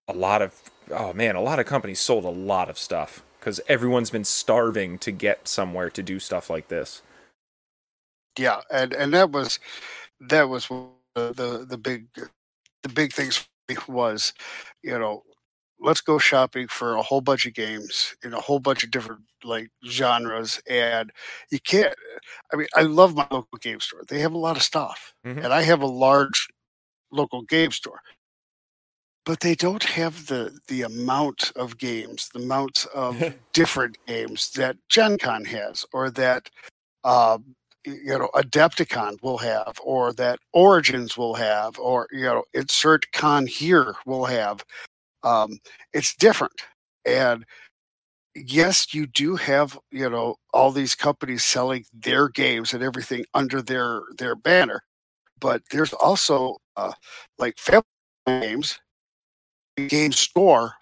a 0.09 0.15
lot 0.15 0.43
of 0.43 0.55
oh 0.91 1.13
man, 1.15 1.37
a 1.37 1.43
lot 1.43 1.59
of 1.61 1.67
companies 1.67 2.01
sold 2.01 2.25
a 2.25 2.31
lot 2.31 2.71
of 2.71 2.79
stuff 2.79 3.23
because 3.41 3.61
everyone's 3.69 4.11
been 4.11 4.25
starving 4.25 4.99
to 5.01 5.13
get 5.13 5.49
somewhere 5.49 5.91
to 5.91 6.03
do 6.03 6.19
stuff 6.21 6.51
like 6.51 6.69
this. 6.69 7.03
Yeah, 8.41 8.61
and 8.71 8.95
and 8.95 9.13
that 9.15 9.33
was 9.33 9.59
that 10.21 10.49
was 10.49 10.71
one 10.71 10.89
of 11.17 11.37
the 11.37 11.43
the, 11.59 11.67
the 11.67 11.79
big 11.79 12.07
the 12.83 12.89
big 12.89 13.13
things 13.13 13.37
for 13.37 13.49
me 13.69 13.77
was 13.89 14.33
you 14.83 14.99
know 14.99 15.23
let's 15.81 16.01
go 16.01 16.19
shopping 16.19 16.69
for 16.69 16.95
a 16.95 17.03
whole 17.03 17.21
bunch 17.21 17.47
of 17.47 17.55
games 17.55 18.17
in 18.25 18.33
a 18.35 18.41
whole 18.41 18.61
bunch 18.61 18.85
of 18.85 18.91
different 18.91 19.23
like 19.45 19.71
genres 19.87 20.61
and 20.71 21.11
you 21.51 21.59
can't 21.61 21.95
i 22.53 22.57
mean 22.57 22.67
i 22.77 22.83
love 22.83 23.15
my 23.17 23.27
local 23.31 23.59
game 23.61 23.81
store 23.81 24.03
they 24.09 24.21
have 24.21 24.35
a 24.35 24.39
lot 24.39 24.57
of 24.57 24.63
stuff 24.63 25.15
Mhm. 25.27 25.45
and 25.45 25.53
i 25.53 25.63
have 25.63 25.83
a 25.83 25.87
large 25.87 26.49
local 27.13 27.43
game 27.43 27.73
store 27.73 28.01
but 29.27 29.41
they 29.41 29.55
don't 29.55 29.85
have 29.85 30.27
the 30.27 30.59
the 30.69 30.83
amount 30.83 31.53
of 31.57 31.79
games 31.79 32.29
the 32.35 32.41
amount 32.41 32.87
of 32.95 33.17
different 33.53 33.97
games 34.07 34.51
that 34.53 34.77
gen 34.89 35.19
con 35.19 35.45
has 35.45 35.85
or 35.93 36.11
that 36.11 36.51
um, 37.05 37.57
you 37.85 38.19
know 38.19 38.29
adepticon 38.35 39.17
will 39.23 39.39
have 39.39 39.79
or 39.83 40.13
that 40.13 40.39
origins 40.53 41.17
will 41.17 41.35
have 41.35 41.79
or 41.79 42.07
you 42.13 42.25
know 42.25 42.43
insert 42.55 43.11
con 43.13 43.47
here 43.47 43.95
will 44.07 44.25
have 44.25 44.65
um, 45.23 45.59
it's 45.93 46.15
different 46.15 46.61
and 47.05 47.45
yes, 48.35 48.95
you 48.95 49.07
do 49.07 49.37
have 49.37 49.79
you 49.91 50.09
know 50.09 50.37
all 50.53 50.71
these 50.71 50.95
companies 50.95 51.45
selling 51.45 51.85
their 51.93 52.29
games 52.29 52.73
and 52.73 52.83
everything 52.83 53.25
under 53.35 53.63
their 53.63 54.03
their 54.17 54.35
banner, 54.35 54.83
but 55.41 55.63
there's 55.71 55.93
also 55.95 56.57
uh, 56.77 56.93
like 57.39 57.59
family 57.59 57.85
games. 58.27 58.79
Game 59.89 60.13
store 60.13 60.75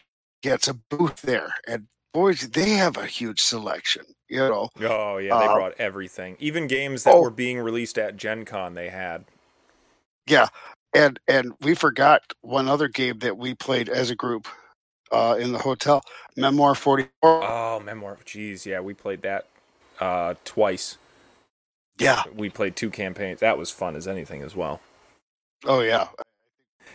gets 0.42 0.66
a 0.68 0.74
booth 0.74 1.22
there, 1.22 1.54
and 1.68 1.86
boys, 2.12 2.48
they 2.50 2.70
have 2.70 2.96
a 2.96 3.06
huge 3.06 3.40
selection. 3.40 4.04
You 4.28 4.38
know, 4.40 4.68
Oh 4.80 5.18
yeah, 5.18 5.36
they 5.36 5.48
Uh, 5.48 5.54
brought 5.54 5.74
everything. 5.78 6.36
Even 6.40 6.66
games 6.66 7.04
that 7.04 7.14
oh. 7.14 7.22
were 7.22 7.30
being 7.30 7.60
released 7.60 7.98
at 7.98 8.16
Gen 8.16 8.44
Con 8.44 8.74
they 8.74 8.90
had. 8.90 9.24
Yeah, 10.26 10.48
and 10.94 11.18
and 11.28 11.54
we 11.62 11.74
forgot 11.74 12.22
one 12.42 12.68
other 12.68 12.88
game 12.88 13.20
that 13.20 13.38
we 13.38 13.54
played 13.54 13.88
as 13.88 14.10
a 14.10 14.16
group 14.16 14.48
uh, 15.12 15.36
in 15.40 15.52
the 15.52 15.58
hotel, 15.60 16.02
Memoir 16.36 16.74
Forty 16.74 17.08
Four. 17.22 17.44
Oh, 17.44 17.80
Memoir. 17.80 18.18
Jeez, 18.26 18.66
yeah, 18.66 18.80
we 18.80 18.94
played 18.94 19.22
that 19.22 19.46
uh, 20.00 20.34
twice. 20.44 20.98
yeah. 21.98 22.24
We 22.34 22.50
played 22.50 22.76
two 22.76 22.90
campaigns. 22.90 23.40
That 23.40 23.58
was 23.58 23.70
fun 23.70 23.96
as 23.96 24.08
anything 24.08 24.42
as 24.42 24.56
well. 24.56 24.80
Oh 25.66 25.80
yeah. 25.80 26.08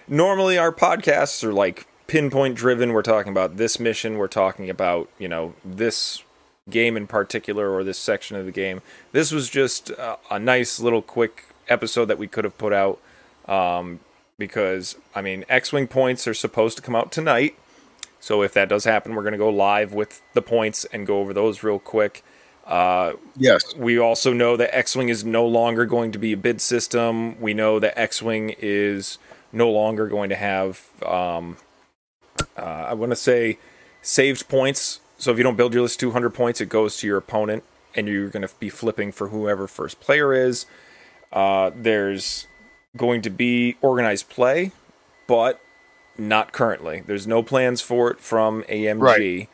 Normally 0.07 0.57
our 0.57 0.71
podcasts 0.71 1.43
are 1.43 1.53
like 1.53 1.87
pinpoint 2.07 2.55
driven. 2.55 2.93
We're 2.93 3.01
talking 3.03 3.31
about 3.31 3.57
this 3.57 3.79
mission, 3.79 4.17
we're 4.17 4.27
talking 4.27 4.69
about, 4.69 5.09
you 5.19 5.27
know, 5.27 5.55
this 5.65 6.23
game 6.69 6.95
in 6.95 7.07
particular 7.07 7.69
or 7.71 7.83
this 7.83 7.97
section 7.97 8.37
of 8.37 8.45
the 8.45 8.51
game. 8.51 8.81
This 9.11 9.31
was 9.31 9.49
just 9.49 9.91
uh, 9.91 10.17
a 10.31 10.39
nice 10.39 10.79
little 10.79 11.01
quick 11.01 11.45
episode 11.67 12.05
that 12.05 12.17
we 12.17 12.27
could 12.27 12.43
have 12.43 12.57
put 12.57 12.73
out 12.73 12.99
um, 13.47 13.99
because 14.37 14.95
I 15.13 15.21
mean, 15.21 15.45
X-wing 15.49 15.87
points 15.87 16.27
are 16.27 16.33
supposed 16.33 16.77
to 16.77 16.83
come 16.83 16.95
out 16.95 17.11
tonight. 17.11 17.57
So 18.19 18.41
if 18.41 18.53
that 18.53 18.69
does 18.69 18.85
happen, 18.85 19.15
we're 19.15 19.23
going 19.23 19.33
to 19.33 19.37
go 19.37 19.49
live 19.49 19.93
with 19.93 20.21
the 20.33 20.41
points 20.41 20.85
and 20.93 21.05
go 21.05 21.19
over 21.19 21.33
those 21.33 21.61
real 21.63 21.79
quick. 21.79 22.23
Uh, 22.65 23.13
Yes. 23.35 23.75
we 23.75 23.99
also 23.99 24.31
know 24.31 24.55
that 24.55 24.73
X-wing 24.73 25.09
is 25.09 25.25
no 25.25 25.45
longer 25.45 25.85
going 25.85 26.13
to 26.13 26.19
be 26.19 26.31
a 26.31 26.37
bid 26.37 26.61
system. 26.61 27.39
We 27.41 27.53
know 27.53 27.79
that 27.79 27.99
X-wing 27.99 28.55
is 28.59 29.17
no 29.51 29.69
longer 29.69 30.07
going 30.07 30.29
to 30.29 30.37
have. 30.37 30.81
Um, 31.05 31.57
uh, 32.57 32.61
I 32.61 32.93
want 32.93 33.11
to 33.11 33.17
say 33.17 33.57
saved 34.01 34.47
points. 34.47 35.01
So 35.23 35.31
if 35.31 35.37
you 35.37 35.43
don't 35.45 35.55
build 35.55 35.73
your 35.73 35.83
list 35.83 36.01
200 36.01 36.31
points, 36.31 36.59
it 36.59 36.67
goes 36.67 36.97
to 36.97 37.07
your 37.07 37.15
opponent, 37.15 37.63
and 37.95 38.09
you're 38.09 38.27
going 38.27 38.45
to 38.45 38.53
be 38.59 38.67
flipping 38.67 39.13
for 39.13 39.29
whoever 39.29 39.67
first 39.67 40.01
player 40.01 40.33
is. 40.33 40.65
Uh, 41.31 41.71
there's 41.73 42.45
going 42.97 43.21
to 43.21 43.29
be 43.29 43.77
organized 43.79 44.27
play, 44.27 44.73
but 45.25 45.61
not 46.17 46.51
currently. 46.51 47.03
There's 47.07 47.25
no 47.25 47.41
plans 47.41 47.79
for 47.79 48.11
it 48.11 48.19
from 48.19 48.63
AMG. 48.63 48.99
Right. 48.99 49.49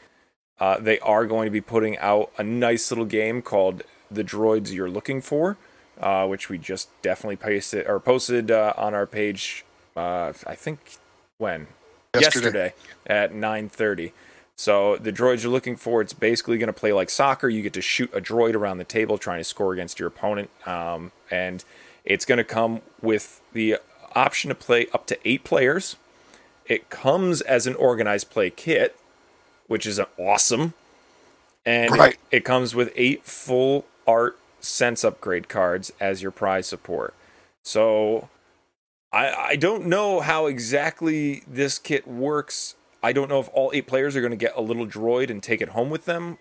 Uh, 0.59 0.79
they 0.79 0.97
are 1.01 1.27
going 1.27 1.45
to 1.45 1.51
be 1.51 1.61
putting 1.61 1.99
out 1.99 2.31
a 2.39 2.43
nice 2.43 2.89
little 2.89 3.05
game 3.05 3.43
called 3.43 3.83
The 4.09 4.23
Droids 4.23 4.73
You're 4.73 4.89
Looking 4.89 5.21
For, 5.21 5.55
uh, 5.99 6.25
which 6.25 6.49
we 6.49 6.57
just 6.57 6.89
definitely 7.03 7.35
pasted 7.35 7.85
or 7.85 7.99
posted 7.99 8.49
uh, 8.49 8.73
on 8.75 8.95
our 8.95 9.05
page. 9.05 9.63
Uh, 9.95 10.33
I 10.47 10.55
think 10.55 10.97
when 11.37 11.67
Yesterday. 12.15 12.73
at 13.05 13.33
9:30. 13.33 14.13
So 14.59 14.97
the 14.97 15.13
droids 15.13 15.43
you're 15.43 15.53
looking 15.53 15.77
for, 15.77 16.01
it's 16.01 16.11
basically 16.11 16.57
going 16.57 16.67
to 16.67 16.73
play 16.73 16.91
like 16.91 17.09
soccer. 17.09 17.47
You 17.47 17.61
get 17.61 17.71
to 17.75 17.81
shoot 17.81 18.13
a 18.13 18.19
droid 18.19 18.55
around 18.55 18.77
the 18.77 18.83
table 18.83 19.17
trying 19.17 19.39
to 19.39 19.45
score 19.45 19.71
against 19.71 19.99
your 19.99 20.09
opponent, 20.09 20.49
um, 20.65 21.13
and 21.31 21.63
it's 22.03 22.25
going 22.25 22.39
to 22.39 22.43
come 22.43 22.81
with 23.01 23.39
the 23.53 23.77
option 24.15 24.49
to 24.49 24.55
play 24.55 24.87
up 24.93 25.07
to 25.07 25.17
eight 25.23 25.45
players. 25.45 25.95
It 26.65 26.89
comes 26.89 27.39
as 27.39 27.67
an 27.67 27.75
organized 27.75 28.31
play 28.31 28.49
kit, 28.49 28.97
which 29.67 29.85
is 29.85 29.97
awesome, 30.17 30.73
and 31.65 31.91
Right. 31.95 32.15
it, 32.29 32.37
it 32.39 32.43
comes 32.43 32.75
with 32.75 32.91
eight 32.97 33.23
full 33.23 33.85
art 34.05 34.37
sense 34.59 35.05
upgrade 35.05 35.47
cards 35.47 35.93
as 36.01 36.21
your 36.21 36.31
prize 36.31 36.67
support. 36.67 37.13
So 37.63 38.27
I, 39.13 39.33
I 39.33 39.55
don't 39.55 39.85
know 39.85 40.19
how 40.19 40.47
exactly 40.47 41.43
this 41.47 41.79
kit 41.79 42.05
works. 42.05 42.75
I 43.01 43.13
don't 43.13 43.29
know 43.29 43.39
if 43.39 43.49
all 43.53 43.71
eight 43.73 43.87
players 43.87 44.15
are 44.15 44.21
going 44.21 44.31
to 44.31 44.37
get 44.37 44.53
a 44.55 44.61
little 44.61 44.85
droid 44.85 45.29
and 45.29 45.41
take 45.41 45.61
it 45.61 45.69
home 45.69 45.89
with 45.89 46.05
them. 46.05 46.37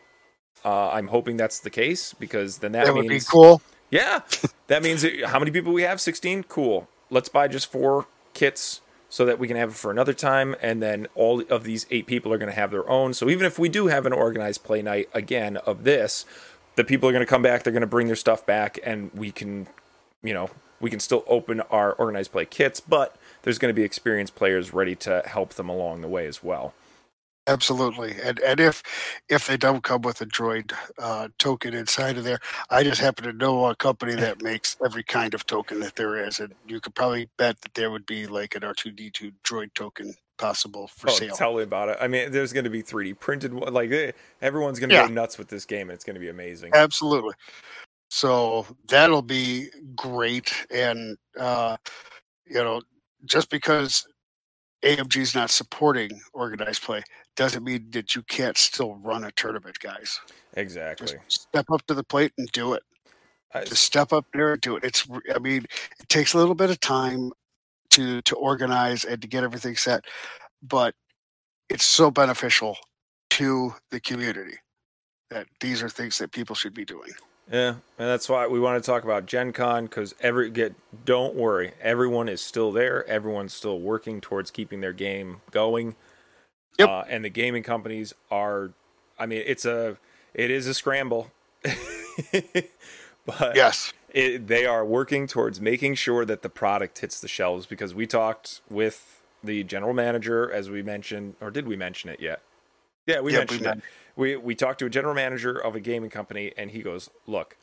Uh, 0.64 0.90
I'm 0.90 1.08
hoping 1.08 1.36
that's 1.36 1.60
the 1.60 1.70
case 1.70 2.14
because 2.14 2.58
then 2.58 2.72
that, 2.72 2.86
That 2.86 2.94
would 2.94 3.02
be 3.02 3.08
means 3.10 3.28
cool. 3.28 3.62
yeah, 3.90 4.20
that 4.66 4.82
means 4.82 5.02
that- 5.02 5.24
how 5.26 5.38
many 5.38 5.50
people 5.52 5.72
we 5.72 5.82
have? 5.82 6.00
16. 6.00 6.42
Cool. 6.44 6.88
Let's 7.10 7.28
buy 7.28 7.46
just 7.48 7.70
four 7.70 8.06
kits 8.34 8.80
so 9.08 9.24
that 9.24 9.38
we 9.38 9.46
can 9.48 9.56
have 9.56 9.70
it 9.70 9.74
for 9.76 9.90
another 9.90 10.12
time, 10.12 10.54
and 10.60 10.82
then 10.82 11.06
all 11.14 11.40
of 11.48 11.64
these 11.64 11.86
eight 11.90 12.06
people 12.06 12.30
are 12.32 12.36
going 12.38 12.50
to 12.50 12.54
have 12.54 12.70
their 12.70 12.88
own. 12.90 13.14
So 13.14 13.30
even 13.30 13.46
if 13.46 13.58
we 13.58 13.68
do 13.70 13.86
have 13.86 14.04
an 14.04 14.12
organized 14.12 14.64
play 14.64 14.82
night 14.82 15.08
again 15.14 15.56
of 15.58 15.84
this, 15.84 16.26
the 16.76 16.84
people 16.84 17.08
are 17.08 17.12
going 17.12 17.24
to 17.24 17.26
come 17.26 17.40
back. 17.40 17.62
They're 17.62 17.72
going 17.72 17.80
to 17.80 17.86
bring 17.86 18.08
their 18.08 18.16
stuff 18.16 18.44
back, 18.44 18.78
and 18.84 19.10
we 19.14 19.30
can, 19.30 19.66
you 20.22 20.34
know, 20.34 20.50
we 20.80 20.90
can 20.90 21.00
still 21.00 21.24
open 21.26 21.60
our 21.70 21.92
organized 21.94 22.32
play 22.32 22.44
kits, 22.44 22.80
but 22.80 23.16
there's 23.42 23.58
going 23.58 23.70
to 23.70 23.76
be 23.76 23.84
experienced 23.84 24.34
players 24.34 24.72
ready 24.72 24.94
to 24.96 25.22
help 25.26 25.54
them 25.54 25.68
along 25.68 26.00
the 26.00 26.08
way 26.08 26.26
as 26.26 26.42
well. 26.42 26.74
Absolutely. 27.46 28.14
And 28.22 28.38
and 28.40 28.60
if 28.60 28.82
if 29.30 29.46
they 29.46 29.56
don't 29.56 29.82
come 29.82 30.02
with 30.02 30.20
a 30.20 30.26
droid 30.26 30.72
uh, 30.98 31.28
token 31.38 31.72
inside 31.72 32.18
of 32.18 32.24
there, 32.24 32.40
I 32.68 32.82
just 32.82 33.00
happen 33.00 33.24
to 33.24 33.32
know 33.32 33.64
a 33.66 33.74
company 33.76 34.14
that 34.16 34.42
makes 34.42 34.76
every 34.84 35.02
kind 35.02 35.32
of 35.32 35.46
token 35.46 35.80
that 35.80 35.96
there 35.96 36.22
is, 36.22 36.40
and 36.40 36.52
you 36.66 36.78
could 36.80 36.94
probably 36.94 37.30
bet 37.38 37.60
that 37.62 37.72
there 37.74 37.90
would 37.90 38.04
be 38.04 38.26
like 38.26 38.54
an 38.54 38.64
R 38.64 38.74
two 38.74 38.90
D 38.90 39.10
two 39.10 39.32
droid 39.44 39.72
token 39.74 40.14
possible 40.36 40.88
for 40.88 41.10
oh, 41.10 41.14
sale. 41.14 41.34
tell 41.34 41.56
me 41.56 41.62
about 41.62 41.88
it. 41.88 41.98
I 42.00 42.06
mean, 42.06 42.30
there's 42.30 42.52
going 42.52 42.64
to 42.64 42.70
be 42.70 42.82
3D 42.82 43.18
printed. 43.18 43.52
Like 43.52 43.90
eh, 43.90 44.12
everyone's 44.40 44.78
going 44.78 44.90
to 44.90 44.94
Yeah. 44.94 45.08
go 45.08 45.12
nuts 45.12 45.36
with 45.38 45.48
this 45.48 45.64
game. 45.64 45.90
It's 45.90 46.04
going 46.04 46.14
to 46.14 46.20
be 46.20 46.28
amazing. 46.28 46.72
Absolutely. 46.74 47.34
So 48.10 48.66
that'll 48.88 49.22
be 49.22 49.68
great. 49.96 50.52
And, 50.70 51.16
uh, 51.38 51.76
you 52.46 52.62
know, 52.62 52.80
just 53.24 53.50
because 53.50 54.06
AMG 54.84 55.16
is 55.18 55.34
not 55.34 55.50
supporting 55.50 56.20
organized 56.32 56.82
play 56.82 57.02
doesn't 57.36 57.64
mean 57.64 57.90
that 57.90 58.14
you 58.14 58.22
can't 58.22 58.56
still 58.56 58.94
run 58.96 59.24
a 59.24 59.32
tournament, 59.32 59.78
guys. 59.80 60.20
Exactly. 60.54 61.14
Just 61.28 61.42
step 61.42 61.66
up 61.72 61.84
to 61.86 61.94
the 61.94 62.04
plate 62.04 62.32
and 62.38 62.48
do 62.52 62.74
it. 62.74 62.82
I- 63.54 63.64
Just 63.64 63.82
step 63.84 64.12
up 64.12 64.26
there 64.32 64.52
and 64.52 64.60
do 64.60 64.76
it. 64.76 64.84
It's, 64.84 65.06
I 65.34 65.38
mean, 65.38 65.64
it 66.00 66.08
takes 66.08 66.34
a 66.34 66.38
little 66.38 66.54
bit 66.54 66.70
of 66.70 66.80
time 66.80 67.32
to 67.90 68.20
to 68.22 68.36
organize 68.36 69.04
and 69.04 69.20
to 69.22 69.26
get 69.28 69.42
everything 69.44 69.74
set, 69.74 70.04
but 70.62 70.94
it's 71.70 71.86
so 71.86 72.10
beneficial 72.10 72.76
to 73.30 73.74
the 73.90 74.00
community 74.00 74.56
that 75.30 75.46
these 75.60 75.82
are 75.82 75.88
things 75.88 76.18
that 76.18 76.30
people 76.32 76.54
should 76.54 76.74
be 76.74 76.84
doing. 76.84 77.10
Yeah, 77.50 77.68
and 77.68 77.80
that's 78.08 78.28
why 78.28 78.46
we 78.46 78.60
want 78.60 78.82
to 78.82 78.86
talk 78.86 79.04
about 79.04 79.24
Gen 79.26 79.52
Con 79.52 79.84
because 79.84 80.14
every 80.20 80.50
get 80.50 80.74
don't 81.04 81.34
worry, 81.34 81.72
everyone 81.80 82.28
is 82.28 82.40
still 82.42 82.72
there. 82.72 83.06
Everyone's 83.08 83.54
still 83.54 83.80
working 83.80 84.20
towards 84.20 84.50
keeping 84.50 84.80
their 84.82 84.92
game 84.92 85.40
going. 85.50 85.96
Yep. 86.78 86.88
Uh, 86.88 87.04
and 87.08 87.24
the 87.24 87.30
gaming 87.30 87.62
companies 87.62 88.12
are, 88.30 88.70
I 89.18 89.26
mean, 89.26 89.42
it's 89.46 89.64
a, 89.64 89.96
it 90.34 90.50
is 90.50 90.66
a 90.66 90.74
scramble, 90.74 91.30
but 93.26 93.56
Yes. 93.56 93.92
it, 94.10 94.46
they 94.46 94.66
are 94.66 94.84
working 94.84 95.26
towards 95.26 95.60
making 95.60 95.94
sure 95.96 96.24
that 96.24 96.42
the 96.42 96.48
product 96.48 96.98
hits 96.98 97.20
the 97.20 97.28
shelves 97.28 97.66
because 97.66 97.94
we 97.94 98.06
talked 98.06 98.60
with 98.70 99.20
the 99.42 99.64
general 99.64 99.92
manager 99.94 100.50
as 100.52 100.68
we 100.70 100.82
mentioned 100.82 101.34
or 101.40 101.50
did 101.50 101.66
we 101.68 101.76
mention 101.76 102.10
it 102.10 102.20
yet 102.20 102.42
yeah 103.06 103.20
we 103.20 103.30
we 103.32 103.38
mentioned 103.38 103.62
men- 103.62 103.78
it 103.78 103.84
we 104.18 104.36
we 104.36 104.54
talked 104.54 104.80
to 104.80 104.86
a 104.86 104.90
general 104.90 105.14
manager 105.14 105.56
of 105.56 105.74
a 105.74 105.80
gaming 105.80 106.10
company 106.10 106.52
and 106.58 106.72
he 106.72 106.82
goes 106.82 107.08
look 107.26 107.56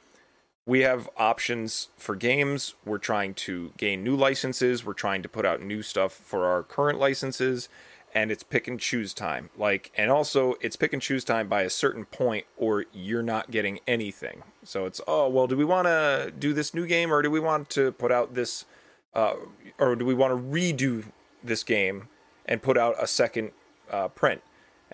we 0.67 0.79
have 0.81 1.07
options 1.15 1.89
for 1.95 2.15
games. 2.15 2.73
We're 2.83 2.97
trying 2.97 3.35
to 3.35 3.71
gain 3.77 4.03
new 4.03 4.15
licenses. 4.15 4.83
We're 4.83 4.93
trying 4.93 5.21
to 5.21 5.29
put 5.29 5.45
out 5.45 5.61
new 5.61 5.83
stuff 5.83 6.11
for 6.11 6.47
our 6.47 6.63
current 6.63 6.99
licenses 6.99 7.69
and 8.15 8.31
it's 8.31 8.41
pick 8.41 8.67
and 8.67 8.79
choose 8.79 9.13
time. 9.13 9.51
Like 9.55 9.91
and 9.95 10.09
also 10.09 10.55
it's 10.61 10.75
pick 10.75 10.91
and 10.91 11.01
choose 11.01 11.23
time 11.23 11.47
by 11.47 11.61
a 11.61 11.69
certain 11.69 12.05
point 12.05 12.45
or 12.57 12.85
you're 12.93 13.21
not 13.21 13.51
getting 13.51 13.79
anything. 13.85 14.41
So 14.63 14.85
it's 14.85 15.01
oh 15.07 15.29
well 15.29 15.45
do 15.45 15.55
we 15.55 15.65
want 15.65 15.87
to 15.87 16.33
do 16.37 16.51
this 16.51 16.73
new 16.73 16.87
game 16.87 17.13
or 17.13 17.21
do 17.21 17.29
we 17.29 17.39
want 17.39 17.69
to 17.71 17.91
put 17.91 18.11
out 18.11 18.33
this 18.33 18.65
uh, 19.13 19.35
or 19.77 19.95
do 19.95 20.03
we 20.03 20.15
want 20.15 20.33
to 20.33 20.37
redo 20.37 21.05
this 21.43 21.63
game 21.63 22.07
and 22.47 22.61
put 22.61 22.77
out 22.77 22.95
a 22.99 23.05
second 23.05 23.51
uh, 23.91 24.07
print 24.07 24.41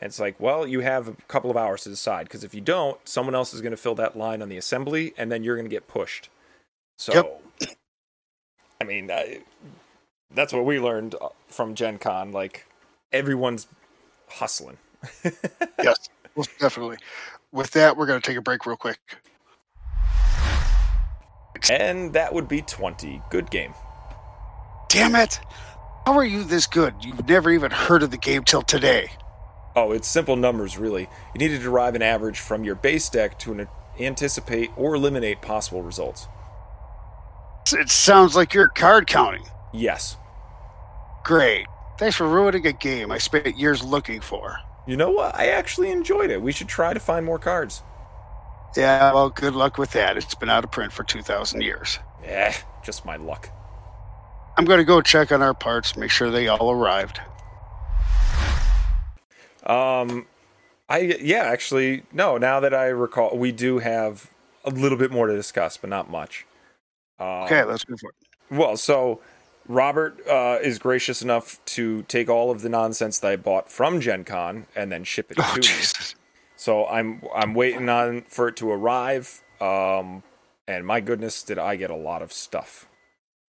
and 0.01 0.07
it's 0.09 0.19
like 0.19 0.39
well 0.39 0.67
you 0.67 0.81
have 0.81 1.07
a 1.07 1.13
couple 1.27 1.49
of 1.51 1.57
hours 1.57 1.83
to 1.83 1.89
decide 1.89 2.23
because 2.25 2.43
if 2.43 2.53
you 2.53 2.61
don't 2.61 2.97
someone 3.07 3.35
else 3.35 3.53
is 3.53 3.61
going 3.61 3.71
to 3.71 3.77
fill 3.77 3.95
that 3.95 4.17
line 4.17 4.41
on 4.41 4.49
the 4.49 4.57
assembly 4.57 5.13
and 5.17 5.31
then 5.31 5.43
you're 5.43 5.55
going 5.55 5.65
to 5.69 5.73
get 5.73 5.87
pushed 5.87 6.29
so 6.97 7.13
Yep. 7.13 7.75
i 8.81 8.83
mean 8.83 9.09
I, 9.11 9.39
that's 10.31 10.53
what 10.53 10.65
we 10.65 10.79
learned 10.79 11.15
uh, 11.21 11.29
from 11.47 11.75
gen 11.75 11.97
con 11.99 12.31
like 12.31 12.65
everyone's 13.13 13.67
hustling 14.27 14.77
Yes. 15.83 16.09
Most 16.35 16.51
definitely. 16.59 16.97
With 17.51 17.71
that, 17.71 17.97
we're 17.97 18.05
going 18.05 18.21
to 18.21 18.25
take 18.25 18.37
a 18.37 18.41
break 18.41 18.65
real 18.65 18.77
quick. 18.77 18.99
and 21.69 22.13
that 22.13 22.33
would 22.33 22.47
be 22.47 22.61
20 22.61 23.21
good 23.29 23.49
game 23.51 23.73
Damn 24.89 25.15
it. 25.15 25.39
How 26.05 26.13
are 26.17 26.25
you 26.25 26.43
this 26.43 26.67
good? 26.67 26.93
You've 27.01 27.25
never 27.27 27.49
even 27.49 27.71
heard 27.71 28.03
of 28.03 28.11
the 28.11 28.17
game 28.17 28.43
till 28.43 28.61
today. 28.61 29.09
Oh, 29.75 29.91
it's 29.91 30.07
simple 30.07 30.35
numbers, 30.35 30.77
really. 30.77 31.03
You 31.33 31.39
need 31.39 31.49
to 31.49 31.59
derive 31.59 31.95
an 31.95 32.01
average 32.01 32.39
from 32.39 32.63
your 32.63 32.75
base 32.75 33.09
deck 33.09 33.39
to 33.39 33.53
an- 33.53 33.67
anticipate 33.99 34.69
or 34.75 34.95
eliminate 34.95 35.41
possible 35.41 35.81
results. 35.81 36.27
It 37.71 37.89
sounds 37.89 38.35
like 38.35 38.53
you're 38.53 38.67
card 38.67 39.07
counting. 39.07 39.43
Yes. 39.73 40.17
Great. 41.23 41.67
Thanks 41.97 42.15
for 42.15 42.27
ruining 42.27 42.65
a 42.65 42.73
game 42.73 43.11
I 43.11 43.17
spent 43.19 43.57
years 43.57 43.83
looking 43.83 44.19
for. 44.21 44.57
You 44.87 44.97
know 44.97 45.11
what? 45.11 45.35
I 45.35 45.47
actually 45.49 45.91
enjoyed 45.91 46.31
it. 46.31 46.41
We 46.41 46.51
should 46.51 46.67
try 46.67 46.93
to 46.93 46.99
find 46.99 47.25
more 47.25 47.39
cards. 47.39 47.83
Yeah, 48.75 49.13
well, 49.13 49.29
good 49.29 49.53
luck 49.53 49.77
with 49.77 49.91
that. 49.91 50.17
It's 50.17 50.33
been 50.33 50.49
out 50.49 50.63
of 50.63 50.71
print 50.71 50.91
for 50.91 51.03
2,000 51.03 51.61
years. 51.61 51.99
Eh, 52.25 52.53
just 52.83 53.05
my 53.05 53.17
luck. 53.17 53.49
I'm 54.57 54.65
going 54.65 54.79
to 54.79 54.83
go 54.85 55.01
check 55.01 55.31
on 55.31 55.41
our 55.41 55.53
parts, 55.53 55.95
make 55.95 56.11
sure 56.11 56.29
they 56.31 56.47
all 56.47 56.71
arrived. 56.71 57.19
Um, 59.65 60.27
I 60.89 60.99
yeah, 61.21 61.43
actually, 61.43 62.03
no. 62.11 62.37
Now 62.37 62.59
that 62.59 62.73
I 62.73 62.87
recall, 62.87 63.37
we 63.37 63.51
do 63.51 63.79
have 63.79 64.29
a 64.65 64.69
little 64.69 64.97
bit 64.97 65.11
more 65.11 65.27
to 65.27 65.35
discuss, 65.35 65.77
but 65.77 65.89
not 65.89 66.09
much. 66.09 66.45
Um, 67.19 67.27
Okay, 67.45 67.63
let's 67.63 67.83
go 67.85 67.95
for 67.97 68.09
it. 68.09 68.15
Well, 68.57 68.77
so 68.77 69.21
Robert 69.67 70.19
uh, 70.27 70.59
is 70.61 70.79
gracious 70.79 71.21
enough 71.21 71.59
to 71.65 72.03
take 72.03 72.29
all 72.29 72.51
of 72.51 72.61
the 72.61 72.69
nonsense 72.69 73.19
that 73.19 73.31
I 73.31 73.35
bought 73.37 73.69
from 73.71 74.01
Gen 74.01 74.23
Con 74.25 74.67
and 74.75 74.91
then 74.91 75.03
ship 75.03 75.31
it 75.31 75.37
Oh, 75.39 75.55
to 75.55 75.61
me. 75.61 75.83
So 76.55 76.85
I'm 76.87 77.23
I'm 77.33 77.53
waiting 77.53 77.89
on 77.89 78.23
for 78.23 78.47
it 78.49 78.55
to 78.57 78.71
arrive. 78.71 79.41
Um, 79.61 80.23
and 80.67 80.85
my 80.85 80.99
goodness, 81.01 81.43
did 81.43 81.57
I 81.57 81.75
get 81.75 81.89
a 81.89 81.95
lot 81.95 82.21
of 82.21 82.33
stuff. 82.33 82.87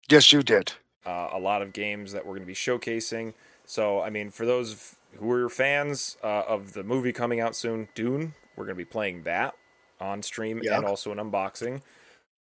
Yes, 0.08 0.32
you 0.32 0.42
did. 0.42 0.72
Uh, 1.04 1.30
a 1.32 1.38
lot 1.38 1.62
of 1.62 1.72
games 1.72 2.12
that 2.12 2.24
we're 2.24 2.32
going 2.34 2.42
to 2.42 2.46
be 2.46 2.54
showcasing. 2.54 3.34
So 3.66 4.00
I 4.00 4.10
mean, 4.10 4.30
for 4.30 4.46
those 4.46 4.96
who 5.18 5.30
are 5.30 5.48
fans 5.48 6.16
uh, 6.22 6.42
of 6.48 6.72
the 6.72 6.82
movie 6.82 7.12
coming 7.12 7.40
out 7.40 7.54
soon, 7.56 7.88
Dune, 7.94 8.34
we're 8.56 8.64
going 8.64 8.74
to 8.76 8.78
be 8.78 8.84
playing 8.84 9.22
that 9.24 9.54
on 10.00 10.22
stream 10.22 10.60
and 10.70 10.84
also 10.84 11.12
an 11.12 11.18
unboxing. 11.18 11.82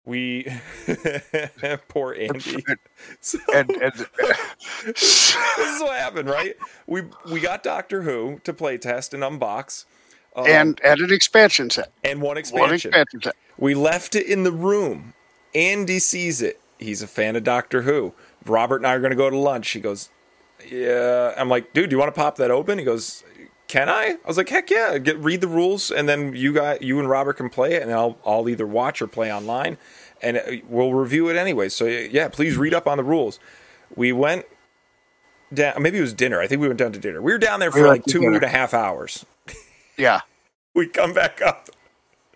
We 0.05 0.47
poor 1.89 2.15
Andy. 2.15 2.65
So, 3.21 3.39
And, 3.55 3.71
and 3.71 3.93
this 4.87 5.37
is 5.59 5.81
what 5.81 5.97
happened, 5.99 6.29
right? 6.31 6.57
We 6.87 7.03
we 7.31 7.41
got 7.41 7.63
Doctor 7.63 8.03
Who 8.03 8.41
to 8.45 8.53
play 8.53 8.79
test 8.79 9.13
and 9.15 9.23
unbox, 9.23 9.85
um, 10.35 10.47
and 10.47 10.81
and 10.85 11.01
an 11.01 11.13
expansion 11.13 11.71
set. 11.71 11.91
and 12.05 12.21
one 12.21 12.31
One 12.31 12.37
expansion. 12.39 12.91
expansion 12.91 13.23
set. 13.23 13.37
We 13.59 13.75
left 13.75 14.15
it 14.15 14.27
in 14.27 14.45
the 14.45 14.53
room. 14.53 15.15
Andy 15.55 15.99
sees 15.99 16.41
it. 16.43 16.61
He's 16.79 17.03
a 17.03 17.07
fan 17.07 17.37
of 17.37 17.45
Doctor 17.45 17.83
Who. 17.83 18.15
Robert 18.45 18.77
and 18.77 18.87
I 18.87 18.93
are 18.95 19.01
going 19.01 19.11
to 19.11 19.17
go 19.17 19.29
to 19.31 19.37
lunch. 19.37 19.71
He 19.71 19.81
goes, 19.81 20.09
"Yeah." 20.71 21.35
I'm 21.37 21.49
like, 21.49 21.73
"Dude, 21.73 21.91
do 21.91 21.95
you 21.95 21.99
want 21.99 22.15
to 22.15 22.19
pop 22.21 22.37
that 22.37 22.51
open?" 22.51 22.79
He 22.79 22.85
goes, 22.85 23.25
"Can 23.69 23.89
I?" 23.89 24.17
I 24.25 24.29
was 24.29 24.37
like, 24.37 24.49
"Heck 24.49 24.71
yeah!" 24.71 24.99
Get 24.99 25.19
read 25.19 25.41
the 25.41 25.49
rules, 25.49 25.91
and 25.91 26.09
then 26.09 26.35
you 26.35 26.53
got 26.53 26.83
you 26.83 26.99
and 26.99 27.09
Robert 27.09 27.35
can 27.35 27.49
play 27.49 27.75
it, 27.75 27.83
and 27.83 27.93
I'll 27.93 28.19
I'll 28.25 28.49
either 28.49 28.67
watch 28.67 29.01
or 29.03 29.07
play 29.07 29.33
online, 29.33 29.79
and 30.23 30.37
uh, 30.39 30.43
we'll 30.69 30.95
review 30.95 31.29
it 31.29 31.37
anyway. 31.37 31.69
So 31.69 31.85
yeah, 31.87 32.29
please 32.29 32.57
read 32.57 32.75
up 32.75 32.87
on 32.87 32.97
the 32.97 33.05
rules. 33.05 33.39
We 33.95 34.13
went 34.13 34.47
down. 35.53 35.81
Maybe 35.83 35.99
it 35.99 36.03
was 36.03 36.13
dinner. 36.13 36.41
I 36.41 36.47
think 36.47 36.61
we 36.61 36.67
went 36.69 36.79
down 36.79 36.93
to 36.93 36.99
dinner. 36.99 37.23
We 37.23 37.33
were 37.33 37.39
down 37.39 37.61
there 37.61 37.71
for 37.71 37.79
went 37.81 37.91
like 37.91 38.05
two 38.05 38.21
dinner. 38.21 38.35
and 38.35 38.45
a 38.45 38.49
half 38.49 38.75
hours. 38.75 39.25
Yeah. 39.99 40.21
We 40.75 40.89
come 40.89 41.15
back 41.15 41.41
up. 41.41 41.71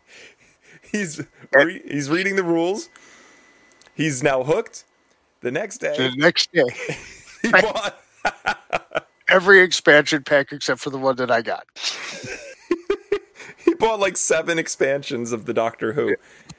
He's 0.90 1.20
re- 1.52 1.82
he's 1.86 2.08
reading 2.08 2.36
the 2.36 2.42
rules. 2.42 2.88
He's 3.94 4.22
now 4.22 4.42
hooked. 4.44 4.84
The 5.42 5.50
next 5.50 5.78
day. 5.78 5.94
The 5.96 6.10
next 6.16 6.50
day, 6.52 6.64
he 7.42 7.50
bought. 7.50 7.99
every 9.28 9.60
expansion 9.60 10.22
pack 10.24 10.52
except 10.52 10.80
for 10.80 10.90
the 10.90 10.98
one 10.98 11.16
that 11.16 11.30
I 11.30 11.42
got. 11.42 11.66
He 13.64 13.74
bought 13.74 14.00
like 14.00 14.16
seven 14.16 14.58
expansions 14.58 15.32
of 15.32 15.44
the 15.44 15.52
Doctor 15.52 15.92
Who. 15.92 16.16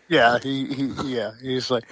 Yeah, 0.08 0.38
he, 0.40 0.66
he 0.66 0.86
yeah, 1.16 1.32
he's 1.42 1.72
like, 1.72 1.84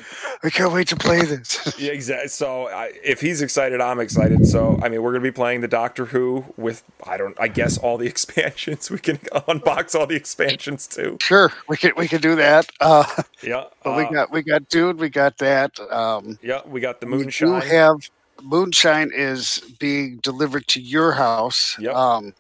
I 0.43 0.49
can't 0.49 0.71
wait 0.71 0.87
to 0.89 0.95
play 0.95 1.21
this. 1.21 1.75
Yeah, 1.79 1.93
exactly. 1.93 2.27
So 2.27 2.67
I, 2.67 2.91
if 3.03 3.19
he's 3.21 3.41
excited, 3.41 3.81
I'm 3.81 3.99
excited. 3.99 4.45
So 4.45 4.77
I 4.83 4.89
mean, 4.89 5.01
we're 5.01 5.11
gonna 5.11 5.23
be 5.23 5.31
playing 5.31 5.61
the 5.61 5.67
Doctor 5.67 6.05
Who 6.05 6.45
with 6.57 6.83
I 7.07 7.17
don't 7.17 7.35
I 7.39 7.47
guess 7.47 7.77
all 7.77 7.97
the 7.97 8.07
expansions. 8.07 8.91
We 8.91 8.99
can 8.99 9.17
unbox 9.17 9.95
all 9.97 10.05
the 10.05 10.15
expansions 10.15 10.85
too. 10.85 11.17
sure, 11.21 11.51
we 11.67 11.77
can 11.77 11.93
we 11.97 12.07
can 12.07 12.21
do 12.21 12.35
that. 12.35 12.69
Uh, 12.79 13.05
Yeah. 13.41 13.65
but 13.83 13.97
we 13.97 14.03
uh, 14.03 14.11
got 14.11 14.31
we 14.31 14.43
got 14.43 14.69
Dune, 14.69 14.97
we 14.97 15.09
got 15.09 15.37
that. 15.39 15.79
Um, 15.91 16.37
yeah. 16.41 16.61
We 16.67 16.81
got 16.81 17.01
the 17.01 17.07
we 17.07 17.25
do 17.25 17.53
have 17.53 17.97
moonshine 18.43 19.11
is 19.13 19.59
being 19.79 20.19
delivered 20.21 20.67
to 20.67 20.81
your 20.81 21.11
house. 21.13 21.77
Yep. 21.79 21.95
Um, 21.95 22.33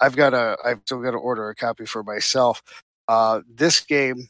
I've 0.00 0.16
got 0.16 0.34
a 0.34 0.56
I've 0.64 0.80
still 0.84 1.02
got 1.02 1.12
to 1.12 1.18
order 1.18 1.48
a 1.48 1.54
copy 1.54 1.84
for 1.84 2.02
myself. 2.02 2.62
Uh, 3.08 3.40
this 3.52 3.80
game, 3.80 4.28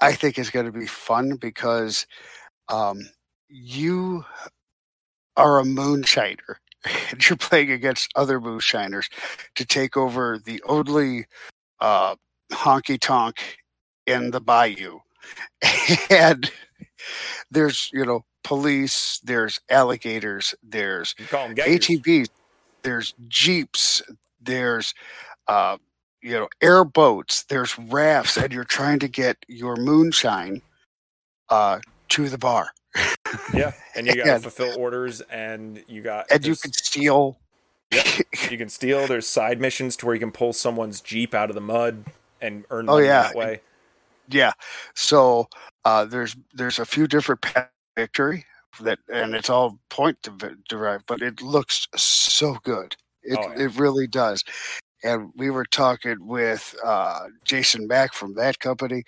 I 0.00 0.12
think, 0.12 0.38
is 0.38 0.50
going 0.50 0.66
to 0.66 0.72
be 0.72 0.86
fun 0.86 1.36
because 1.36 2.06
um, 2.68 3.08
you 3.48 4.24
are 5.36 5.58
a 5.58 5.64
moonshiner 5.64 6.56
and 7.10 7.28
you're 7.28 7.36
playing 7.36 7.70
against 7.70 8.10
other 8.16 8.40
moonshiners 8.40 9.08
to 9.54 9.64
take 9.64 9.96
over 9.96 10.38
the 10.38 10.62
only 10.66 11.26
uh, 11.80 12.14
honky 12.52 12.98
tonk 12.98 13.58
in 14.06 14.30
the 14.30 14.40
bayou. 14.40 14.98
And 16.10 16.50
there's, 17.50 17.90
you 17.92 18.04
know, 18.04 18.24
police, 18.46 19.20
there's 19.24 19.60
alligators, 19.70 20.54
there's 20.62 21.14
You 21.18 21.26
call 21.26 21.48
them 21.48 21.56
geckos. 21.56 22.00
ATVs, 22.00 22.28
there's 22.82 23.12
jeeps, 23.28 24.02
there's 24.40 24.94
uh, 25.48 25.76
you 26.22 26.30
know 26.32 26.48
airboats, 26.62 27.42
there's 27.44 27.76
rafts, 27.78 28.36
and 28.36 28.52
you're 28.52 28.64
trying 28.64 29.00
to 29.00 29.08
get 29.08 29.36
your 29.48 29.76
moonshine 29.76 30.62
uh, 31.48 31.80
to 32.10 32.28
the 32.28 32.38
bar, 32.38 32.68
Yeah, 33.52 33.72
and 33.96 34.06
you 34.06 34.14
got 34.24 34.24
to 34.26 34.38
fulfill 34.38 34.78
orders, 34.78 35.20
and 35.22 35.82
you 35.88 36.02
got 36.02 36.26
and 36.30 36.46
you 36.46 36.54
can 36.54 36.72
steal. 36.72 37.38
you 38.50 38.58
can 38.58 38.68
steal. 38.68 39.06
There's 39.08 39.26
side 39.26 39.60
missions 39.60 39.96
to 39.96 40.06
where 40.06 40.14
you 40.14 40.20
can 40.20 40.32
pull 40.32 40.52
someone's 40.52 41.00
jeep 41.00 41.34
out 41.34 41.50
of 41.50 41.54
the 41.54 41.60
mud 41.60 42.04
and 42.40 42.64
earn 42.70 42.88
Oh, 42.88 42.94
money 42.94 43.06
yeah. 43.06 43.22
that 43.22 43.34
way. 43.34 43.60
yeah, 44.28 44.52
so 44.94 45.48
uh, 45.84 46.04
there's 46.04 46.36
there's 46.54 46.78
a 46.78 46.84
few 46.86 47.06
different 47.08 47.40
paths 47.40 47.70
victory 48.00 48.44
that, 48.82 48.98
and 49.12 49.34
it's 49.34 49.50
all 49.50 49.78
point 49.88 50.20
de- 50.22 50.56
derived, 50.68 51.04
but 51.06 51.22
it 51.22 51.40
looks 51.42 51.88
so 51.96 52.58
good. 52.62 52.94
It 53.22 53.38
Oh, 53.40 53.48
yeah. 53.56 53.64
it 53.64 53.76
really 53.78 54.06
does. 54.06 54.44
And 55.02 55.30
we 55.36 55.50
were 55.50 55.64
talking 55.66 56.16
with 56.26 56.74
uh, 56.84 57.26
Jason 57.44 57.86
Mack 57.86 58.12
from 58.14 58.34
that 58.34 58.58
company, 58.60 59.04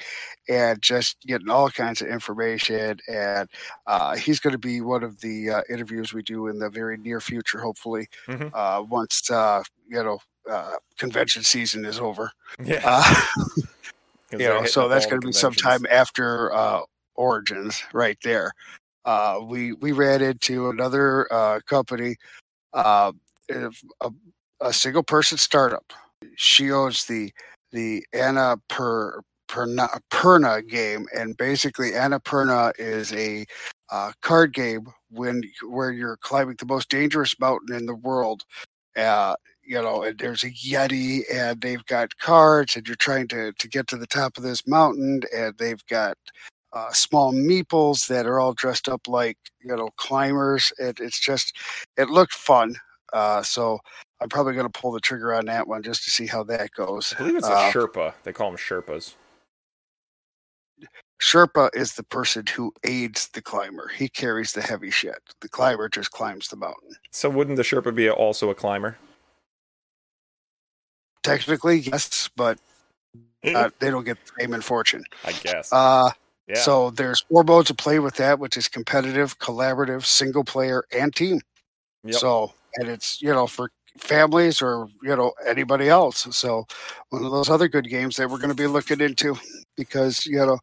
and 0.48 0.80
just 0.82 1.16
getting 1.26 1.48
all 1.50 1.70
kinds 1.70 2.02
of 2.02 2.08
information. 2.08 2.98
And 3.08 3.48
uh, 3.86 4.16
he's 4.16 4.38
going 4.38 4.52
to 4.52 4.58
be 4.58 4.80
one 4.80 5.02
of 5.02 5.20
the 5.20 5.50
uh, 5.50 5.62
interviews 5.70 6.12
we 6.12 6.22
do 6.22 6.46
in 6.48 6.58
the 6.58 6.68
very 6.70 6.96
near 6.98 7.20
future, 7.20 7.58
hopefully, 7.60 8.06
Mhm. 8.26 8.50
uh, 8.54 8.82
once 8.84 9.30
uh, 9.30 9.62
you 9.88 10.02
know 10.02 10.18
uh, 10.48 10.72
convention 10.98 11.42
season 11.42 11.84
is 11.84 11.98
over. 11.98 12.30
Yeah, 12.62 12.80
Uh, 12.84 13.14
you 14.32 14.38
know, 14.38 14.64
so 14.66 14.88
that's 14.88 15.06
going 15.06 15.20
to 15.20 15.26
be 15.26 15.32
sometime 15.32 15.84
after 15.90 16.52
uh, 16.52 16.82
Origins, 17.18 17.82
right 17.92 18.16
there. 18.22 18.52
Uh, 19.04 19.40
we 19.44 19.72
we 19.74 19.92
ran 19.92 20.22
into 20.22 20.70
another 20.70 21.30
uh, 21.32 21.60
company, 21.66 22.16
uh, 22.72 23.12
a, 23.50 24.10
a 24.60 24.72
single 24.72 25.02
person 25.02 25.36
startup. 25.36 25.92
She 26.36 26.72
owns 26.72 27.04
the 27.06 27.32
the 27.72 28.04
Anna 28.12 28.56
per 28.68 29.20
Perna, 29.48 29.88
Perna 30.10 30.66
game, 30.66 31.06
and 31.16 31.36
basically 31.36 31.92
Annapurna 31.92 32.72
is 32.78 33.12
a 33.14 33.46
uh, 33.90 34.12
card 34.22 34.52
game 34.52 34.86
when 35.10 35.42
where 35.66 35.90
you're 35.90 36.18
climbing 36.18 36.56
the 36.58 36.66
most 36.66 36.90
dangerous 36.90 37.38
mountain 37.40 37.74
in 37.74 37.86
the 37.86 37.94
world. 37.94 38.44
Uh, 38.96 39.34
you 39.62 39.80
know, 39.80 40.02
and 40.02 40.18
there's 40.18 40.44
a 40.44 40.50
Yeti, 40.50 41.22
and 41.32 41.60
they've 41.60 41.84
got 41.86 42.16
cards, 42.18 42.76
and 42.76 42.86
you're 42.86 42.96
trying 42.96 43.28
to 43.28 43.52
to 43.52 43.68
get 43.68 43.86
to 43.88 43.96
the 43.96 44.06
top 44.06 44.36
of 44.36 44.42
this 44.42 44.66
mountain, 44.66 45.22
and 45.34 45.56
they've 45.58 45.84
got 45.86 46.16
uh, 46.72 46.92
small 46.92 47.32
meeples 47.32 48.06
that 48.08 48.26
are 48.26 48.40
all 48.40 48.52
dressed 48.52 48.88
up 48.88 49.08
like 49.08 49.38
you 49.60 49.74
know 49.74 49.88
climbers. 49.96 50.72
It, 50.78 51.00
it's 51.00 51.20
just, 51.20 51.56
it 51.96 52.10
looked 52.10 52.34
fun. 52.34 52.76
Uh, 53.12 53.42
so 53.42 53.78
I'm 54.20 54.28
probably 54.28 54.52
going 54.54 54.70
to 54.70 54.80
pull 54.80 54.92
the 54.92 55.00
trigger 55.00 55.32
on 55.34 55.46
that 55.46 55.66
one 55.66 55.82
just 55.82 56.04
to 56.04 56.10
see 56.10 56.26
how 56.26 56.44
that 56.44 56.72
goes. 56.72 57.14
I 57.14 57.18
believe 57.18 57.36
it's 57.36 57.48
a 57.48 57.52
Uh, 57.52 57.72
Sherpa. 57.72 58.14
They 58.22 58.32
call 58.32 58.50
them 58.50 58.58
Sherpas. 58.58 59.14
Sherpa 61.20 61.70
is 61.74 61.94
the 61.94 62.04
person 62.04 62.44
who 62.46 62.72
aids 62.84 63.28
the 63.28 63.42
climber. 63.42 63.88
He 63.88 64.08
carries 64.08 64.52
the 64.52 64.62
heavy 64.62 64.90
shit. 64.90 65.18
The 65.40 65.48
climber 65.48 65.88
just 65.88 66.12
climbs 66.12 66.48
the 66.48 66.56
mountain. 66.56 66.90
So 67.10 67.28
wouldn't 67.28 67.56
the 67.56 67.64
Sherpa 67.64 67.94
be 67.94 68.08
also 68.08 68.50
a 68.50 68.54
climber? 68.54 68.98
Technically, 71.24 71.78
yes, 71.78 72.30
but 72.36 72.58
uh, 73.44 73.70
they 73.80 73.90
don't 73.90 74.04
get 74.04 74.18
fame 74.38 74.54
and 74.54 74.64
fortune. 74.64 75.02
I 75.24 75.32
guess. 75.32 75.72
Uh, 75.72 76.10
yeah. 76.48 76.56
So 76.56 76.90
there's 76.90 77.20
four 77.28 77.44
modes 77.44 77.70
of 77.70 77.76
play 77.76 77.98
with 77.98 78.16
that, 78.16 78.38
which 78.38 78.56
is 78.56 78.68
competitive, 78.68 79.38
collaborative, 79.38 80.04
single 80.04 80.44
player, 80.44 80.84
and 80.96 81.14
team. 81.14 81.40
Yep. 82.04 82.14
So 82.14 82.52
and 82.76 82.88
it's 82.88 83.20
you 83.20 83.28
know 83.28 83.46
for 83.46 83.70
families 83.98 84.62
or 84.62 84.88
you 85.02 85.14
know 85.14 85.32
anybody 85.46 85.88
else. 85.88 86.26
So 86.36 86.66
one 87.10 87.24
of 87.24 87.30
those 87.32 87.50
other 87.50 87.68
good 87.68 87.88
games 87.88 88.16
that 88.16 88.30
we're 88.30 88.38
going 88.38 88.48
to 88.50 88.54
be 88.54 88.66
looking 88.66 89.00
into 89.00 89.36
because 89.76 90.24
you 90.24 90.38
know 90.38 90.58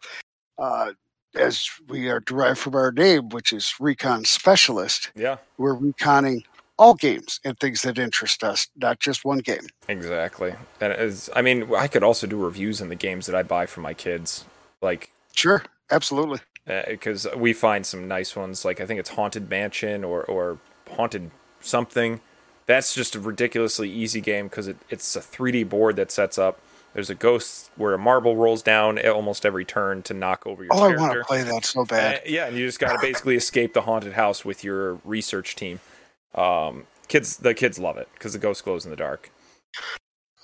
uh, 0.57 0.91
as 1.35 1.69
we 1.87 2.09
are 2.09 2.21
derived 2.21 2.59
from 2.59 2.75
our 2.75 2.91
name, 2.91 3.29
which 3.29 3.53
is 3.53 3.73
recon 3.79 4.25
specialist, 4.25 5.11
Yeah, 5.15 5.37
we're 5.57 5.75
reconning 5.75 6.43
all 6.77 6.93
games 6.93 7.39
and 7.45 7.57
things 7.59 7.81
that 7.83 7.97
interest 7.97 8.43
us, 8.43 8.67
not 8.75 8.99
just 8.99 9.23
one 9.23 9.39
game. 9.39 9.67
exactly. 9.87 10.53
And 10.81 10.91
as 10.93 11.29
I 11.35 11.41
mean, 11.41 11.73
I 11.75 11.87
could 11.87 12.03
also 12.03 12.27
do 12.27 12.43
reviews 12.43 12.81
on 12.81 12.89
the 12.89 12.95
games 12.95 13.27
that 13.27 13.35
I 13.35 13.43
buy 13.43 13.65
for 13.65 13.81
my 13.81 13.93
kids, 13.93 14.45
like 14.81 15.11
Sure, 15.33 15.63
absolutely. 15.91 16.39
because 16.87 17.27
we 17.35 17.53
find 17.53 17.85
some 17.85 18.07
nice 18.07 18.35
ones. 18.35 18.65
Like 18.65 18.81
I 18.81 18.85
think 18.85 18.99
it's 18.99 19.09
Haunted 19.09 19.49
Mansion 19.49 20.03
or 20.03 20.23
or 20.23 20.59
Haunted 20.91 21.31
something. 21.61 22.21
That's 22.67 22.95
just 22.95 23.15
a 23.15 23.19
ridiculously 23.19 23.89
easy 23.89 24.21
game 24.21 24.47
because 24.47 24.67
it, 24.67 24.77
it's 24.89 25.15
a 25.15 25.19
3D 25.19 25.69
board 25.69 25.97
that 25.97 26.11
sets 26.11 26.37
up. 26.37 26.59
There's 26.95 27.09
a 27.09 27.15
ghost 27.15 27.69
where 27.75 27.93
a 27.93 27.99
marble 27.99 28.37
rolls 28.37 28.61
down 28.63 28.97
at 28.97 29.07
almost 29.07 29.45
every 29.45 29.65
turn 29.65 30.01
to 30.03 30.13
knock 30.13 30.47
over 30.47 30.63
your 30.63 30.73
Oh, 30.73 30.83
I 30.83 30.95
want 30.95 31.11
to 31.11 31.23
play 31.25 31.43
that 31.43 31.65
so 31.65 31.83
bad. 31.83 32.15
Uh, 32.15 32.19
yeah, 32.25 32.47
and 32.47 32.57
you 32.57 32.65
just 32.65 32.79
got 32.79 32.93
to 32.93 32.99
basically 33.01 33.35
escape 33.35 33.73
the 33.73 33.81
haunted 33.81 34.13
house 34.13 34.45
with 34.45 34.63
your 34.63 34.95
research 35.03 35.57
team. 35.57 35.81
Um, 36.33 36.87
kids, 37.09 37.35
the 37.35 37.53
kids 37.53 37.77
love 37.77 37.97
it 37.97 38.07
because 38.13 38.31
the 38.31 38.39
ghost 38.39 38.63
glows 38.63 38.85
in 38.85 38.91
the 38.91 38.97
dark. 38.97 39.29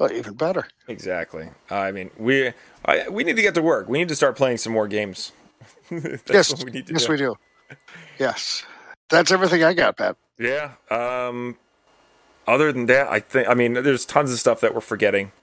Oh, 0.02 0.12
even 0.12 0.34
better. 0.34 0.68
Exactly. 0.88 1.50
I 1.70 1.92
mean, 1.92 2.10
we 2.18 2.54
I, 2.86 3.08
we 3.08 3.24
need 3.24 3.36
to 3.36 3.42
get 3.44 3.54
to 3.56 3.62
work. 3.62 3.88
We 3.88 4.00
need 4.00 4.08
to 4.10 4.16
start 4.16 4.36
playing 4.36 4.58
some 4.58 4.74
more 4.74 4.88
games. 4.88 5.32
Yes, 6.32 6.64
we 6.64 6.72
need 6.72 6.88
to 6.88 6.94
yes, 6.94 7.06
do. 7.06 7.12
we 7.12 7.18
do. 7.18 7.36
Yes, 8.18 8.64
that's 9.10 9.30
everything 9.30 9.62
I 9.64 9.74
got, 9.74 9.98
Pat. 9.98 10.16
Yeah. 10.40 10.72
Um, 10.90 11.58
other 12.48 12.72
than 12.72 12.86
that, 12.88 13.10
I 13.10 13.20
think 13.20 13.48
I 13.50 13.54
mean 13.54 13.74
there's 13.74 14.06
tons 14.06 14.32
of 14.32 14.40
stuff 14.40 14.62
that 14.62 14.74
we're 14.74 14.80
forgetting, 14.82 15.34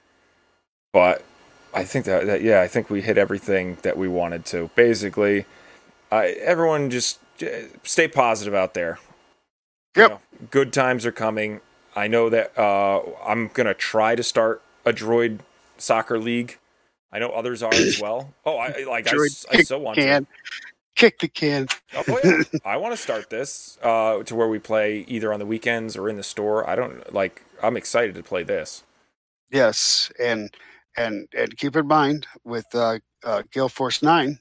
but 0.93 1.23
I 1.75 1.85
think 1.85 2.07
that, 2.07 2.27
that 2.27 2.43
yeah, 2.43 2.63
I 2.63 2.67
think 2.67 2.89
we 2.91 3.03
hit 3.03 3.19
everything 3.19 3.77
that 3.83 3.97
we 3.99 4.09
wanted 4.09 4.45
to. 4.47 4.71
Basically, 4.75 5.45
I 6.11 6.29
everyone 6.41 6.89
just 6.91 7.21
stay 7.85 8.09
positive 8.09 8.55
out 8.55 8.73
there. 8.75 8.99
You 9.97 10.03
Yep. 10.03 10.11
know, 10.11 10.21
good 10.51 10.73
times 10.73 11.05
are 11.07 11.13
coming. 11.13 11.61
I 11.97 12.09
know 12.09 12.28
that 12.30 12.57
uh, 12.59 13.03
I'm 13.26 13.49
gonna 13.49 13.74
try 13.74 14.14
to 14.14 14.22
start 14.22 14.62
a 14.84 14.93
droid 14.93 15.41
soccer 15.78 16.18
league. 16.18 16.59
I 17.12 17.18
know 17.18 17.30
others 17.30 17.62
are 17.62 17.72
as 17.74 18.01
well. 18.01 18.34
Oh, 18.45 18.57
I 18.59 18.84
like 18.84 19.07
I, 19.09 19.12
I 19.53 19.62
so 19.62 19.78
want 19.78 19.97
can. 19.97 20.24
to. 20.24 20.30
Kick 20.97 21.20
the 21.20 21.28
can. 21.28 21.68
Oh 21.95 22.20
yeah, 22.24 22.43
I 22.64 22.76
want 22.76 22.93
to 22.93 22.97
start 23.01 23.30
this 23.30 23.78
uh, 23.82 24.22
to 24.24 24.34
where 24.34 24.49
we 24.49 24.59
play 24.59 25.05
either 25.09 25.32
on 25.32 25.39
the 25.39 25.47
weekends 25.47 25.97
or 25.97 26.09
in 26.09 26.16
the 26.16 26.22
store. 26.24 26.68
I 26.68 26.74
don't 26.74 27.12
like. 27.14 27.45
I'm 27.62 27.76
excited 27.76 28.14
to 28.16 28.22
play 28.22 28.43
this. 28.43 28.82
Yes, 29.51 30.11
and 30.20 30.51
and 30.97 31.28
and 31.36 31.57
keep 31.57 31.76
in 31.76 31.86
mind 31.86 32.26
with 32.45 32.66
uh, 32.74 32.99
uh, 33.24 33.43
Gale 33.53 33.68
Force 33.68 34.03
Nine, 34.03 34.41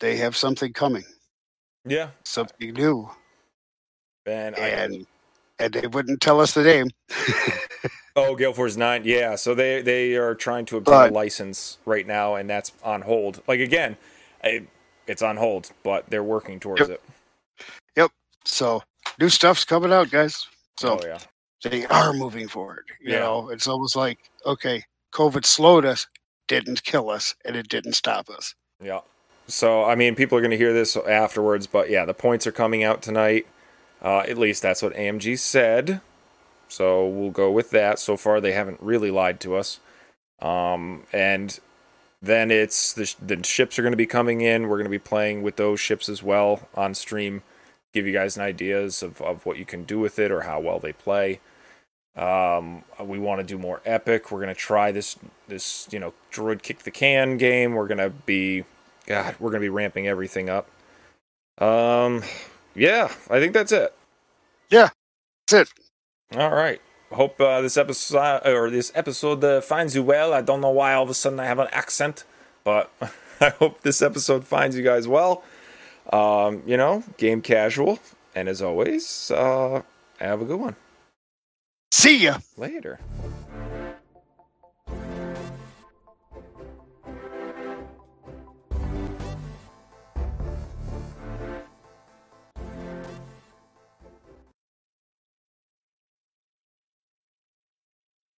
they 0.00 0.16
have 0.16 0.34
something 0.34 0.72
coming, 0.72 1.04
Yeah, 1.84 2.08
something 2.24 2.72
new, 2.72 3.10
and, 4.24 4.56
I, 4.56 4.68
and 4.68 5.06
and 5.58 5.72
they 5.72 5.86
wouldn't 5.86 6.20
tell 6.20 6.40
us 6.40 6.54
the 6.54 6.62
name. 6.62 6.88
oh, 8.16 8.34
Gale 8.36 8.52
Force 8.52 8.76
Nine. 8.76 9.02
Yeah, 9.04 9.36
so 9.36 9.54
they 9.54 9.82
they 9.82 10.14
are 10.16 10.34
trying 10.34 10.64
to 10.66 10.76
obtain 10.78 10.92
But- 10.94 11.10
a 11.10 11.14
license 11.14 11.78
right 11.84 12.06
now, 12.06 12.34
and 12.34 12.48
that's 12.48 12.72
on 12.82 13.02
hold. 13.02 13.42
Like 13.46 13.60
again, 13.60 13.96
I, 14.42 14.66
it's 15.06 15.22
on 15.22 15.36
hold, 15.36 15.70
but 15.82 16.06
they're 16.08 16.22
working 16.24 16.60
towards 16.60 16.80
Yep. 16.82 16.90
it. 16.90 17.02
Yep. 17.96 18.10
So 18.44 18.82
new 19.20 19.28
stuff's 19.28 19.64
coming 19.64 19.92
out, 19.92 20.10
guys. 20.10 20.46
So 20.78 20.98
oh 21.00 21.06
yeah, 21.06 21.18
they 21.62 21.86
are 21.86 22.12
moving 22.12 22.48
forward. 22.48 22.84
You 23.00 23.12
Yeah. 23.14 23.20
know, 23.20 23.48
it's 23.50 23.66
almost 23.66 23.96
like 23.96 24.18
okay, 24.44 24.84
COVID 25.14 25.44
slowed 25.46 25.84
us, 25.84 26.06
didn't 26.48 26.82
kill 26.84 27.08
us, 27.10 27.34
and 27.44 27.56
it 27.56 27.68
didn't 27.68 27.94
stop 27.94 28.28
us. 28.30 28.54
yeah. 28.82 29.00
So 29.48 29.84
I 29.84 29.94
mean, 29.94 30.16
people 30.16 30.36
are 30.36 30.40
going 30.40 30.50
to 30.50 30.56
hear 30.56 30.72
this 30.72 30.96
afterwards, 30.96 31.68
but 31.68 31.88
yeah, 31.88 32.04
the 32.04 32.12
points 32.14 32.48
are 32.48 32.52
coming 32.52 32.82
out 32.82 33.00
tonight. 33.00 33.46
Uh, 34.06 34.20
at 34.20 34.38
least 34.38 34.62
that's 34.62 34.82
what 34.82 34.94
AMG 34.94 35.36
said. 35.36 36.00
So 36.68 37.08
we'll 37.08 37.32
go 37.32 37.50
with 37.50 37.70
that. 37.70 37.98
So 37.98 38.16
far, 38.16 38.40
they 38.40 38.52
haven't 38.52 38.80
really 38.80 39.10
lied 39.10 39.40
to 39.40 39.56
us. 39.56 39.80
Um, 40.40 41.02
and 41.12 41.58
then 42.22 42.52
it's 42.52 42.92
the, 42.92 43.12
the 43.20 43.42
ships 43.42 43.80
are 43.80 43.82
going 43.82 43.92
to 43.92 43.96
be 43.96 44.06
coming 44.06 44.42
in. 44.42 44.68
We're 44.68 44.76
going 44.76 44.84
to 44.84 44.90
be 44.90 45.00
playing 45.00 45.42
with 45.42 45.56
those 45.56 45.80
ships 45.80 46.08
as 46.08 46.22
well 46.22 46.68
on 46.76 46.94
stream. 46.94 47.42
Give 47.92 48.06
you 48.06 48.12
guys 48.12 48.36
an 48.36 48.44
ideas 48.44 49.02
of, 49.02 49.20
of 49.20 49.44
what 49.44 49.58
you 49.58 49.64
can 49.64 49.82
do 49.82 49.98
with 49.98 50.20
it 50.20 50.30
or 50.30 50.42
how 50.42 50.60
well 50.60 50.78
they 50.78 50.92
play. 50.92 51.40
Um, 52.14 52.84
we 53.02 53.18
want 53.18 53.40
to 53.40 53.44
do 53.44 53.58
more 53.58 53.82
epic. 53.84 54.30
We're 54.30 54.40
going 54.40 54.54
to 54.54 54.60
try 54.60 54.92
this 54.92 55.16
this 55.48 55.88
you 55.90 55.98
know 55.98 56.14
droid 56.32 56.62
kick 56.62 56.84
the 56.84 56.92
can 56.92 57.38
game. 57.38 57.74
We're 57.74 57.88
going 57.88 57.98
to 57.98 58.10
be 58.10 58.64
God. 59.04 59.34
We're 59.40 59.50
going 59.50 59.62
to 59.62 59.66
be 59.66 59.68
ramping 59.68 60.06
everything 60.06 60.48
up. 60.48 60.68
Um, 61.58 62.22
yeah, 62.76 63.12
I 63.28 63.40
think 63.40 63.52
that's 63.52 63.72
it. 63.72 63.95
Yeah, 64.70 64.90
that's 65.46 65.70
it. 65.70 66.38
All 66.38 66.50
right. 66.50 66.80
Hope 67.12 67.40
uh, 67.40 67.60
this 67.60 67.76
episode 67.76 68.40
or 68.44 68.68
this 68.68 68.90
episode 68.94 69.42
uh, 69.44 69.60
finds 69.60 69.94
you 69.94 70.02
well. 70.02 70.32
I 70.32 70.42
don't 70.42 70.60
know 70.60 70.70
why 70.70 70.94
all 70.94 71.04
of 71.04 71.10
a 71.10 71.14
sudden 71.14 71.38
I 71.38 71.44
have 71.44 71.60
an 71.60 71.68
accent, 71.70 72.24
but 72.64 72.90
I 73.40 73.50
hope 73.50 73.82
this 73.82 74.02
episode 74.02 74.44
finds 74.44 74.76
you 74.76 74.82
guys 74.82 75.06
well. 75.06 75.44
Um, 76.12 76.62
you 76.66 76.76
know, 76.76 77.04
game 77.16 77.42
casual, 77.42 77.98
and 78.34 78.48
as 78.48 78.62
always, 78.62 79.30
uh, 79.30 79.82
have 80.18 80.42
a 80.42 80.44
good 80.44 80.58
one. 80.60 80.76
See 81.92 82.18
ya. 82.18 82.38
Later. 82.56 83.00